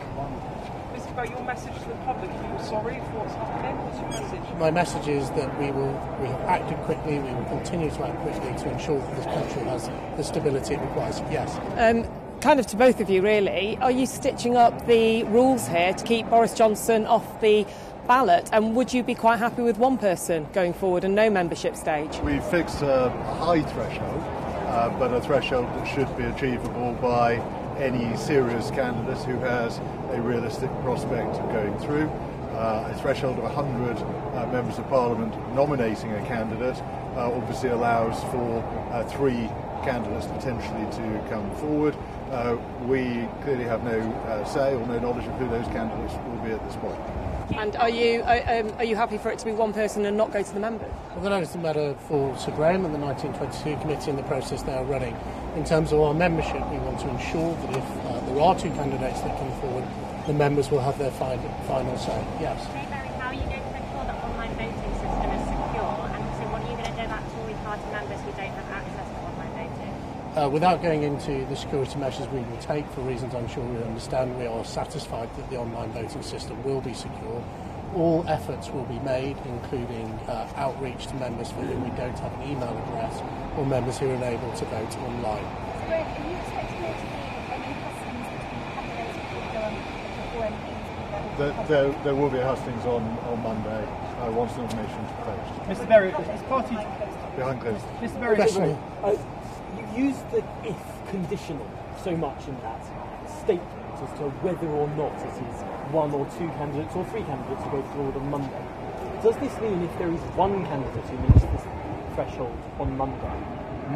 Mr. 0.96 1.16
Berry, 1.16 1.30
your 1.30 1.44
message 1.44 1.74
to 1.74 1.90
the 1.90 1.96
public, 2.06 2.30
are 2.32 2.58
you 2.58 2.64
sorry 2.66 2.96
for 2.96 3.20
what's 3.20 3.34
happening? 3.36 3.76
What's 3.86 4.00
your 4.00 4.10
message? 4.22 4.60
My 4.60 4.72
message 4.72 5.08
is 5.08 5.30
that 5.32 5.60
we 5.60 5.72
will 5.72 5.92
we 6.22 6.28
have 6.28 6.42
acted 6.42 6.78
quickly, 6.80 7.20
we 7.20 7.32
will 7.34 7.46
continue 7.46 7.90
to 7.90 8.04
act 8.08 8.18
quickly 8.22 8.54
to 8.64 8.70
ensure 8.72 9.00
that 9.00 9.16
this 9.16 9.26
country 9.26 9.64
has 9.64 9.90
the 10.18 10.24
stability 10.24 10.76
it 10.76 10.82
requires. 10.82 11.20
Yes. 11.32 11.58
Um, 11.78 12.06
kind 12.42 12.60
of 12.60 12.68
to 12.68 12.76
both 12.78 13.00
of 13.00 13.10
you, 13.10 13.22
really. 13.22 13.78
Are 13.82 13.92
you 13.92 14.06
stitching 14.06 14.56
up 14.58 14.86
the 14.88 15.24
rules 15.26 15.68
here 15.68 15.94
to 15.94 16.04
keep 16.06 16.30
Boris 16.30 16.54
Johnson 16.54 17.06
off 17.08 17.42
the 17.42 17.66
ballot? 18.08 18.50
And 18.54 18.76
would 18.76 18.94
you 18.94 19.04
be 19.04 19.14
quite 19.14 19.38
happy 19.38 19.62
with 19.62 19.78
one 19.78 19.98
person 19.98 20.48
going 20.54 20.74
forward 20.74 21.04
and 21.04 21.14
no 21.14 21.30
membership 21.30 21.76
stage? 21.76 22.18
We 22.20 22.40
fixed 22.40 22.82
a 22.82 23.10
high 23.40 23.62
threshold, 23.62 24.24
uh, 24.24 24.90
but 24.98 25.14
a 25.14 25.22
threshold 25.22 25.68
that 25.68 25.86
should 25.86 26.16
be 26.18 26.24
achievable 26.24 26.94
by 27.02 27.36
any 27.78 28.16
serious 28.18 28.72
candidate 28.72 29.24
who 29.24 29.38
has 29.40 29.80
a 30.12 30.22
realistic 30.22 30.70
prospect 30.82 31.36
of 31.36 31.52
going 31.52 31.78
through. 31.80 32.10
Uh, 32.58 32.92
a 32.92 32.98
threshold 33.00 33.38
of 33.38 33.44
100 33.44 33.98
uh, 33.98 34.52
members 34.52 34.80
of 34.80 34.88
parliament 34.90 35.32
nominating 35.54 36.12
a 36.14 36.26
candidate 36.26 36.76
uh, 37.16 37.32
obviously 37.32 37.70
allows 37.70 38.24
for 38.32 38.64
uh, 38.92 39.04
three 39.10 39.48
candidates 39.84 40.26
potentially 40.26 40.86
to 40.92 41.30
come 41.30 41.50
forward. 41.58 41.96
Uh, 42.32 42.58
we 42.88 43.28
clearly 43.44 43.64
have 43.64 43.84
no 43.84 44.00
uh, 44.00 44.44
say 44.44 44.74
or 44.74 44.86
no 44.88 45.00
knowledge 45.00 45.26
of 45.26 45.34
who 45.40 45.48
those 45.50 45.68
candidates 45.68 46.14
will 46.14 46.44
be 46.44 46.52
at 46.52 46.64
this 46.66 46.76
point. 46.78 47.00
And 47.56 47.76
are 47.78 47.90
you 47.90 48.24
um, 48.24 48.74
are 48.78 48.84
you 48.84 48.96
happy 48.96 49.18
for 49.18 49.32
it 49.32 49.40
to 49.40 49.46
be 49.46 49.52
one 49.52 49.74
person 49.74 50.06
and 50.06 50.18
not 50.18 50.34
go 50.34 50.44
to 50.44 50.54
the 50.54 50.60
members? 50.60 50.92
Well, 51.18 51.32
a 51.32 51.58
matter 51.58 51.96
for 52.08 52.38
Sir 52.38 52.52
Graham 52.52 52.84
and 52.84 52.94
the 52.94 53.00
1922 53.00 53.82
committee 53.82 54.10
and 54.12 54.20
the 54.20 54.28
process 54.28 54.64
they 54.64 54.74
are 54.74 54.84
running. 54.84 55.16
In 55.56 55.64
terms 55.64 55.94
of 55.94 56.02
our 56.02 56.14
membership, 56.14 56.60
we 56.70 56.78
want 56.84 57.00
to 57.00 57.10
ensure 57.10 57.56
that 57.56 57.72
if 57.72 57.88
uh, 58.06 58.20
there 58.28 58.42
are 58.42 58.54
two 58.54 58.70
candidates 58.76 59.22
that 59.22 59.38
come 59.40 59.52
forward, 59.62 59.88
the 60.28 60.34
members 60.34 60.70
will 60.70 60.84
have 60.84 61.00
their 61.00 61.12
final, 61.12 61.50
final 61.66 61.98
say. 61.98 62.20
Yes. 62.44 62.60
How 63.18 63.32
are 63.32 63.34
you 63.34 63.48
going 63.48 63.64
to 63.64 63.72
make 63.72 63.88
sure 63.96 64.04
that 64.04 64.20
online 64.28 64.52
voting 64.60 64.94
system 65.00 65.30
is 65.32 65.44
secure? 65.48 65.96
And 66.04 66.20
also, 66.28 66.44
what 66.52 66.62
are 66.62 66.70
you 66.70 66.78
going 66.78 66.92
to 66.92 66.98
do 67.00 67.06
about 67.08 67.24
Tory 67.32 67.56
party 67.64 67.88
members 67.96 68.20
who 68.28 68.32
don't 68.36 68.54
have 68.60 68.70
access 68.76 69.08
to 69.08 69.18
online 69.24 69.52
voting? 69.56 69.96
Uh, 70.38 70.48
without 70.48 70.84
going 70.84 71.02
into 71.02 71.44
the 71.50 71.56
security 71.56 71.98
measures 71.98 72.28
we 72.28 72.40
will 72.42 72.58
take, 72.58 72.86
for 72.92 73.02
reasons 73.02 73.34
I'm 73.34 73.48
sure 73.48 73.64
you 73.74 73.80
understand, 73.80 74.38
we 74.38 74.46
are 74.46 74.64
satisfied 74.64 75.36
that 75.36 75.50
the 75.50 75.58
online 75.58 75.92
voting 75.94 76.22
system 76.22 76.62
will 76.64 76.80
be 76.80 76.94
secure. 76.94 77.44
All 77.96 78.24
efforts 78.28 78.70
will 78.70 78.84
be 78.84 79.00
made, 79.00 79.36
including 79.46 80.06
uh, 80.30 80.48
outreach 80.56 81.08
to 81.08 81.16
members 81.16 81.50
for 81.50 81.62
whom 81.62 81.84
we 81.84 81.90
don't 81.98 82.20
have 82.20 82.32
an 82.40 82.44
email 82.44 82.70
address 82.70 83.20
or 83.58 83.66
members 83.66 83.98
who 83.98 84.12
are 84.12 84.14
unable 84.14 84.54
to 84.54 84.66
vote 84.66 84.96
online. 85.00 85.42
Are 85.42 86.06
you 86.06 86.38
expecting 86.38 86.82
there 86.86 86.94
to 86.94 87.08
be 87.10 87.26
any 87.58 87.74
hustings 87.82 88.28
between 88.38 88.62
candidates 88.78 89.18
before 90.22 90.44
anything? 90.46 90.78
There, 91.40 91.66
there, 91.66 92.04
there 92.04 92.16
will 92.16 92.30
be 92.30 92.38
hustings 92.38 92.86
on, 92.86 93.02
on 93.26 93.42
Monday 93.42 93.90
uh, 94.22 94.32
once 94.32 94.54
the 94.54 94.62
nominations 94.62 95.10
are 95.18 95.34
closed. 95.34 95.80
Mr. 95.82 95.90
Berry, 95.90 96.10
is 96.10 96.42
party. 96.44 96.76
Behind 97.36 97.60
closed. 97.60 97.86
Mr. 98.02 98.20
Berry, 98.20 98.36
Question. 98.36 98.70
you 98.70 99.18
use 99.98 100.18
the 100.32 100.44
if 100.64 100.78
conditional 101.10 101.66
so 102.04 102.16
much 102.16 102.48
in 102.48 102.56
that 102.62 102.82
statement 103.44 103.84
as 103.98 104.12
to 104.20 104.30
whether 104.46 104.68
or 104.68 104.88
not 104.94 105.14
it 105.26 105.36
is 105.42 105.56
one 105.92 106.12
or 106.14 106.26
two 106.38 106.48
candidates 106.62 106.94
or 106.96 107.04
three 107.06 107.24
candidates 107.24 107.64
who 107.66 107.70
go 107.72 107.82
forward 107.98 108.16
on 108.16 108.30
Monday. 108.30 108.62
Does 109.24 109.36
this 109.38 109.54
mean 109.60 109.82
if 109.82 109.98
there 109.98 110.12
is 110.14 110.22
one 110.38 110.64
candidate 110.66 111.04
who 111.10 111.18
meets 111.26 111.42
this 111.42 111.66
threshold 112.14 112.54
on 112.80 112.96
Monday, 112.98 113.38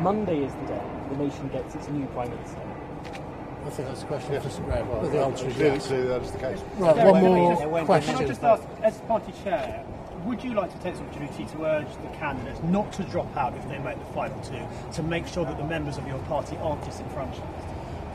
Monday 0.01 0.43
is 0.43 0.53
the 0.65 0.65
day 0.73 0.81
the 1.11 1.17
nation 1.17 1.47
gets 1.49 1.75
its 1.75 1.87
new 1.89 2.05
Prime 2.07 2.29
Minister? 2.31 2.57
I 3.63 3.69
think 3.69 3.87
that's 3.89 4.01
a 4.01 4.05
question 4.05 4.41
for 4.41 4.49
Sir 4.49 4.63
Graham. 4.63 4.87
but 4.87 5.11
the 5.11 5.19
answer 5.23 5.47
is 5.47 5.53
Clearly, 5.53 5.75
yes. 5.75 5.87
clearly 5.87 6.07
that 6.07 6.21
is 6.23 6.31
the 6.31 6.39
case. 6.39 6.59
Right, 6.77 6.95
There 6.95 7.11
one 7.11 7.21
won't 7.21 7.35
more 7.35 7.55
There 7.57 7.69
won't 7.69 7.83
be. 7.83 7.85
question. 7.85 8.15
Can 8.15 8.23
I 8.23 8.27
just 8.27 8.43
ask, 8.43 8.63
as 8.81 8.97
party 9.01 9.33
chair, 9.43 9.85
would 10.25 10.43
you 10.43 10.53
like 10.53 10.71
to 10.71 10.77
take 10.79 10.93
this 10.93 11.01
opportunity 11.01 11.45
to 11.45 11.65
urge 11.65 11.87
the 12.01 12.17
candidates 12.17 12.61
not 12.63 12.91
to 12.93 13.03
drop 13.03 13.35
out 13.35 13.55
if 13.55 13.67
they 13.67 13.77
make 13.79 13.97
the 13.97 14.13
final 14.13 14.39
two, 14.41 14.61
to 14.93 15.03
make 15.03 15.27
sure 15.27 15.45
that 15.45 15.57
the 15.57 15.63
members 15.63 15.97
of 15.97 16.07
your 16.07 16.19
party 16.19 16.57
aren't 16.57 16.83
disenfranchised? 16.83 17.41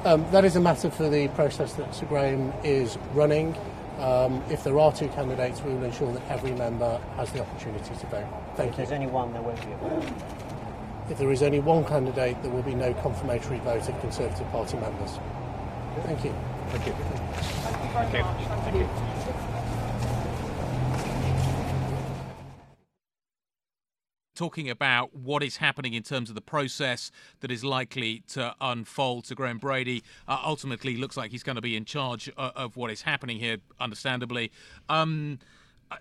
Um, 0.05 0.25
that 0.31 0.45
is 0.45 0.57
a 0.57 0.61
matter 0.61 0.91
for 0.91 1.09
the 1.09 1.29
process 1.29 1.73
that 1.75 1.95
Sir 1.95 2.07
Graham 2.07 2.53
is 2.63 2.97
running. 3.13 3.57
Um, 3.99 4.43
if 4.51 4.63
there 4.63 4.79
are 4.79 4.93
two 4.93 5.09
candidates, 5.09 5.63
we 5.63 5.75
will 5.75 5.85
ensure 5.85 6.13
that 6.13 6.23
every 6.29 6.53
member 6.53 7.01
has 7.17 7.33
the 7.33 7.41
opportunity 7.41 7.95
to 7.95 8.07
vote. 8.07 8.27
Thank 8.55 8.73
if 8.73 8.79
you. 8.79 8.87
there's 8.87 8.93
only 8.93 9.07
one, 9.07 9.33
there 9.33 9.43
won't 9.43 9.61
be 9.65 9.73
a 9.73 9.77
vote. 9.77 10.13
If 11.11 11.19
there 11.19 11.31
is 11.33 11.43
only 11.43 11.61
one 11.61 11.85
candidate, 11.85 12.41
there 12.43 12.51
will 12.51 12.63
be 12.63 12.75
no 12.75 12.93
confirmatory 12.95 13.59
vote 13.61 13.89
of 13.89 14.01
Conservative 14.01 14.49
Party 14.51 14.77
members. 14.77 15.19
Thank 16.03 16.25
you. 16.25 16.35
Thank 16.69 16.87
you. 16.87 16.93
Thank 16.93 17.85
you 17.85 18.11
very 18.11 18.23
much. 18.23 18.45
Thank 18.65 18.77
you. 18.77 19.16
Talking 24.37 24.71
about 24.71 25.15
what 25.15 25.43
is 25.43 25.57
happening 25.57 25.95
in 25.95 26.03
terms 26.03 26.29
of 26.29 26.35
the 26.35 26.41
process 26.41 27.11
that 27.41 27.51
is 27.51 27.65
likely 27.65 28.23
to 28.29 28.55
unfold 28.61 29.25
to 29.25 29.35
Graham 29.35 29.59
Brady. 29.59 30.05
Uh, 30.29 30.39
ultimately, 30.45 30.97
looks 30.97 31.17
like 31.17 31.31
he's 31.31 31.43
going 31.43 31.57
to 31.57 31.63
be 31.63 31.77
in 31.77 31.85
charge 31.85 32.29
of, 32.37 32.53
of 32.55 32.77
what 32.77 32.91
is 32.91 33.03
happening 33.03 33.39
here, 33.39 33.59
understandably. 33.81 34.53
Um, 34.89 35.39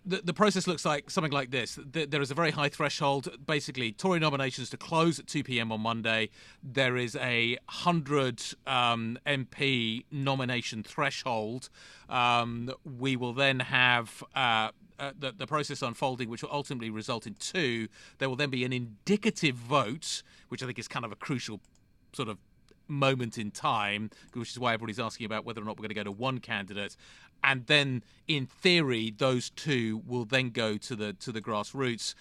the, 0.05 0.21
the 0.23 0.33
process 0.33 0.67
looks 0.67 0.85
like 0.85 1.09
something 1.09 1.31
like 1.31 1.51
this. 1.51 1.77
There 1.91 2.21
is 2.21 2.31
a 2.31 2.33
very 2.33 2.51
high 2.51 2.69
threshold. 2.69 3.29
Basically, 3.45 3.91
Tory 3.91 4.19
nominations 4.19 4.69
to 4.71 4.77
close 4.77 5.19
at 5.19 5.27
2 5.27 5.43
p.m. 5.43 5.71
on 5.71 5.81
Monday. 5.81 6.29
There 6.63 6.97
is 6.97 7.15
a 7.15 7.57
100 7.65 8.41
um, 8.65 9.17
MP 9.27 10.05
nomination 10.11 10.83
threshold. 10.83 11.69
Um, 12.09 12.71
we 12.83 13.15
will 13.15 13.33
then 13.33 13.59
have 13.59 14.23
uh, 14.35 14.69
uh, 14.99 15.11
the, 15.17 15.31
the 15.31 15.47
process 15.47 15.81
unfolding, 15.81 16.29
which 16.29 16.41
will 16.41 16.51
ultimately 16.51 16.89
result 16.89 17.27
in 17.27 17.33
two. 17.35 17.87
There 18.17 18.29
will 18.29 18.35
then 18.35 18.49
be 18.49 18.63
an 18.63 18.73
indicative 18.73 19.55
vote, 19.55 20.23
which 20.49 20.63
I 20.63 20.65
think 20.65 20.79
is 20.79 20.87
kind 20.87 21.05
of 21.05 21.11
a 21.11 21.15
crucial 21.15 21.59
sort 22.13 22.29
of 22.29 22.37
moment 22.87 23.37
in 23.37 23.51
time, 23.51 24.09
which 24.33 24.51
is 24.51 24.59
why 24.59 24.73
everybody's 24.73 24.99
asking 24.99 25.25
about 25.25 25.45
whether 25.45 25.61
or 25.61 25.65
not 25.65 25.77
we're 25.77 25.83
going 25.83 25.89
to 25.89 25.95
go 25.95 26.03
to 26.03 26.11
one 26.11 26.39
candidate. 26.39 26.95
And 27.43 27.65
then, 27.67 28.03
in 28.27 28.45
theory, 28.45 29.13
those 29.15 29.49
two 29.49 30.01
will 30.07 30.25
then 30.25 30.49
go 30.49 30.77
to 30.77 30.95
the 30.95 31.13
to 31.13 31.31
the 31.31 31.41
grassroots. 31.41 32.15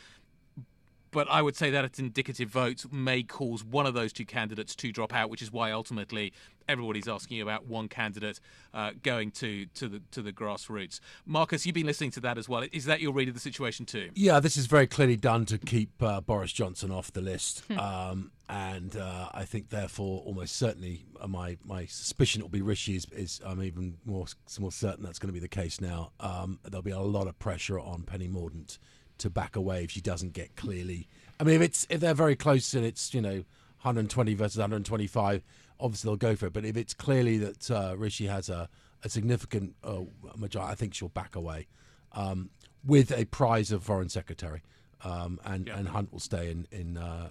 But 1.14 1.30
I 1.30 1.40
would 1.42 1.54
say 1.56 1.70
that 1.70 1.84
its 1.84 2.00
indicative 2.00 2.48
votes 2.50 2.86
may 2.90 3.22
cause 3.22 3.64
one 3.64 3.86
of 3.86 3.94
those 3.94 4.12
two 4.12 4.26
candidates 4.26 4.74
to 4.74 4.90
drop 4.90 5.14
out, 5.14 5.30
which 5.30 5.40
is 5.42 5.52
why 5.52 5.70
ultimately 5.70 6.32
everybody's 6.68 7.06
asking 7.06 7.40
about 7.40 7.66
one 7.66 7.86
candidate 7.88 8.40
uh, 8.72 8.90
going 9.02 9.30
to 9.30 9.66
to 9.66 9.88
the 9.88 10.02
to 10.10 10.22
the 10.22 10.32
grassroots. 10.32 10.98
Marcus, 11.24 11.64
you've 11.64 11.74
been 11.74 11.86
listening 11.86 12.10
to 12.10 12.20
that 12.20 12.36
as 12.36 12.48
well. 12.48 12.64
Is 12.72 12.84
that 12.86 13.00
your 13.00 13.12
read 13.12 13.28
of 13.28 13.34
the 13.34 13.40
situation 13.40 13.86
too? 13.86 14.10
Yeah, 14.14 14.40
this 14.40 14.56
is 14.56 14.66
very 14.66 14.88
clearly 14.88 15.16
done 15.16 15.44
to 15.46 15.56
keep 15.58 16.02
uh, 16.02 16.20
Boris 16.20 16.52
Johnson 16.52 16.90
off 16.90 17.12
the 17.12 17.20
list, 17.20 17.62
Hmm. 17.68 17.78
um, 17.78 18.32
and 18.48 18.96
uh, 18.96 19.28
I 19.32 19.44
think 19.44 19.70
therefore 19.70 20.20
almost 20.26 20.56
certainly 20.56 21.04
uh, 21.20 21.28
my 21.28 21.58
my 21.64 21.86
suspicion 21.86 22.40
it 22.40 22.44
will 22.44 22.50
be 22.50 22.60
Rishi 22.62 22.96
is, 22.96 23.06
is 23.12 23.40
I'm 23.46 23.62
even 23.62 23.98
more 24.04 24.26
more 24.58 24.72
certain 24.72 25.04
that's 25.04 25.20
going 25.20 25.28
to 25.28 25.32
be 25.32 25.38
the 25.40 25.48
case 25.48 25.80
now. 25.80 26.10
Um, 26.18 26.58
there'll 26.64 26.82
be 26.82 26.90
a 26.90 26.98
lot 26.98 27.28
of 27.28 27.38
pressure 27.38 27.78
on 27.78 28.02
Penny 28.02 28.26
Mordaunt 28.28 28.78
to 29.18 29.30
back 29.30 29.56
away 29.56 29.84
if 29.84 29.90
she 29.90 30.00
doesn't 30.00 30.32
get 30.32 30.56
clearly. 30.56 31.08
I 31.38 31.44
mean, 31.44 31.56
if 31.56 31.62
it's 31.62 31.86
if 31.90 32.00
they're 32.00 32.14
very 32.14 32.36
close 32.36 32.74
and 32.74 32.84
it's 32.84 33.12
you 33.14 33.20
know 33.20 33.44
120 33.82 34.34
versus 34.34 34.58
125, 34.58 35.42
obviously 35.80 36.08
they'll 36.08 36.16
go 36.16 36.36
for 36.36 36.46
it. 36.46 36.52
But 36.52 36.64
if 36.64 36.76
it's 36.76 36.94
clearly 36.94 37.38
that 37.38 37.70
uh, 37.70 37.94
Rishi 37.96 38.26
has 38.26 38.48
a, 38.48 38.68
a 39.02 39.08
significant 39.08 39.74
uh, 39.84 40.00
majority, 40.36 40.72
I 40.72 40.74
think 40.74 40.94
she'll 40.94 41.08
back 41.08 41.36
away 41.36 41.66
um, 42.12 42.50
with 42.84 43.10
a 43.12 43.24
prize 43.26 43.72
of 43.72 43.82
foreign 43.82 44.08
secretary, 44.08 44.62
um, 45.02 45.40
and 45.44 45.68
and 45.68 45.88
Hunt 45.88 46.12
will 46.12 46.20
stay 46.20 46.50
in 46.50 46.66
in. 46.70 46.96
Uh, 46.96 47.30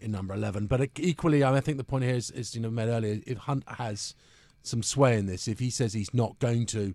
in 0.00 0.10
number 0.10 0.32
11 0.32 0.68
but 0.68 0.88
equally 0.98 1.44
I 1.44 1.60
think 1.60 1.76
the 1.76 1.84
point 1.84 2.04
here 2.04 2.14
is, 2.14 2.30
is 2.30 2.54
you 2.54 2.62
know 2.62 2.70
made 2.70 2.88
earlier 2.88 3.20
if 3.26 3.36
Hunt 3.36 3.62
has 3.68 4.14
some 4.62 4.82
sway 4.82 5.18
in 5.18 5.26
this 5.26 5.46
if 5.46 5.58
he 5.58 5.68
says 5.68 5.92
he's 5.92 6.14
not 6.14 6.38
going 6.38 6.64
to 6.68 6.94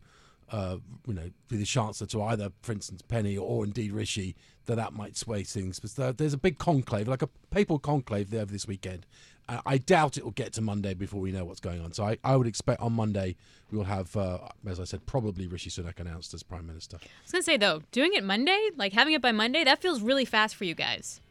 uh, 0.52 0.78
you 1.06 1.14
know, 1.14 1.30
be 1.50 1.58
the 1.58 1.66
chancellor 1.66 2.08
to 2.08 2.24
either, 2.24 2.52
for 2.62 2.72
instance, 2.72 3.02
Penny 3.02 3.38
or 3.38 3.66
indeed 3.66 3.92
Rishi, 3.92 4.36
that 4.66 4.76
that 4.76 4.94
might 4.94 5.18
sway 5.18 5.44
things. 5.44 5.80
But 5.80 6.18
there's 6.18 6.34
a 6.34 6.38
big 6.38 6.58
conclave, 6.58 7.08
like 7.08 7.22
a 7.22 7.30
papal 7.52 7.80
conclave 7.80 8.30
there 8.30 8.46
this 8.46 8.68
weekend. 8.68 9.06
Uh, 9.50 9.62
I 9.66 9.78
doubt 9.78 10.18
it 10.18 10.26
will 10.26 10.32
get 10.32 10.54
to 10.54 10.62
Monday 10.62 10.94
before 10.94 11.22
we 11.22 11.32
know 11.32 11.46
what's 11.46 11.62
going 11.62 11.82
on. 11.82 11.94
So 11.94 12.04
I, 12.06 12.18
I 12.24 12.36
would 12.36 12.48
expect 12.48 12.82
on 12.82 12.94
Monday 12.94 13.38
we 13.72 13.78
will 13.78 13.86
have, 13.86 14.16
uh, 14.16 14.40
as 14.68 14.80
I 14.80 14.84
said, 14.84 15.06
probably 15.06 15.48
Rishi 15.48 15.70
Sunak 15.70 16.00
announced 16.00 16.34
as 16.34 16.44
Prime 16.44 16.68
Minister. 16.68 16.98
I 17.02 17.08
was 17.24 17.32
gonna 17.32 17.44
say 17.44 17.58
though, 17.58 17.82
doing 17.92 18.14
it 18.14 18.24
Monday, 18.24 18.70
like 18.76 18.94
having 18.94 19.14
it 19.14 19.22
by 19.22 19.32
Monday, 19.32 19.64
that 19.64 19.82
feels 19.82 20.02
really 20.02 20.26
fast 20.26 20.56
for 20.56 20.66
you 20.66 20.76
guys. 20.76 21.22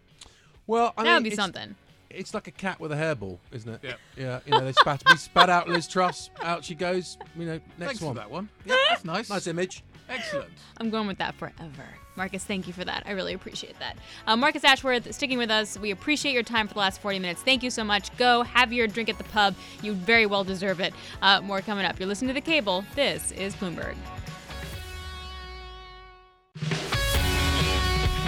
Well, 0.66 0.94
I 0.96 1.04
that 1.04 1.08
mean, 1.08 1.14
would 1.22 1.30
be 1.30 1.36
something. 1.36 1.74
It's 2.10 2.34
like 2.34 2.46
a 2.46 2.52
cat 2.52 2.80
with 2.80 2.92
a 2.92 2.96
hairball, 2.96 3.38
isn't 3.52 3.70
it? 3.72 3.80
Yeah. 3.82 3.94
Yeah. 4.16 4.40
You 4.46 4.52
know, 4.52 4.64
they 4.64 4.72
spat, 4.72 5.02
we 5.10 5.16
spat 5.16 5.50
out 5.50 5.68
Liz 5.68 5.86
Truss. 5.88 6.30
Out 6.42 6.64
she 6.64 6.74
goes. 6.74 7.18
You 7.36 7.46
know, 7.46 7.52
next 7.78 7.78
Thanks 7.78 8.00
one. 8.00 8.14
for 8.14 8.20
that 8.20 8.30
one. 8.30 8.48
Yeah, 8.64 8.76
that's 8.90 9.04
nice. 9.04 9.28
Nice 9.30 9.46
image. 9.46 9.82
Excellent. 10.08 10.50
I'm 10.78 10.90
going 10.90 11.06
with 11.08 11.18
that 11.18 11.34
forever. 11.34 11.84
Marcus, 12.16 12.44
thank 12.44 12.66
you 12.66 12.72
for 12.72 12.84
that. 12.84 13.02
I 13.06 13.10
really 13.10 13.34
appreciate 13.34 13.78
that. 13.80 13.98
Uh, 14.26 14.36
Marcus 14.36 14.64
Ashworth, 14.64 15.12
sticking 15.12 15.36
with 15.36 15.50
us. 15.50 15.78
We 15.78 15.90
appreciate 15.90 16.32
your 16.32 16.44
time 16.44 16.68
for 16.68 16.74
the 16.74 16.80
last 16.80 17.00
40 17.00 17.18
minutes. 17.18 17.42
Thank 17.42 17.62
you 17.62 17.70
so 17.70 17.84
much. 17.84 18.16
Go 18.16 18.42
have 18.42 18.72
your 18.72 18.86
drink 18.86 19.08
at 19.08 19.18
the 19.18 19.24
pub. 19.24 19.54
You 19.82 19.92
very 19.94 20.24
well 20.24 20.44
deserve 20.44 20.80
it. 20.80 20.94
Uh, 21.20 21.40
more 21.42 21.60
coming 21.60 21.84
up. 21.84 21.98
You're 21.98 22.08
listening 22.08 22.28
to 22.28 22.34
The 22.34 22.40
Cable. 22.40 22.84
This 22.94 23.32
is 23.32 23.54
Bloomberg. 23.56 23.96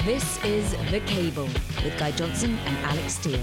This 0.08 0.42
is 0.42 0.70
The 0.90 1.00
Cable 1.00 1.44
with 1.84 1.94
Guy 1.98 2.12
Johnson 2.12 2.56
and 2.64 2.76
Alix 2.86 3.16
Steel 3.16 3.38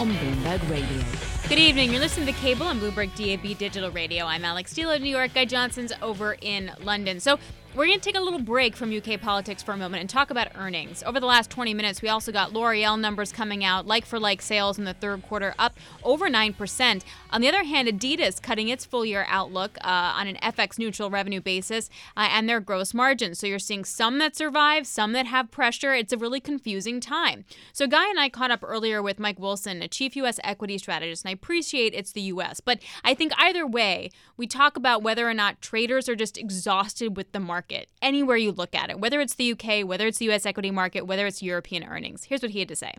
on 0.00 0.10
Bloomberg 0.10 0.68
Radio. 0.68 1.04
Good 1.48 1.60
evening. 1.60 1.92
You're 1.92 2.00
listening 2.00 2.26
to 2.26 2.32
The 2.32 2.38
Cable 2.40 2.66
on 2.66 2.80
Bloomberg 2.80 3.14
DAB 3.14 3.56
Digital 3.56 3.92
Radio. 3.92 4.24
I'm 4.24 4.44
Alix 4.44 4.72
Steel 4.72 4.90
of 4.90 5.00
New 5.00 5.10
York. 5.10 5.32
Guy 5.32 5.44
Johnson's 5.44 5.92
over 6.02 6.36
in 6.40 6.72
London. 6.82 7.20
So 7.20 7.38
we're 7.74 7.86
going 7.86 8.00
to 8.00 8.04
take 8.04 8.16
a 8.16 8.20
little 8.20 8.40
break 8.40 8.74
from 8.74 8.96
UK 8.96 9.20
politics 9.20 9.62
for 9.62 9.72
a 9.72 9.76
moment 9.76 10.00
and 10.00 10.08
talk 10.08 10.30
about 10.30 10.48
earnings. 10.56 11.02
Over 11.02 11.20
the 11.20 11.26
last 11.26 11.50
20 11.50 11.74
minutes, 11.74 12.00
we 12.00 12.08
also 12.08 12.32
got 12.32 12.52
L'Oreal 12.52 12.98
numbers 12.98 13.30
coming 13.30 13.62
out, 13.62 13.86
like 13.86 14.06
for 14.06 14.18
like 14.18 14.40
sales 14.40 14.78
in 14.78 14.84
the 14.84 14.94
third 14.94 15.22
quarter 15.22 15.54
up 15.58 15.76
over 16.02 16.28
9%. 16.28 17.02
On 17.30 17.40
the 17.40 17.48
other 17.48 17.64
hand, 17.64 17.86
Adidas 17.86 18.40
cutting 18.40 18.68
its 18.68 18.86
full 18.86 19.04
year 19.04 19.26
outlook 19.28 19.76
uh, 19.82 20.14
on 20.16 20.26
an 20.26 20.36
FX 20.36 20.78
neutral 20.78 21.10
revenue 21.10 21.42
basis 21.42 21.90
uh, 22.16 22.28
and 22.30 22.48
their 22.48 22.58
gross 22.58 22.94
margins. 22.94 23.38
So 23.38 23.46
you're 23.46 23.58
seeing 23.58 23.84
some 23.84 24.18
that 24.18 24.34
survive, 24.34 24.86
some 24.86 25.12
that 25.12 25.26
have 25.26 25.50
pressure. 25.50 25.94
It's 25.94 26.12
a 26.12 26.18
really 26.18 26.40
confusing 26.40 27.00
time. 27.00 27.44
So 27.74 27.86
Guy 27.86 28.08
and 28.08 28.18
I 28.18 28.30
caught 28.30 28.50
up 28.50 28.60
earlier 28.62 29.02
with 29.02 29.18
Mike 29.18 29.38
Wilson, 29.38 29.82
a 29.82 29.88
chief 29.88 30.16
U.S. 30.16 30.40
equity 30.42 30.78
strategist, 30.78 31.24
and 31.24 31.30
I 31.30 31.34
appreciate 31.34 31.92
it's 31.94 32.12
the 32.12 32.22
U.S. 32.22 32.60
But 32.60 32.80
I 33.04 33.12
think 33.12 33.32
either 33.36 33.66
way, 33.66 34.10
we 34.38 34.46
talk 34.46 34.76
about 34.76 35.02
whether 35.02 35.28
or 35.28 35.34
not 35.34 35.60
traders 35.60 36.08
are 36.08 36.16
just 36.16 36.38
exhausted 36.38 37.16
with 37.16 37.32
the 37.32 37.40
market 37.40 37.88
anywhere 38.00 38.36
you 38.36 38.52
look 38.52 38.74
at 38.74 38.88
it, 38.88 38.98
whether 39.00 39.20
it's 39.20 39.34
the 39.34 39.52
UK, 39.52 39.86
whether 39.86 40.06
it's 40.06 40.18
the 40.18 40.30
US 40.30 40.46
equity 40.46 40.70
market, 40.70 41.02
whether 41.02 41.26
it's 41.26 41.42
European 41.42 41.82
earnings. 41.82 42.24
Here's 42.24 42.40
what 42.40 42.52
he 42.52 42.60
had 42.60 42.68
to 42.68 42.76
say. 42.76 42.94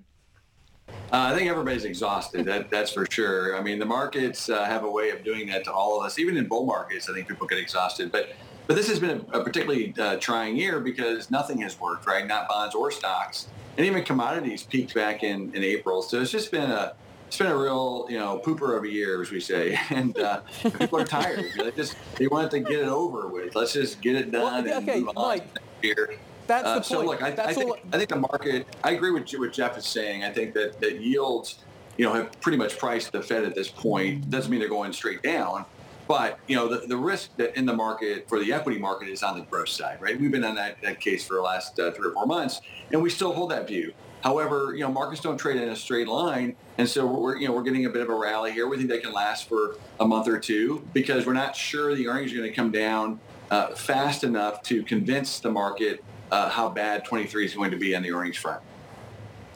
Uh, 0.89 1.31
I 1.31 1.35
think 1.35 1.49
everybody's 1.49 1.85
exhausted. 1.85 2.45
That, 2.45 2.69
that's 2.69 2.91
for 2.91 3.07
sure. 3.09 3.55
I 3.55 3.61
mean, 3.61 3.79
the 3.79 3.85
markets 3.85 4.49
uh, 4.49 4.65
have 4.65 4.83
a 4.83 4.91
way 4.91 5.11
of 5.11 5.23
doing 5.23 5.47
that 5.47 5.63
to 5.63 5.71
all 5.71 5.99
of 5.99 6.05
us. 6.05 6.19
Even 6.19 6.35
in 6.35 6.47
bull 6.47 6.65
markets, 6.65 7.09
I 7.09 7.13
think 7.13 7.27
people 7.27 7.47
get 7.47 7.57
exhausted. 7.57 8.11
But 8.11 8.33
but 8.67 8.75
this 8.75 8.87
has 8.89 8.99
been 8.99 9.25
a, 9.33 9.39
a 9.39 9.43
particularly 9.43 9.95
uh, 9.97 10.17
trying 10.17 10.55
year 10.55 10.79
because 10.79 11.31
nothing 11.31 11.59
has 11.61 11.79
worked, 11.79 12.05
right? 12.05 12.27
Not 12.27 12.47
bonds 12.47 12.75
or 12.75 12.91
stocks, 12.91 13.47
and 13.77 13.85
even 13.85 14.03
commodities 14.03 14.61
peaked 14.61 14.93
back 14.93 15.23
in, 15.23 15.55
in 15.55 15.63
April. 15.63 16.03
So 16.03 16.21
it's 16.21 16.29
just 16.29 16.51
been 16.51 16.69
a 16.69 16.93
it's 17.29 17.37
been 17.37 17.45
a 17.45 17.55
real, 17.55 18.07
you 18.09 18.17
know, 18.17 18.41
pooper 18.43 18.75
of 18.75 18.83
a 18.83 18.89
year, 18.89 19.21
as 19.21 19.29
we 19.29 19.39
say, 19.39 19.79
and 19.91 20.17
uh, 20.17 20.41
people 20.63 20.99
are 20.99 21.05
tired. 21.05 21.45
They 21.55 21.69
just 21.71 21.95
they 22.15 22.25
want 22.25 22.49
to 22.51 22.59
get 22.59 22.79
it 22.79 22.87
over 22.87 23.27
with. 23.27 23.53
Let's 23.53 23.73
just 23.73 24.01
get 24.01 24.15
it 24.15 24.31
done 24.31 24.41
well, 24.41 24.55
and 24.55 24.89
okay, 24.89 24.99
move 25.01 25.11
on 25.15 25.41
here. 25.83 26.15
That's 26.47 26.65
uh, 26.65 26.79
the 26.79 26.81
so 26.83 26.95
point. 26.95 27.07
look, 27.07 27.21
I, 27.21 27.27
I, 27.27 27.53
think. 27.53 27.71
I 27.93 27.97
think 27.97 28.09
the 28.09 28.15
market. 28.15 28.65
I 28.83 28.91
agree 28.91 29.11
with 29.11 29.31
what 29.33 29.53
Jeff 29.53 29.77
is 29.77 29.85
saying. 29.85 30.23
I 30.23 30.31
think 30.31 30.55
that 30.55 30.81
that 30.81 31.01
yields, 31.01 31.59
you 31.97 32.05
know, 32.05 32.13
have 32.13 32.31
pretty 32.41 32.57
much 32.57 32.79
priced 32.79 33.11
the 33.11 33.21
Fed 33.21 33.43
at 33.43 33.53
this 33.53 33.69
point. 33.69 34.27
Doesn't 34.31 34.49
mean 34.49 34.59
they're 34.59 34.67
going 34.67 34.91
straight 34.91 35.21
down. 35.21 35.65
But 36.07 36.39
you 36.47 36.55
know 36.55 36.67
the, 36.67 36.87
the 36.87 36.97
risk 36.97 37.37
that 37.37 37.55
in 37.55 37.67
the 37.67 37.75
market 37.75 38.27
for 38.27 38.39
the 38.39 38.51
equity 38.51 38.79
market 38.79 39.09
is 39.09 39.21
on 39.21 39.37
the 39.37 39.45
growth 39.45 39.69
side, 39.69 40.01
right? 40.01 40.19
We've 40.19 40.31
been 40.31 40.43
on 40.43 40.55
that, 40.55 40.81
that 40.81 40.99
case 40.99 41.23
for 41.23 41.35
the 41.35 41.43
last 41.43 41.79
uh, 41.79 41.91
three 41.91 42.09
or 42.09 42.13
four 42.13 42.25
months, 42.25 42.61
and 42.91 43.03
we 43.03 43.11
still 43.11 43.31
hold 43.31 43.51
that 43.51 43.67
view. 43.67 43.93
However, 44.23 44.73
you 44.75 44.81
know, 44.81 44.91
markets 44.91 45.21
don't 45.21 45.37
trade 45.37 45.57
in 45.57 45.69
a 45.69 45.75
straight 45.75 46.07
line, 46.07 46.55
and 46.77 46.87
so 46.87 47.05
we're 47.05 47.37
you 47.37 47.47
know 47.47 47.53
we're 47.53 47.63
getting 47.63 47.85
a 47.85 47.89
bit 47.89 48.01
of 48.01 48.09
a 48.09 48.15
rally 48.15 48.51
here. 48.51 48.67
We 48.67 48.77
think 48.77 48.89
they 48.89 48.99
can 48.99 49.13
last 49.13 49.47
for 49.47 49.77
a 49.99 50.05
month 50.05 50.27
or 50.27 50.39
two 50.39 50.85
because 50.93 51.25
we're 51.25 51.33
not 51.33 51.55
sure 51.55 51.95
the 51.95 52.07
earnings 52.07 52.33
are 52.33 52.37
going 52.37 52.49
to 52.49 52.55
come 52.55 52.71
down 52.71 53.19
uh, 53.49 53.75
fast 53.75 54.23
enough 54.23 54.61
to 54.63 54.83
convince 54.83 55.39
the 55.39 55.49
market 55.49 56.03
uh, 56.31 56.49
how 56.49 56.69
bad 56.69 57.05
23 57.05 57.45
is 57.45 57.55
going 57.55 57.71
to 57.71 57.77
be 57.77 57.95
on 57.95 58.03
the 58.03 58.11
earnings 58.11 58.37
front. 58.37 58.61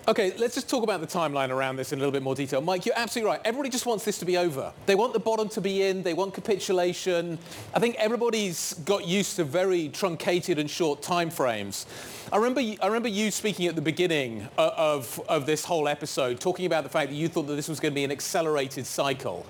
Okay, 0.06 0.34
let's 0.38 0.54
just 0.54 0.70
talk 0.70 0.84
about 0.84 0.99
the 0.99 1.08
timeline 1.08 1.49
around 1.49 1.78
this 1.78 1.93
in 1.93 1.97
a 1.97 2.01
little 2.01 2.12
bit 2.12 2.22
more 2.22 2.36
detail. 2.36 2.60
Mike, 2.60 2.86
you're 2.86 2.97
absolutely 2.97 3.32
right. 3.32 3.39
Everybody 3.45 3.70
just 3.70 3.86
wants 3.86 4.04
this 4.04 4.18
to 4.18 4.26
be 4.26 4.36
over. 4.36 4.74
They 4.86 4.95
want 4.95 5.14
the 5.14 5.20
bottom 5.20 5.47
to 5.47 5.62
be 5.62 5.84
in. 5.84 6.04
They 6.04 6.14
want 6.14 6.34
capitulation. 6.34 7.39
I 7.74 7.80
think 7.80 7.95
everybody's 7.95 8.74
got 8.84 9.08
used 9.08 9.38
to 9.38 9.45
very 9.45 9.88
truncated 9.88 10.60
and 10.60 10.70
short 10.70 11.01
timeframes. 11.01 11.86
I 12.34 12.36
remember, 12.36 12.60
I 12.60 12.86
remember 12.86 13.08
you 13.08 13.32
speaking 13.32 13.68
at 13.68 13.76
the 13.76 13.82
beginning 13.82 14.49
of, 14.58 15.22
of 15.30 15.45
this 15.45 15.64
whole 15.64 15.88
episode, 15.88 16.38
talking 16.41 16.66
about 16.66 16.84
the 16.84 16.89
fact 16.89 17.10
that 17.10 17.16
you 17.16 17.30
thought 17.30 17.43
that 17.43 17.56
this 17.56 17.70
was 17.70 17.80
going 17.80 17.93
to 17.93 17.95
be 17.95 18.04
an 18.04 18.12
accelerated 18.12 18.86
cycle. 18.86 19.45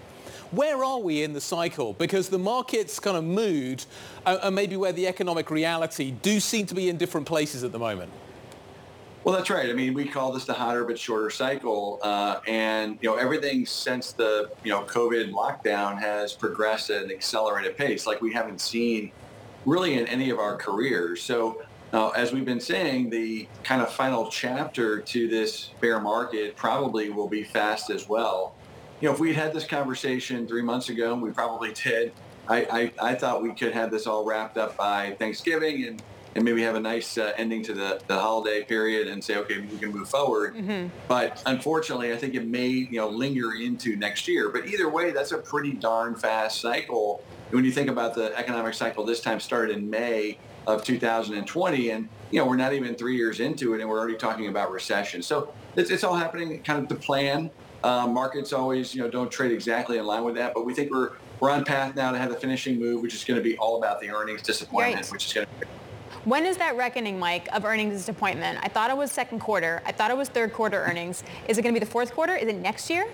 Where 0.52 0.84
are 0.84 1.00
we 1.00 1.24
in 1.24 1.34
the 1.34 1.42
cycle? 1.42 1.94
Because 1.94 2.30
the 2.30 2.38
market's 2.38 3.00
kind 3.00 3.18
of 3.18 3.24
mood 3.24 3.84
uh, 4.24 4.38
and 4.44 4.54
maybe 4.54 4.78
where 4.78 4.92
the 4.92 5.08
economic 5.08 5.50
reality 5.50 6.12
do 6.12 6.40
seem 6.40 6.68
to 6.68 6.76
be 6.76 6.90
in 6.90 6.98
different 6.98 7.26
places 7.26 7.64
at 7.64 7.72
the 7.72 7.80
moment. 7.80 8.12
Well, 9.24 9.34
that's 9.34 9.50
right. 9.50 9.70
I 9.70 9.74
mean, 9.74 9.94
we 9.94 10.06
call 10.06 10.34
this 10.34 10.44
the 10.44 10.54
hotter 10.54 10.84
but 10.84 11.00
shorter 11.00 11.30
cycle, 11.30 12.00
uh, 12.04 12.42
and 12.46 12.98
you 13.02 13.10
know 13.10 13.16
everything 13.16 13.66
since 13.66 14.12
the 14.12 14.52
you 14.66 14.72
know 14.72 14.84
COVID 14.84 15.32
lockdown 15.32 15.98
has 15.98 16.34
progressed 16.34 16.90
at 16.90 17.04
an 17.04 17.12
accelerated 17.12 17.78
pace, 17.78 18.06
like 18.06 18.22
we 18.22 18.34
haven't 18.34 18.60
seen 18.60 19.14
really 19.66 19.94
in 19.94 20.08
any 20.08 20.30
of 20.30 20.40
our 20.40 20.58
careers. 20.58 21.22
So, 21.24 21.64
uh, 21.94 22.10
as 22.10 22.34
we've 22.34 22.44
been 22.44 22.60
saying, 22.60 23.12
the 23.12 23.48
kind 23.64 23.82
of 23.82 23.90
final 23.94 24.28
chapter 24.30 25.00
to 25.00 25.28
this 25.30 25.70
bear 25.80 26.02
market 26.02 26.58
probably 26.58 27.10
will 27.10 27.30
be 27.30 27.44
fast 27.44 27.92
as 27.92 28.10
well. 28.10 28.56
You 29.00 29.08
know, 29.08 29.14
if 29.14 29.22
we'd 29.22 29.36
had 29.36 29.54
this 29.54 29.66
conversation 29.66 30.46
three 30.50 30.64
months 30.64 30.90
ago, 30.90 31.14
and 31.14 31.22
we 31.22 31.32
probably 31.32 31.72
did, 31.82 32.12
I, 32.50 32.92
I, 33.00 33.12
I 33.12 33.16
thought 33.16 33.42
we 33.42 33.54
could 33.54 33.72
have 33.72 33.90
this 33.90 34.06
all 34.06 34.26
wrapped 34.26 34.58
up 34.58 34.76
by 34.76 35.16
Thanksgiving 35.18 35.86
and 35.86 36.04
and 36.36 36.44
maybe 36.44 36.62
have 36.64 36.76
a 36.76 36.80
nice 36.80 37.18
uh, 37.18 37.34
ending 37.38 37.62
to 37.64 37.74
the, 37.74 38.02
the 38.08 38.20
holiday 38.20 38.64
period 38.64 39.08
and 39.08 39.24
say, 39.24 39.38
okay, 39.38 39.60
we 39.60 39.78
can 39.78 39.92
move 39.92 40.10
forward. 40.10 40.56
Mm-hmm. 40.56 40.88
But 41.08 41.42
unfortunately, 41.46 42.12
I 42.12 42.18
think 42.18 42.34
it 42.36 42.46
may 42.46 42.68
you 42.68 43.00
know 43.00 43.10
linger 43.10 43.54
into 43.54 43.96
next 43.96 44.28
year. 44.28 44.50
But 44.50 44.68
either 44.68 44.90
way, 44.90 45.12
that's 45.12 45.32
a 45.32 45.38
pretty 45.38 45.74
darn 45.74 46.16
fast 46.16 46.62
cycle. 46.62 47.24
And 47.48 47.56
when 47.56 47.66
you 47.66 47.72
think 47.72 47.90
about 47.90 48.16
the 48.16 48.36
economic 48.38 48.74
cycle, 48.74 49.06
this 49.06 49.22
time 49.22 49.40
started 49.40 49.78
in 49.78 49.90
May 49.90 50.38
of 50.66 50.84
2020, 50.84 51.90
and 51.90 52.10
you 52.32 52.40
know 52.40 52.46
we're 52.46 52.56
not 52.56 52.74
even 52.74 52.96
three 52.96 53.16
years 53.18 53.40
into 53.40 53.74
it, 53.74 53.82
and 53.82 53.90
we're 53.90 54.00
already 54.00 54.18
talking 54.18 54.48
about 54.48 54.72
recession. 54.72 55.22
So 55.22 55.54
it's, 55.76 55.92
it's 55.92 56.04
all 56.04 56.16
happening 56.16 56.62
kind 56.64 56.82
of 56.82 56.88
to 56.90 56.96
plan. 56.96 57.52
Uh, 57.84 58.08
markets 58.08 58.54
always 58.54 58.96
you 58.96 59.02
know 59.02 59.10
don't 59.10 59.30
trade 59.30 59.52
exactly 59.52 59.98
in 59.98 60.06
line 60.06 60.24
with 60.24 60.36
that, 60.36 60.54
but 60.54 60.66
we 60.66 60.74
think 60.74 60.90
we're 60.90 61.12
we're 61.40 61.52
on 61.52 61.66
path 61.66 61.96
now 61.96 62.12
to 62.12 62.18
have 62.18 62.30
the 62.30 62.38
finishing 62.38 62.80
move, 62.80 63.02
which 63.02 63.14
is 63.14 63.24
going 63.26 63.38
to 63.38 63.44
be 63.44 63.58
all 63.58 63.78
about 63.78 64.00
the 64.00 64.10
earnings 64.10 64.42
disappointment, 64.42 65.02
Right. 65.02 65.12
which 65.12 65.26
is 65.26 65.34
going 65.34 65.48
to 65.60 65.68
When 66.26 66.46
is 66.46 66.56
that 66.58 66.78
reckoning, 66.78 67.20
Mike, 67.20 67.50
of 67.52 67.66
earnings 67.66 67.98
disappointment? 67.98 68.58
I 68.64 68.70
thought 68.70 68.90
it 68.90 68.96
was 68.96 69.12
second 69.12 69.40
quarter. 69.40 69.84
I 69.86 69.92
thought 69.92 70.10
it 70.10 70.16
was 70.16 70.30
third 70.30 70.54
quarter 70.54 70.82
earnings. 70.82 71.22
Is 71.50 71.58
it 71.58 71.64
going 71.64 71.76
to 71.76 71.80
be 71.80 71.86
the 71.86 71.92
fourth 71.92 72.14
quarter? 72.14 72.34
Is 72.34 72.48
it 72.48 72.56
next 72.56 72.90
year? 72.90 73.12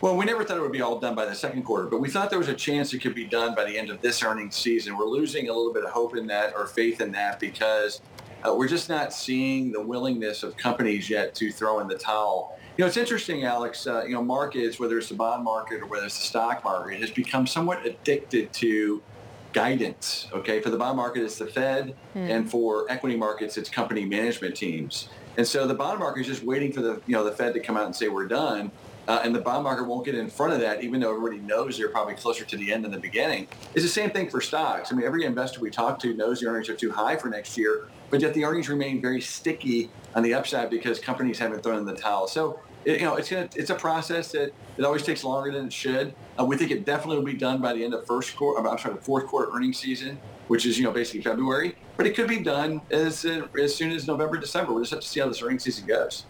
Well, 0.00 0.16
we 0.16 0.24
never 0.24 0.42
thought 0.42 0.56
it 0.56 0.60
would 0.60 0.72
be 0.72 0.80
all 0.80 0.98
done 0.98 1.14
by 1.14 1.24
the 1.24 1.36
second 1.36 1.62
quarter, 1.62 1.86
but 1.86 2.00
we 2.00 2.10
thought 2.10 2.30
there 2.30 2.40
was 2.40 2.48
a 2.48 2.54
chance 2.54 2.92
it 2.92 2.98
could 2.98 3.14
be 3.14 3.26
done 3.26 3.54
by 3.54 3.64
the 3.64 3.78
end 3.78 3.90
of 3.90 4.00
this 4.00 4.24
earnings 4.24 4.56
season. 4.56 4.96
We're 4.96 5.06
losing 5.06 5.48
a 5.48 5.52
little 5.52 5.72
bit 5.72 5.84
of 5.84 5.90
hope 5.90 6.16
in 6.16 6.26
that 6.26 6.52
or 6.56 6.66
faith 6.66 7.00
in 7.00 7.12
that 7.12 7.38
because 7.38 8.00
uh, 8.44 8.52
we're 8.52 8.68
just 8.68 8.88
not 8.88 9.12
seeing 9.12 9.70
the 9.70 9.80
willingness 9.80 10.42
of 10.42 10.56
companies 10.56 11.08
yet 11.08 11.32
to 11.36 11.52
throw 11.52 11.78
in 11.78 11.86
the 11.86 11.96
towel. 11.96 12.58
You 12.76 12.82
know, 12.82 12.88
it's 12.88 12.96
interesting, 12.96 13.44
Alix. 13.44 13.86
Uh, 13.86 14.02
you 14.02 14.14
know, 14.14 14.22
markets, 14.22 14.80
whether 14.80 14.98
it's 14.98 15.10
the 15.10 15.14
bond 15.14 15.44
market 15.44 15.80
or 15.80 15.86
whether 15.86 16.06
it's 16.06 16.18
the 16.18 16.26
stock 16.26 16.64
market, 16.64 17.00
has 17.00 17.10
become 17.12 17.46
somewhat 17.46 17.86
addicted 17.86 18.52
to 18.54 19.00
guidance. 19.56 20.28
Okay, 20.34 20.60
for 20.60 20.68
the 20.68 20.76
bond 20.76 20.98
market, 20.98 21.22
it's 21.24 21.38
the 21.38 21.46
Fed, 21.46 21.94
Hmm. 22.12 22.18
and 22.30 22.50
for 22.50 22.84
equity 22.90 23.16
markets, 23.16 23.56
it's 23.56 23.70
company 23.70 24.04
management 24.04 24.54
teams. 24.54 25.08
And 25.38 25.46
so 25.46 25.66
the 25.66 25.74
bond 25.74 25.98
market 25.98 26.20
is 26.20 26.26
just 26.26 26.42
waiting 26.44 26.72
for 26.72 26.82
the 26.82 27.00
you 27.06 27.14
know 27.16 27.24
the 27.24 27.32
Fed 27.32 27.54
to 27.54 27.60
come 27.60 27.76
out 27.76 27.86
and 27.86 27.96
say 27.96 28.08
we're 28.08 28.28
done. 28.28 28.70
Uh, 29.08 29.20
and 29.22 29.32
the 29.32 29.40
bond 29.40 29.62
market 29.62 29.84
won't 29.84 30.04
get 30.04 30.16
in 30.16 30.28
front 30.28 30.52
of 30.52 30.58
that, 30.60 30.82
even 30.82 30.98
though 31.00 31.10
everybody 31.14 31.38
knows 31.40 31.78
they're 31.78 31.88
probably 31.88 32.14
closer 32.14 32.44
to 32.44 32.56
the 32.56 32.72
end 32.72 32.84
than 32.84 32.90
the 32.90 32.98
beginning. 32.98 33.46
It's 33.72 33.84
the 33.84 33.88
same 34.00 34.10
thing 34.10 34.28
for 34.28 34.40
stocks. 34.40 34.90
I 34.92 34.96
mean, 34.96 35.06
every 35.06 35.24
investor 35.24 35.60
we 35.60 35.70
talk 35.70 36.00
to 36.00 36.12
knows 36.12 36.40
the 36.40 36.48
earnings 36.48 36.68
are 36.68 36.74
too 36.74 36.90
high 36.90 37.14
for 37.16 37.28
next 37.28 37.56
year, 37.56 37.86
but 38.10 38.20
yet 38.20 38.34
the 38.34 38.44
earnings 38.44 38.68
remain 38.68 39.00
very 39.00 39.20
sticky 39.20 39.90
on 40.16 40.24
the 40.24 40.34
upside 40.34 40.70
because 40.70 40.98
companies 40.98 41.38
haven't 41.38 41.62
thrown 41.62 41.78
in 41.78 41.84
the 41.84 41.94
towel. 41.94 42.26
So, 42.26 42.58
it, 42.86 43.00
you 43.00 43.04
know, 43.04 43.16
it's 43.16 43.28
gonna, 43.28 43.48
it's 43.56 43.70
a 43.70 43.74
process 43.74 44.30
that 44.32 44.52
it 44.78 44.84
always 44.84 45.02
takes 45.02 45.24
longer 45.24 45.50
than 45.50 45.66
it 45.66 45.72
should. 45.72 46.14
Uh, 46.38 46.44
we 46.44 46.56
think 46.56 46.70
it 46.70 46.86
definitely 46.86 47.16
will 47.16 47.24
be 47.24 47.34
done 47.34 47.60
by 47.60 47.72
the 47.72 47.84
end 47.84 47.92
of 47.92 48.06
first 48.06 48.36
quarter. 48.36 48.66
I'm 48.66 48.78
sorry, 48.78 48.94
the 48.94 49.00
fourth 49.00 49.26
quarter 49.26 49.50
earnings 49.52 49.78
season, 49.78 50.18
which 50.46 50.64
is 50.64 50.78
you 50.78 50.84
know 50.84 50.92
basically 50.92 51.20
February. 51.20 51.76
But 51.96 52.06
it 52.06 52.14
could 52.14 52.28
be 52.28 52.38
done 52.38 52.80
as 52.90 53.26
uh, 53.26 53.48
as 53.60 53.74
soon 53.74 53.90
as 53.90 54.06
November, 54.06 54.38
December. 54.38 54.72
We'll 54.72 54.82
just 54.82 54.92
have 54.92 55.00
to 55.00 55.08
see 55.08 55.20
how 55.20 55.26
this 55.26 55.42
earnings 55.42 55.64
season 55.64 55.86
goes. 55.86 56.26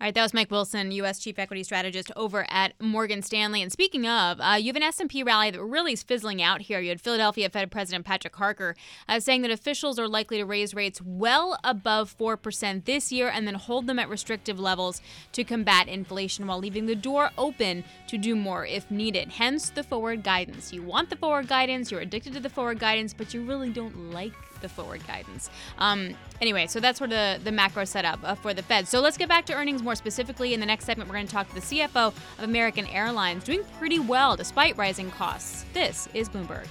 All 0.00 0.06
right, 0.06 0.14
that 0.14 0.22
was 0.22 0.34
Mike 0.34 0.50
Wilson, 0.50 0.90
U.S. 0.90 1.20
Chief 1.20 1.38
Equity 1.38 1.62
Strategist 1.62 2.10
over 2.16 2.44
at 2.50 2.74
Morgan 2.80 3.22
Stanley. 3.22 3.62
And 3.62 3.70
speaking 3.70 4.08
of, 4.08 4.40
uh, 4.40 4.56
you 4.58 4.66
have 4.66 4.76
an 4.76 4.82
S&P 4.82 5.22
rally 5.22 5.52
that 5.52 5.62
really 5.62 5.92
is 5.92 6.02
fizzling 6.02 6.42
out 6.42 6.62
here. 6.62 6.80
You 6.80 6.88
had 6.88 7.00
Philadelphia 7.00 7.48
Fed 7.48 7.70
President 7.70 8.04
Patrick 8.04 8.34
Harker 8.34 8.74
uh, 9.08 9.20
saying 9.20 9.42
that 9.42 9.52
officials 9.52 9.98
are 10.00 10.08
likely 10.08 10.38
to 10.38 10.44
raise 10.44 10.74
rates 10.74 11.00
well 11.00 11.56
above 11.62 12.12
4% 12.18 12.84
this 12.86 13.12
year 13.12 13.28
and 13.28 13.46
then 13.46 13.54
hold 13.54 13.86
them 13.86 14.00
at 14.00 14.08
restrictive 14.08 14.58
levels 14.58 15.00
to 15.30 15.44
combat 15.44 15.86
inflation 15.86 16.48
while 16.48 16.58
leaving 16.58 16.86
the 16.86 16.96
door 16.96 17.30
open 17.38 17.84
to 18.08 18.18
do 18.18 18.34
more 18.34 18.66
if 18.66 18.90
needed. 18.90 19.28
Hence 19.28 19.70
the 19.70 19.84
forward 19.84 20.24
guidance. 20.24 20.72
You 20.72 20.82
want 20.82 21.08
the 21.08 21.16
forward 21.16 21.46
guidance, 21.46 21.92
you're 21.92 22.00
addicted 22.00 22.32
to 22.32 22.40
the 22.40 22.50
forward 22.50 22.80
guidance, 22.80 23.14
but 23.14 23.32
you 23.32 23.44
really 23.44 23.70
don't 23.70 24.10
like 24.10 24.32
the 24.64 24.68
forward 24.68 25.06
guidance. 25.06 25.50
Um, 25.78 26.16
anyway, 26.40 26.66
so 26.66 26.80
that's 26.80 27.00
where 27.00 27.08
the, 27.08 27.38
the 27.44 27.52
macro 27.52 27.84
setup 27.84 28.18
uh, 28.24 28.34
for 28.34 28.54
the 28.54 28.62
Fed. 28.62 28.88
So 28.88 29.00
let's 29.00 29.16
get 29.16 29.28
back 29.28 29.44
to 29.46 29.54
earnings 29.54 29.82
more 29.82 29.94
specifically. 29.94 30.54
In 30.54 30.60
the 30.60 30.66
next 30.66 30.86
segment, 30.86 31.08
we're 31.08 31.16
going 31.16 31.26
to 31.26 31.32
talk 31.32 31.48
to 31.50 31.54
the 31.54 31.60
CFO 31.60 32.08
of 32.08 32.14
American 32.38 32.86
Airlines, 32.86 33.44
doing 33.44 33.62
pretty 33.78 33.98
well 33.98 34.36
despite 34.36 34.76
rising 34.76 35.10
costs. 35.10 35.64
This 35.74 36.08
is 36.14 36.28
Bloomberg. 36.28 36.66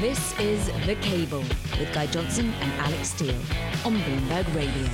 This 0.00 0.38
is 0.38 0.66
The 0.86 0.94
Cable 1.00 1.40
with 1.40 1.92
Guy 1.92 2.06
Johnson 2.06 2.54
and 2.60 2.72
Alix 2.74 3.08
Steel 3.08 3.34
on 3.84 3.96
Bloomberg 3.96 4.54
Radio. 4.54 4.88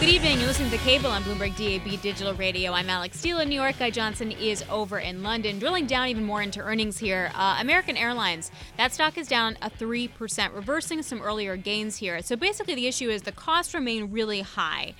Good 0.00 0.08
evening. 0.08 0.38
You're 0.38 0.46
listening 0.46 0.70
to 0.70 0.78
The 0.78 0.82
Cable 0.82 1.10
on 1.10 1.22
Bloomberg 1.24 1.54
DAB 1.58 2.00
Digital 2.00 2.32
Radio. 2.32 2.72
I'm 2.72 2.88
Alix 2.88 3.18
Steel 3.18 3.40
in 3.40 3.50
New 3.50 3.54
York. 3.54 3.78
Guy 3.78 3.90
Johnson 3.90 4.32
is 4.32 4.64
over 4.70 4.98
in 4.98 5.22
London. 5.22 5.58
Drilling 5.58 5.84
down 5.84 6.08
even 6.08 6.24
more 6.24 6.40
into 6.40 6.60
earnings 6.60 6.96
here, 6.96 7.30
uh, 7.34 7.58
American 7.60 7.98
Airlines, 7.98 8.50
that 8.78 8.94
stock 8.94 9.18
is 9.18 9.28
down 9.28 9.58
a 9.60 9.68
3%, 9.68 10.54
reversing 10.54 11.02
some 11.02 11.20
earlier 11.20 11.58
gains 11.58 11.98
here. 11.98 12.22
So 12.22 12.34
basically, 12.34 12.74
the 12.74 12.86
issue 12.86 13.10
is 13.10 13.22
the 13.22 13.32
costs 13.32 13.74
remain 13.74 14.10
really 14.10 14.40
high 14.40 14.94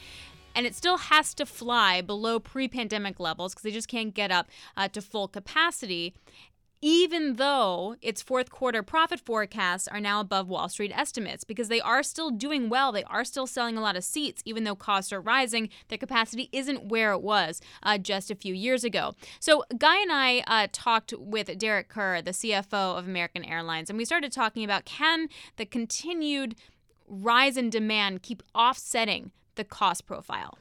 and 0.55 0.67
it 0.67 0.75
still 0.75 0.97
has 0.97 1.33
to 1.35 1.47
fly 1.47 2.03
below 2.03 2.39
pre 2.39 2.69
pandemic 2.69 3.21
levels 3.21 3.53
because 3.53 3.63
they 3.63 3.71
just 3.71 3.89
can't 3.89 4.13
get 4.13 4.31
up 4.31 4.49
uh, 4.77 4.89
to 4.89 5.01
full 5.01 5.29
capacity 5.29 6.15
even 6.83 7.35
though 7.35 7.97
its 8.03 8.23
fourth 8.23 8.51
quarter 8.51 8.83
profit 8.83 9.21
forecasts 9.21 9.89
are 9.89 10.01
now 10.01 10.21
above 10.21 10.49
Wall 10.49 10.69
Street 10.69 10.93
estimates 10.95 11.45
because 11.45 11.69
they 11.69 11.81
are 11.81 12.03
still 12.03 12.31
doing 12.31 12.69
well. 12.69 12.93
They 12.93 13.05
are 13.05 13.25
still 13.25 13.47
selling 13.47 13.77
a 13.77 13.81
lot 13.81 13.97
of 13.97 14.05
seats, 14.05 14.43
even 14.45 14.65
though 14.65 14.75
costs 14.75 15.13
are 15.13 15.21
rising. 15.21 15.69
Their 15.89 15.99
capacity 15.99 16.49
isn't 16.53 16.89
where 16.89 17.13
it 17.13 17.23
was 17.23 17.61
uh, 17.83 17.99
just 17.99 18.31
a 18.31 18.35
few 18.35 18.55
years 18.55 18.85
ago. 18.85 19.15
So, 19.41 19.65
Guy 19.79 20.01
and 20.01 20.13
I 20.13 20.45
uh, 20.47 20.69
talked 20.73 21.15
with 21.19 21.57
Derek 21.59 21.89
Kerr, 21.89 22.21
the 22.23 22.33
CFO 22.33 22.99
of 22.99 23.07
American 23.07 23.45
Airlines, 23.45 23.91
and 23.91 23.99
we 23.99 24.05
started 24.05 24.33
talking 24.33 24.65
about 24.65 24.85
can 24.85 25.29
the 25.57 25.67
continued 25.67 26.57
rise 27.09 27.57
in 27.57 27.71
demand 27.71 28.23
keep 28.23 28.43
offsetting 28.55 29.31
the 29.55 29.65
cost 29.65 30.07
profile? 30.07 30.59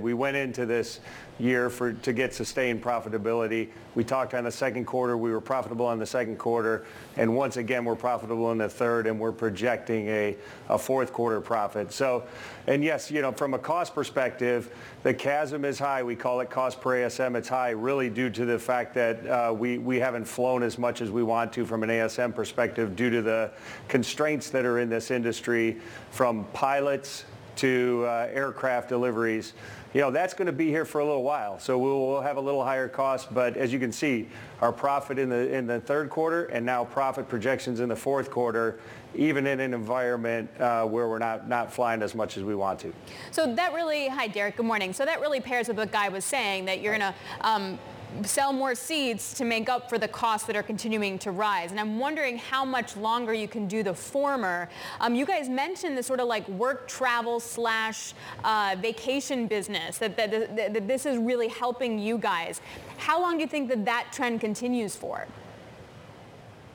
We 0.00 0.14
went 0.14 0.36
into 0.36 0.66
this 0.66 1.00
year 1.40 1.70
for 1.70 1.92
to 1.92 2.12
get 2.12 2.34
sustained 2.34 2.82
profitability. 2.82 3.68
We 3.94 4.04
talked 4.04 4.34
on 4.34 4.44
the 4.44 4.52
second 4.52 4.84
quarter. 4.84 5.16
We 5.16 5.32
were 5.32 5.40
profitable 5.40 5.90
in 5.92 5.98
the 5.98 6.06
second 6.06 6.38
quarter, 6.38 6.84
and 7.16 7.34
once 7.34 7.56
again 7.56 7.84
we're 7.84 7.96
profitable 7.96 8.52
in 8.52 8.58
the 8.58 8.68
third, 8.68 9.06
and 9.06 9.18
we're 9.18 9.32
projecting 9.32 10.08
a, 10.08 10.36
a 10.68 10.78
fourth 10.78 11.12
quarter 11.12 11.40
profit. 11.40 11.92
So, 11.92 12.24
and 12.66 12.84
yes, 12.84 13.10
you 13.10 13.22
know, 13.22 13.32
from 13.32 13.54
a 13.54 13.58
cost 13.58 13.94
perspective, 13.94 14.72
the 15.02 15.14
CASM 15.14 15.64
is 15.64 15.78
high. 15.78 16.02
We 16.02 16.14
call 16.14 16.40
it 16.40 16.50
cost 16.50 16.80
per 16.80 16.90
ASM. 16.90 17.36
It's 17.36 17.48
high, 17.48 17.70
really 17.70 18.10
due 18.10 18.30
to 18.30 18.44
the 18.44 18.58
fact 18.58 18.94
that 18.94 19.26
uh, 19.26 19.52
we 19.52 19.78
we 19.78 19.98
haven't 19.98 20.26
flown 20.26 20.62
as 20.62 20.78
much 20.78 21.00
as 21.00 21.10
we 21.10 21.22
want 21.22 21.52
to 21.54 21.64
from 21.64 21.82
an 21.82 21.90
ASM 21.90 22.34
perspective 22.34 22.94
due 22.94 23.10
to 23.10 23.22
the 23.22 23.50
constraints 23.88 24.50
that 24.50 24.64
are 24.64 24.78
in 24.78 24.88
this 24.88 25.10
industry, 25.10 25.78
from 26.10 26.44
pilots 26.52 27.24
to 27.56 28.04
uh, 28.06 28.28
aircraft 28.32 28.88
deliveries 28.88 29.52
you 29.92 30.00
know, 30.00 30.10
that's 30.10 30.34
going 30.34 30.46
to 30.46 30.52
be 30.52 30.68
here 30.68 30.84
for 30.84 31.00
a 31.00 31.04
little 31.04 31.22
while. 31.22 31.58
So 31.58 31.76
we'll 31.78 32.20
have 32.20 32.36
a 32.36 32.40
little 32.40 32.62
higher 32.64 32.88
cost. 32.88 33.32
But 33.34 33.56
as 33.56 33.72
you 33.72 33.78
can 33.78 33.90
see, 33.90 34.28
our 34.60 34.72
profit 34.72 35.18
in 35.18 35.28
the 35.28 35.52
in 35.52 35.66
the 35.66 35.80
third 35.80 36.10
quarter 36.10 36.44
and 36.46 36.64
now 36.64 36.84
profit 36.84 37.28
projections 37.28 37.80
in 37.80 37.88
the 37.88 37.96
fourth 37.96 38.30
quarter, 38.30 38.78
even 39.14 39.46
in 39.46 39.58
an 39.58 39.74
environment 39.74 40.48
uh, 40.60 40.84
where 40.84 41.08
we're 41.08 41.18
not 41.18 41.48
not 41.48 41.72
flying 41.72 42.02
as 42.02 42.14
much 42.14 42.36
as 42.36 42.44
we 42.44 42.54
want 42.54 42.78
to. 42.80 42.92
So 43.30 43.52
that 43.54 43.72
really, 43.72 44.08
hi 44.08 44.28
Derek, 44.28 44.56
good 44.56 44.66
morning. 44.66 44.92
So 44.92 45.04
that 45.04 45.20
really 45.20 45.40
pairs 45.40 45.68
with 45.68 45.76
what 45.76 45.90
Guy 45.90 46.08
was 46.08 46.24
saying 46.24 46.66
that 46.66 46.80
you're 46.80 46.96
going 46.96 47.12
to 47.12 47.14
um, 47.40 47.78
sell 48.22 48.52
more 48.52 48.74
seats 48.74 49.34
to 49.34 49.44
make 49.44 49.68
up 49.68 49.88
for 49.88 49.98
the 49.98 50.08
costs 50.08 50.46
that 50.46 50.56
are 50.56 50.62
continuing 50.62 51.18
to 51.20 51.30
rise. 51.30 51.70
And 51.70 51.80
I'm 51.80 51.98
wondering 51.98 52.38
how 52.38 52.64
much 52.64 52.96
longer 52.96 53.32
you 53.32 53.48
can 53.48 53.66
do 53.66 53.82
the 53.82 53.94
former. 53.94 54.68
Um, 55.00 55.14
you 55.14 55.26
guys 55.26 55.48
mentioned 55.48 55.96
the 55.96 56.02
sort 56.02 56.20
of 56.20 56.28
like 56.28 56.48
work 56.48 56.88
travel 56.88 57.40
slash 57.40 58.14
uh, 58.44 58.76
vacation 58.80 59.46
business, 59.46 59.98
that, 59.98 60.16
that, 60.16 60.30
that, 60.56 60.74
that 60.74 60.88
this 60.88 61.06
is 61.06 61.18
really 61.18 61.48
helping 61.48 61.98
you 61.98 62.18
guys. 62.18 62.60
How 62.98 63.20
long 63.20 63.36
do 63.36 63.42
you 63.42 63.48
think 63.48 63.68
that 63.68 63.84
that 63.84 64.08
trend 64.12 64.40
continues 64.40 64.96
for? 64.96 65.26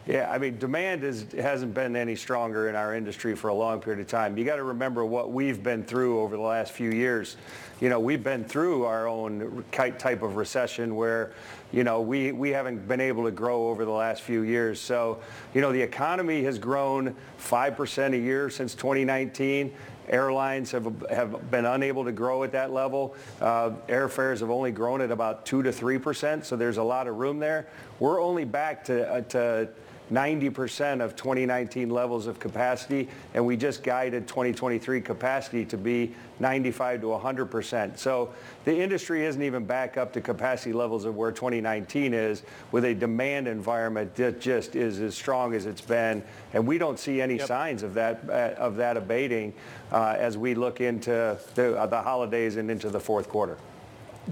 Yeah, 0.08 0.30
I 0.30 0.38
mean, 0.38 0.60
demand 0.60 1.04
is, 1.04 1.26
hasn't 1.34 1.74
been 1.74 1.96
any 1.96 2.16
stronger 2.16 2.70
in 2.70 2.76
our 2.76 2.94
industry 2.94 3.36
for 3.36 3.48
a 3.48 3.54
long 3.56 3.82
period 3.82 4.00
of 4.00 4.08
time. 4.08 4.38
You 4.38 4.46
got 4.46 4.58
to 4.58 4.64
remember 4.64 5.04
what 5.04 5.32
we've 5.32 5.64
been 5.64 5.84
through 5.84 6.20
over 6.20 6.36
the 6.36 6.44
last 6.44 6.74
few 6.74 6.92
years. 6.92 7.38
You 7.82 7.90
know, 7.90 8.00
we've 8.00 8.24
been 8.24 8.44
through 8.44 8.86
our 8.86 9.08
own 9.08 9.66
type 9.72 10.22
of 10.22 10.36
recession 10.36 10.96
where, 10.96 11.34
you 11.72 11.84
know, 11.84 12.02
we, 12.02 12.32
we 12.32 12.52
haven't 12.52 12.88
been 12.88 13.02
able 13.02 13.24
to 13.24 13.32
grow 13.32 13.68
over 13.70 13.84
the 13.84 13.92
last 13.92 14.22
few 14.22 14.42
years. 14.42 14.80
So, 14.80 15.20
you 15.56 15.62
know, 15.62 15.72
the 15.72 15.82
economy 15.82 16.44
has 16.44 16.60
grown 16.60 17.16
5% 17.40 18.14
a 18.14 18.18
year 18.18 18.52
since 18.52 18.76
2019. 18.76 19.74
Airlines 20.08 20.70
have, 20.70 21.04
have 21.10 21.50
been 21.50 21.66
unable 21.66 22.06
to 22.06 22.12
grow 22.12 22.44
at 22.44 22.52
that 22.52 22.72
level. 22.72 23.16
Uh, 23.42 23.72
airfares 23.90 24.42
have 24.42 24.52
only 24.52 24.72
grown 24.72 25.02
at 25.02 25.10
about 25.10 25.48
2 25.48 25.64
to 25.64 25.72
3%, 25.72 26.46
so 26.46 26.56
there's 26.56 26.78
a 26.78 26.84
lot 26.84 27.08
of 27.08 27.16
room 27.16 27.40
there. 27.40 27.68
We're 28.00 28.22
only 28.22 28.46
back 28.46 28.84
to, 28.86 29.12
uh, 29.12 29.22
to 29.22 29.70
90% 30.12 31.02
of 31.02 31.16
2019 31.16 31.90
levels 31.90 32.28
of 32.28 32.40
capacity, 32.40 33.08
and 33.34 33.46
we 33.46 33.58
just 33.58 33.84
guided 33.84 34.28
2023 34.28 35.02
capacity 35.02 35.66
to 35.66 35.78
be 35.78 36.14
95 36.40 37.02
to 37.02 37.08
100%. 37.08 37.98
So 37.98 38.34
the 38.66 38.78
industry 38.78 39.26
isn't 39.26 39.42
even 39.42 39.66
back 39.66 39.98
up 39.98 40.14
to 40.14 40.22
capacity 40.22 40.74
levels 40.74 41.06
of 41.06 41.16
where 41.16 41.32
2019 41.32 42.14
is 42.14 42.44
with 42.72 42.86
a 42.86 42.94
demand 42.94 43.48
environment 43.48 44.16
that 44.16 44.40
just 44.40 44.76
is 44.76 45.00
as 45.00 45.16
strong 45.16 45.54
as 45.54 45.66
it's 45.66 45.82
been, 45.82 46.24
and 46.54 46.68
we 46.68 46.78
don't 46.78 47.00
see 47.00 47.22
any 47.22 47.38
yep. 47.38 47.48
signs 47.48 47.84
of 47.84 47.94
that 47.94 48.22
uh, 48.30 48.54
of 48.58 48.76
that 48.76 48.98
abating 48.98 49.54
uh, 49.92 50.16
as 50.18 50.38
we 50.38 50.56
look 50.56 50.82
into 50.82 51.38
the, 51.56 51.78
uh, 51.78 51.86
the 51.86 52.02
holidays 52.02 52.58
and 52.58 52.70
into 52.70 52.90
the 52.90 53.00
fourth 53.00 53.30
quarter. 53.30 53.58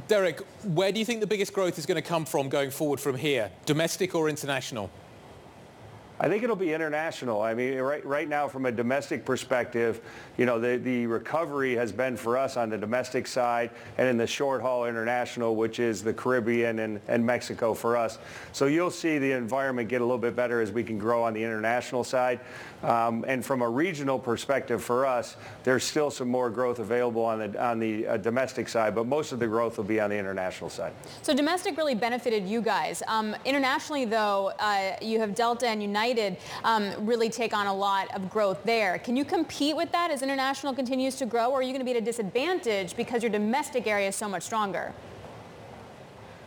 Derek, 0.08 0.40
where 0.74 0.92
do 0.92 1.00
you 1.00 1.06
think 1.06 1.20
the 1.20 1.28
biggest 1.28 1.54
growth 1.54 1.78
is 1.78 1.86
going 1.86 2.02
to 2.02 2.08
come 2.08 2.26
from 2.26 2.50
going 2.50 2.72
forward 2.72 3.00
from 3.00 3.16
here, 3.16 3.52
domestic 3.66 4.16
or 4.16 4.28
international? 4.28 4.90
I 6.20 6.30
think 6.30 6.43
it'll 6.43 6.55
be 6.55 6.74
international. 6.74 7.41
I 7.41 7.53
mean, 7.53 7.78
right, 7.80 8.05
right 8.05 8.30
now 8.30 8.47
from 8.47 8.66
a 8.66 8.72
domestic 8.72 9.26
perspective, 9.26 9.99
you 10.38 10.45
know, 10.45 10.59
the, 10.59 10.78
the 10.78 11.07
recovery 11.07 11.76
has 11.76 11.91
been 11.91 12.16
for 12.16 12.38
us 12.38 12.55
on 12.55 12.70
the 12.70 12.78
domestic 12.78 13.28
side 13.28 13.72
and 13.97 14.07
in 14.07 14.18
the 14.18 14.28
short 14.28 14.61
haul 14.61 14.86
international, 14.86 15.55
which 15.55 15.80
is 15.80 16.03
the 16.03 16.14
Caribbean 16.14 16.80
and, 16.80 17.01
and 17.07 17.26
Mexico 17.26 17.74
for 17.74 17.97
us. 17.97 18.20
So 18.51 18.68
you'll 18.68 18.91
see 18.91 19.18
the 19.18 19.32
environment 19.32 19.89
get 19.89 20.01
a 20.01 20.05
little 20.05 20.18
bit 20.18 20.36
better 20.36 20.61
as 20.61 20.72
we 20.72 20.84
can 20.84 20.97
grow 20.97 21.24
on 21.24 21.34
the 21.34 21.43
international 21.43 22.03
side. 22.03 22.39
Um, 22.84 23.26
and 23.28 23.43
from 23.43 23.61
a 23.61 23.70
regional 23.70 24.20
perspective 24.20 24.84
for 24.84 25.05
us, 25.05 25.36
there's 25.64 25.84
still 25.84 26.11
some 26.11 26.28
more 26.28 26.49
growth 26.49 26.80
available 26.80 27.24
on 27.24 27.39
the, 27.39 27.64
on 27.64 27.80
the 27.80 28.05
uh, 28.05 28.18
domestic 28.18 28.68
side, 28.68 28.93
but 28.93 29.07
most 29.07 29.32
of 29.32 29.39
the 29.39 29.47
growth 29.47 29.78
will 29.78 29.86
be 29.86 29.99
on 29.99 30.09
the 30.09 30.18
international 30.18 30.70
side. 30.70 30.93
So 31.22 31.34
domestic 31.34 31.78
really 31.78 31.95
benefited 31.95 32.45
you 32.45 32.61
guys. 32.61 33.01
Um, 33.07 33.36
internationally, 33.45 34.05
though, 34.05 34.51
uh, 34.59 34.95
you 35.01 35.20
have 35.20 35.34
Delta 35.34 35.68
and 35.68 35.82
United 35.82 36.12
um, 36.64 36.93
really 37.05 37.30
take 37.30 37.53
on 37.53 37.68
a 37.68 37.74
lot 37.74 38.14
of 38.16 38.30
growth 38.30 38.64
there. 38.64 38.97
Can 38.99 39.16
you 39.16 39.26
compete 39.26 39.76
with 39.76 39.91
that 39.91 40.11
as 40.11 40.22
international 40.22 40.74
continues 40.74 41.16
to 41.16 41.26
grow, 41.26 41.49
or 41.49 41.59
are 41.59 41.61
you 41.61 41.72
going 41.72 41.80
to 41.80 41.86
be 41.86 41.91
at 41.91 41.97
a 41.97 42.01
disadvantage 42.01 42.95
because 42.95 43.24
your 43.24 43.32
domestic 43.32 43.88
area 43.88 44.09
is 44.09 44.16
so 44.16 44.28
much 44.28 44.43
stronger? 44.43 44.93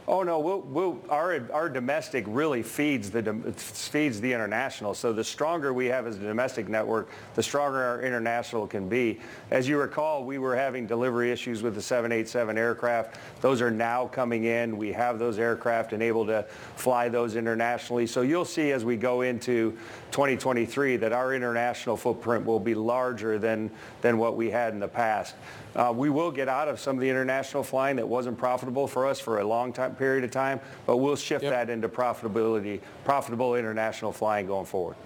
Oh 0.08 0.22
no, 0.22 0.38
we'll, 0.38 0.60
we'll, 0.60 1.00
our 1.08 1.48
our 1.52 1.68
domestic 1.68 2.24
really 2.28 2.62
feeds 2.62 3.10
the 3.10 3.22
feeds 3.56 4.20
the 4.20 4.32
international. 4.32 4.94
So 4.94 5.12
the 5.12 5.24
stronger 5.24 5.72
we 5.72 5.86
have 5.86 6.06
as 6.06 6.16
a 6.16 6.20
domestic 6.20 6.68
network, 6.68 7.10
the 7.34 7.42
stronger 7.42 7.82
our 7.82 8.02
international 8.02 8.68
can 8.68 8.88
be. 8.88 9.18
As 9.50 9.66
you 9.66 9.78
recall, 9.78 10.24
we 10.24 10.38
were 10.38 10.54
having 10.54 10.86
delivery 10.86 11.32
issues 11.32 11.60
with 11.60 11.74
the 11.74 11.82
787 11.82 12.56
aircraft. 12.56 13.18
Those 13.40 13.60
are 13.60 13.70
now 13.70 14.06
coming 14.06 14.44
in. 14.44 14.76
We 14.76 14.92
have 14.92 15.18
those 15.18 15.40
aircraft 15.40 15.92
and 15.92 16.00
able 16.00 16.24
to 16.26 16.44
fly 16.76 17.08
those 17.08 17.34
internationally. 17.34 18.06
So 18.06 18.22
you'll 18.22 18.44
see 18.44 18.70
as 18.70 18.84
we 18.84 18.96
go 18.96 19.22
into 19.22 19.72
2023 20.12 20.98
that 20.98 21.12
our 21.12 21.34
international 21.34 21.96
footprint 21.96 22.46
will 22.46 22.60
be 22.60 22.76
larger 22.76 23.40
than 23.40 23.72
than 24.02 24.18
what 24.18 24.36
we 24.36 24.50
had 24.50 24.72
in 24.72 24.78
the 24.78 24.86
past. 24.86 25.34
Uh, 25.76 25.92
we 25.94 26.08
will 26.08 26.30
get 26.30 26.48
out 26.48 26.68
of 26.68 26.80
some 26.80 26.96
of 26.96 27.02
the 27.02 27.08
international 27.08 27.62
flying 27.62 27.96
that 27.96 28.08
wasn't 28.08 28.36
profitable 28.38 28.86
for 28.86 29.06
us 29.06 29.20
for 29.20 29.40
a 29.40 29.44
long 29.44 29.72
time 29.72 29.94
period 29.94 30.24
of 30.24 30.30
time, 30.30 30.58
but 30.86 30.96
we'll 30.96 31.16
shift 31.16 31.44
yep. 31.44 31.52
that 31.52 31.70
into 31.70 31.88
profitability, 31.88 32.80
profitable 33.04 33.54
international 33.54 34.10
flying 34.10 34.46
going 34.46 34.64
forward. 34.64 34.96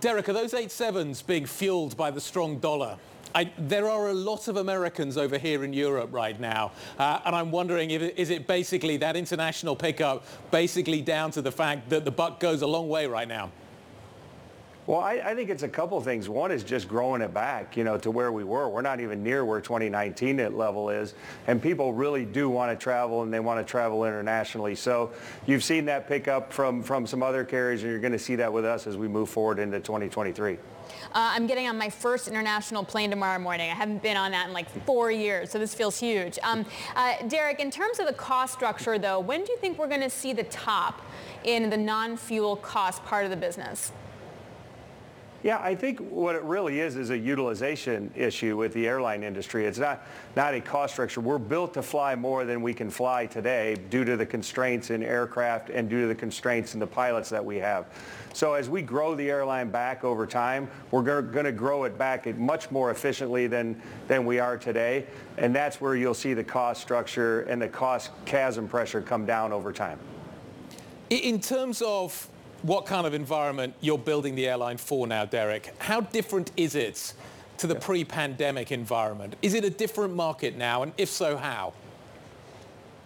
Derek, 0.00 0.28
are 0.28 0.32
those 0.32 0.52
87s 0.52 1.26
being 1.26 1.46
fueled 1.46 1.96
by 1.96 2.10
the 2.10 2.20
strong 2.20 2.58
dollar? 2.58 2.96
I, 3.34 3.50
there 3.58 3.88
are 3.90 4.08
a 4.08 4.14
lot 4.14 4.48
of 4.48 4.56
Americans 4.56 5.18
over 5.18 5.36
here 5.36 5.62
in 5.62 5.74
Europe 5.74 6.08
right 6.12 6.38
now, 6.40 6.72
uh, 6.98 7.20
and 7.26 7.36
I'm 7.36 7.50
wondering 7.50 7.90
if 7.90 8.02
is 8.16 8.30
it 8.30 8.46
basically 8.46 8.96
that 8.98 9.16
international 9.16 9.76
pickup 9.76 10.24
basically 10.50 11.02
down 11.02 11.30
to 11.32 11.42
the 11.42 11.52
fact 11.52 11.90
that 11.90 12.06
the 12.06 12.10
buck 12.10 12.40
goes 12.40 12.62
a 12.62 12.66
long 12.66 12.88
way 12.88 13.06
right 13.06 13.28
now? 13.28 13.50
Well, 14.88 15.00
I, 15.00 15.20
I, 15.22 15.34
think 15.34 15.50
it's 15.50 15.64
a 15.64 15.68
couple 15.68 16.00
things. 16.00 16.30
One 16.30 16.50
is 16.50 16.64
just 16.64 16.88
growing 16.88 17.20
it 17.20 17.34
back, 17.34 17.76
you 17.76 17.84
know, 17.84 17.98
to 17.98 18.10
where 18.10 18.32
we 18.32 18.42
were. 18.42 18.70
We're 18.70 18.80
not 18.80 19.00
even 19.00 19.22
near 19.22 19.44
where 19.44 19.60
2019 19.60 20.56
level 20.56 20.88
is, 20.88 21.12
and 21.46 21.60
people 21.60 21.92
really 21.92 22.24
do 22.24 22.48
want 22.48 22.72
to 22.72 22.82
travel, 22.82 23.22
and 23.22 23.30
they 23.30 23.38
want 23.38 23.60
to 23.60 23.70
travel 23.70 24.06
internationally. 24.06 24.74
So 24.74 25.10
you've 25.46 25.62
seen 25.62 25.84
that 25.84 26.08
pick 26.08 26.26
up 26.26 26.54
from 26.54 26.82
from 26.82 27.06
some 27.06 27.22
other 27.22 27.44
carriers, 27.44 27.82
and 27.82 27.90
you're 27.90 28.00
going 28.00 28.14
to 28.14 28.18
see 28.18 28.34
that 28.36 28.50
with 28.50 28.64
us 28.64 28.86
as 28.86 28.96
we 28.96 29.08
move 29.08 29.28
forward 29.28 29.58
into 29.58 29.78
2023. 29.78 30.54
Uh, 30.54 30.56
I'm 31.12 31.46
getting 31.46 31.68
on 31.68 31.76
my 31.76 31.90
first 31.90 32.26
international 32.26 32.82
plane 32.82 33.10
tomorrow 33.10 33.38
morning. 33.38 33.70
I 33.70 33.74
haven't 33.74 34.02
been 34.02 34.16
on 34.16 34.30
that 34.30 34.46
in 34.46 34.54
like 34.54 34.70
four 34.86 35.10
years, 35.10 35.50
so 35.50 35.58
this 35.58 35.74
feels 35.74 36.00
huge. 36.00 36.38
Um, 36.42 36.64
uh, 36.96 37.16
Derek, 37.28 37.60
in 37.60 37.70
terms 37.70 37.98
of 37.98 38.06
the 38.06 38.14
cost 38.14 38.54
structure, 38.54 38.98
though, 38.98 39.20
when 39.20 39.44
do 39.44 39.52
you 39.52 39.58
think 39.58 39.78
we're 39.78 39.86
going 39.86 40.00
to 40.00 40.08
see 40.08 40.32
the 40.32 40.44
top 40.44 41.02
in 41.44 41.68
the 41.68 41.76
non-fuel 41.76 42.56
cost 42.56 43.04
part 43.04 43.26
of 43.26 43.30
the 43.30 43.36
business? 43.36 43.92
Yeah, 45.44 45.60
I 45.62 45.76
think 45.76 46.00
what 46.00 46.34
it 46.34 46.42
really 46.42 46.80
is 46.80 46.96
is 46.96 47.10
a 47.10 47.16
utilization 47.16 48.10
issue 48.16 48.56
with 48.56 48.72
the 48.72 48.88
airline 48.88 49.22
industry. 49.22 49.66
It's 49.66 49.78
not, 49.78 50.04
not 50.34 50.52
a 50.52 50.60
cost 50.60 50.94
structure. 50.94 51.20
We're 51.20 51.38
built 51.38 51.74
to 51.74 51.82
fly 51.82 52.16
more 52.16 52.44
than 52.44 52.60
we 52.60 52.74
can 52.74 52.90
fly 52.90 53.26
today 53.26 53.76
due 53.88 54.04
to 54.04 54.16
the 54.16 54.26
constraints 54.26 54.90
in 54.90 55.00
aircraft 55.00 55.70
and 55.70 55.88
due 55.88 56.00
to 56.00 56.06
the 56.08 56.14
constraints 56.14 56.74
in 56.74 56.80
the 56.80 56.88
pilots 56.88 57.30
that 57.30 57.44
we 57.44 57.56
have. 57.58 57.86
So 58.32 58.54
as 58.54 58.68
we 58.68 58.82
grow 58.82 59.14
the 59.14 59.30
airline 59.30 59.70
back 59.70 60.02
over 60.02 60.26
time, 60.26 60.68
we're 60.90 61.02
going 61.02 61.44
to 61.44 61.52
grow 61.52 61.84
it 61.84 61.96
back 61.96 62.26
much 62.36 62.72
more 62.72 62.90
efficiently 62.90 63.46
than, 63.46 63.80
than 64.08 64.26
we 64.26 64.40
are 64.40 64.58
today. 64.58 65.06
And 65.36 65.54
that's 65.54 65.80
where 65.80 65.94
you'll 65.94 66.14
see 66.14 66.34
the 66.34 66.44
cost 66.44 66.82
structure 66.82 67.42
and 67.42 67.62
the 67.62 67.68
cost 67.68 68.10
CASM 68.26 68.68
pressure 68.68 69.00
come 69.00 69.24
down 69.24 69.52
over 69.52 69.72
time. 69.72 70.00
In 71.10 71.40
terms 71.40 71.80
of 71.80 72.28
what 72.62 72.86
kind 72.86 73.06
of 73.06 73.14
environment 73.14 73.74
you're 73.80 73.98
building 73.98 74.34
the 74.34 74.48
airline 74.48 74.76
for 74.76 75.06
now, 75.06 75.24
Derek. 75.24 75.74
How 75.78 76.00
different 76.00 76.50
is 76.56 76.74
it 76.74 77.12
to 77.58 77.66
the 77.66 77.74
pre-pandemic 77.74 78.72
environment? 78.72 79.36
Is 79.42 79.54
it 79.54 79.64
a 79.64 79.70
different 79.70 80.14
market 80.14 80.56
now? 80.56 80.82
And 80.82 80.92
if 80.96 81.08
so, 81.08 81.36
how? 81.36 81.72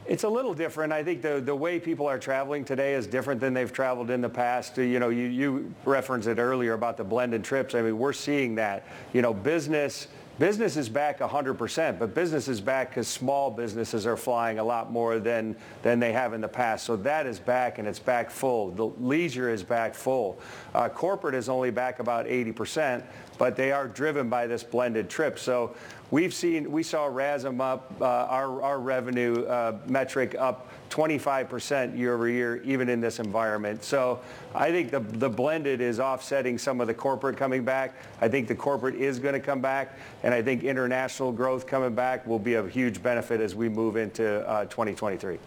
It's 0.04 0.24
a 0.24 0.28
little 0.28 0.52
different. 0.52 0.92
I 0.92 1.04
think 1.04 1.22
the, 1.22 1.40
the 1.40 1.54
way 1.54 1.78
people 1.78 2.06
are 2.08 2.18
traveling 2.18 2.64
today 2.64 2.94
is 2.94 3.06
different 3.06 3.40
than 3.40 3.54
they've 3.54 3.72
traveled 3.72 4.10
in 4.10 4.20
the 4.20 4.28
past. 4.28 4.76
You 4.76 4.98
know, 4.98 5.10
you, 5.10 5.26
you 5.26 5.74
referenced 5.84 6.26
it 6.26 6.38
earlier 6.38 6.72
about 6.72 6.96
the 6.96 7.04
blended 7.04 7.44
trips. 7.44 7.74
I 7.74 7.82
mean, 7.82 7.98
we're 7.98 8.12
seeing 8.12 8.56
that. 8.56 8.84
You 9.12 9.22
know, 9.22 9.32
business 9.32 10.08
Business 10.42 10.76
is 10.76 10.88
back 10.88 11.20
100%, 11.20 12.00
but 12.00 12.16
business 12.16 12.48
is 12.48 12.60
back 12.60 12.88
because 12.88 13.06
small 13.06 13.48
businesses 13.48 14.08
are 14.08 14.16
flying 14.16 14.58
a 14.58 14.64
lot 14.64 14.90
more 14.90 15.20
than, 15.20 15.54
than 15.82 16.00
they 16.00 16.10
have 16.10 16.32
in 16.32 16.40
the 16.40 16.48
past. 16.48 16.84
So 16.84 16.96
that 16.96 17.26
is 17.26 17.38
back 17.38 17.78
and 17.78 17.86
it's 17.86 18.00
back 18.00 18.28
full. 18.28 18.72
The 18.72 18.86
leisure 18.86 19.50
is 19.50 19.62
back 19.62 19.94
full. 19.94 20.40
Uh, 20.74 20.88
corporate 20.88 21.36
is 21.36 21.48
only 21.48 21.70
back 21.70 22.00
about 22.00 22.26
80%, 22.26 23.04
but 23.38 23.56
they 23.56 23.72
are 23.72 23.88
driven 23.88 24.28
by 24.28 24.46
this 24.46 24.62
blended 24.62 25.08
trip. 25.08 25.38
So 25.38 25.74
we've 26.10 26.34
seen, 26.34 26.70
we 26.70 26.82
saw 26.82 27.08
RASM 27.08 27.60
up, 27.60 27.92
uh, 28.00 28.04
our, 28.04 28.62
our 28.62 28.78
revenue 28.78 29.44
uh, 29.46 29.78
metric 29.86 30.34
up 30.38 30.68
25% 30.90 31.96
year 31.96 32.14
over 32.14 32.28
year, 32.28 32.62
even 32.64 32.90
in 32.90 33.00
this 33.00 33.18
environment. 33.18 33.82
So 33.82 34.20
I 34.54 34.70
think 34.70 34.90
the, 34.90 35.00
the 35.00 35.30
blended 35.30 35.80
is 35.80 35.98
offsetting 35.98 36.58
some 36.58 36.82
of 36.82 36.86
the 36.86 36.94
corporate 36.94 37.38
coming 37.38 37.64
back. 37.64 37.94
I 38.20 38.28
think 38.28 38.46
the 38.46 38.54
corporate 38.54 38.96
is 38.96 39.18
going 39.18 39.34
to 39.34 39.40
come 39.40 39.62
back, 39.62 39.98
and 40.22 40.34
I 40.34 40.42
think 40.42 40.64
international 40.64 41.32
growth 41.32 41.66
coming 41.66 41.94
back 41.94 42.26
will 42.26 42.38
be 42.38 42.54
a 42.54 42.68
huge 42.68 43.02
benefit 43.02 43.40
as 43.40 43.54
we 43.54 43.70
move 43.70 43.96
into 43.96 44.46
uh, 44.46 44.66
2023 44.66 45.38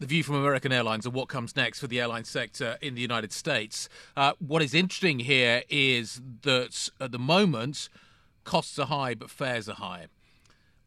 the 0.00 0.06
view 0.06 0.22
from 0.24 0.36
American 0.36 0.72
Airlines 0.72 1.04
and 1.04 1.14
what 1.14 1.28
comes 1.28 1.54
next 1.54 1.78
for 1.78 1.86
the 1.86 2.00
airline 2.00 2.24
sector 2.24 2.78
in 2.80 2.94
the 2.94 3.02
United 3.02 3.32
States. 3.32 3.88
Uh, 4.16 4.32
what 4.38 4.62
is 4.62 4.74
interesting 4.74 5.20
here 5.20 5.62
is 5.68 6.22
that 6.42 6.88
at 6.98 7.12
the 7.12 7.18
moment, 7.18 7.90
costs 8.44 8.78
are 8.78 8.86
high, 8.86 9.14
but 9.14 9.30
fares 9.30 9.68
are 9.68 9.74
high. 9.74 10.06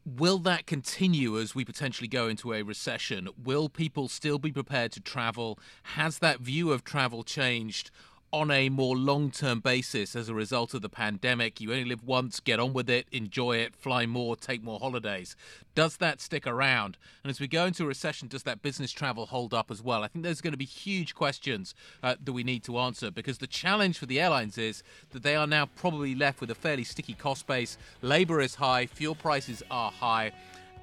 Will 0.04 0.38
that 0.38 0.66
continue 0.66 1.38
as 1.38 1.54
we 1.54 1.64
potentially 1.64 2.08
go 2.08 2.26
into 2.26 2.52
a 2.52 2.62
recession? 2.62 3.28
Will 3.42 3.68
people 3.68 4.08
still 4.08 4.38
be 4.38 4.52
prepared 4.52 4.90
to 4.92 5.00
travel? 5.00 5.58
Has 5.94 6.18
that 6.18 6.40
view 6.40 6.72
of 6.72 6.84
travel 6.84 7.22
changed? 7.22 7.90
On 8.34 8.50
a 8.50 8.68
more 8.68 8.96
long 8.96 9.30
term 9.30 9.60
basis 9.60 10.16
as 10.16 10.28
a 10.28 10.34
result 10.34 10.74
of 10.74 10.82
the 10.82 10.88
pandemic. 10.88 11.60
You 11.60 11.70
only 11.70 11.84
live 11.84 12.02
once, 12.02 12.40
get 12.40 12.58
on 12.58 12.72
with 12.72 12.90
it, 12.90 13.06
enjoy 13.12 13.58
it, 13.58 13.76
fly 13.76 14.06
more, 14.06 14.34
take 14.34 14.60
more 14.60 14.80
holidays. 14.80 15.36
Does 15.76 15.98
that 15.98 16.20
stick 16.20 16.44
around? 16.44 16.98
And 17.22 17.30
as 17.30 17.38
we 17.38 17.46
go 17.46 17.64
into 17.64 17.84
a 17.84 17.86
recession, 17.86 18.26
does 18.26 18.42
that 18.42 18.60
business 18.60 18.90
travel 18.90 19.26
hold 19.26 19.54
up 19.54 19.70
as 19.70 19.80
well? 19.80 20.02
I 20.02 20.08
think 20.08 20.24
there's 20.24 20.40
going 20.40 20.52
to 20.52 20.58
be 20.58 20.64
huge 20.64 21.14
questions 21.14 21.76
uh, 22.02 22.16
that 22.24 22.32
we 22.32 22.42
need 22.42 22.64
to 22.64 22.76
answer 22.78 23.12
because 23.12 23.38
the 23.38 23.46
challenge 23.46 23.98
for 23.98 24.06
the 24.06 24.20
airlines 24.20 24.58
is 24.58 24.82
that 25.10 25.22
they 25.22 25.36
are 25.36 25.46
now 25.46 25.66
probably 25.66 26.16
left 26.16 26.40
with 26.40 26.50
a 26.50 26.56
fairly 26.56 26.84
sticky 26.84 27.14
cost 27.14 27.46
base. 27.46 27.78
Labor 28.02 28.40
is 28.40 28.56
high, 28.56 28.86
fuel 28.86 29.14
prices 29.14 29.62
are 29.70 29.92
high. 29.92 30.32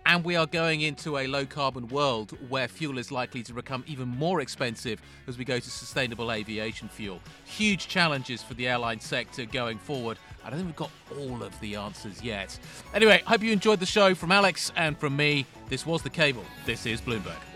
And 0.05 0.25
we 0.25 0.35
are 0.35 0.47
going 0.47 0.81
into 0.81 1.17
a 1.17 1.27
low 1.27 1.45
carbon 1.45 1.87
world 1.87 2.35
where 2.49 2.67
fuel 2.67 2.97
is 2.97 3.11
likely 3.11 3.43
to 3.43 3.53
become 3.53 3.83
even 3.87 4.07
more 4.07 4.41
expensive 4.41 5.01
as 5.27 5.37
we 5.37 5.45
go 5.45 5.59
to 5.59 5.69
sustainable 5.69 6.31
aviation 6.31 6.89
fuel. 6.89 7.19
Huge 7.45 7.87
challenges 7.87 8.41
for 8.41 8.55
the 8.55 8.67
airline 8.67 8.99
sector 8.99 9.45
going 9.45 9.77
forward. 9.77 10.17
I 10.43 10.49
don't 10.49 10.57
think 10.57 10.69
we've 10.69 10.75
got 10.75 10.91
all 11.19 11.43
of 11.43 11.57
the 11.59 11.75
answers 11.75 12.21
yet. 12.23 12.57
Anyway, 12.93 13.21
hope 13.25 13.43
you 13.43 13.51
enjoyed 13.51 13.79
the 13.79 13.85
show 13.85 14.15
from 14.15 14.31
Alix 14.31 14.71
and 14.75 14.97
from 14.97 15.15
me. 15.15 15.45
This 15.69 15.85
was 15.85 16.01
The 16.01 16.09
Cable. 16.09 16.43
This 16.65 16.85
is 16.85 16.99
Bloomberg. 16.99 17.50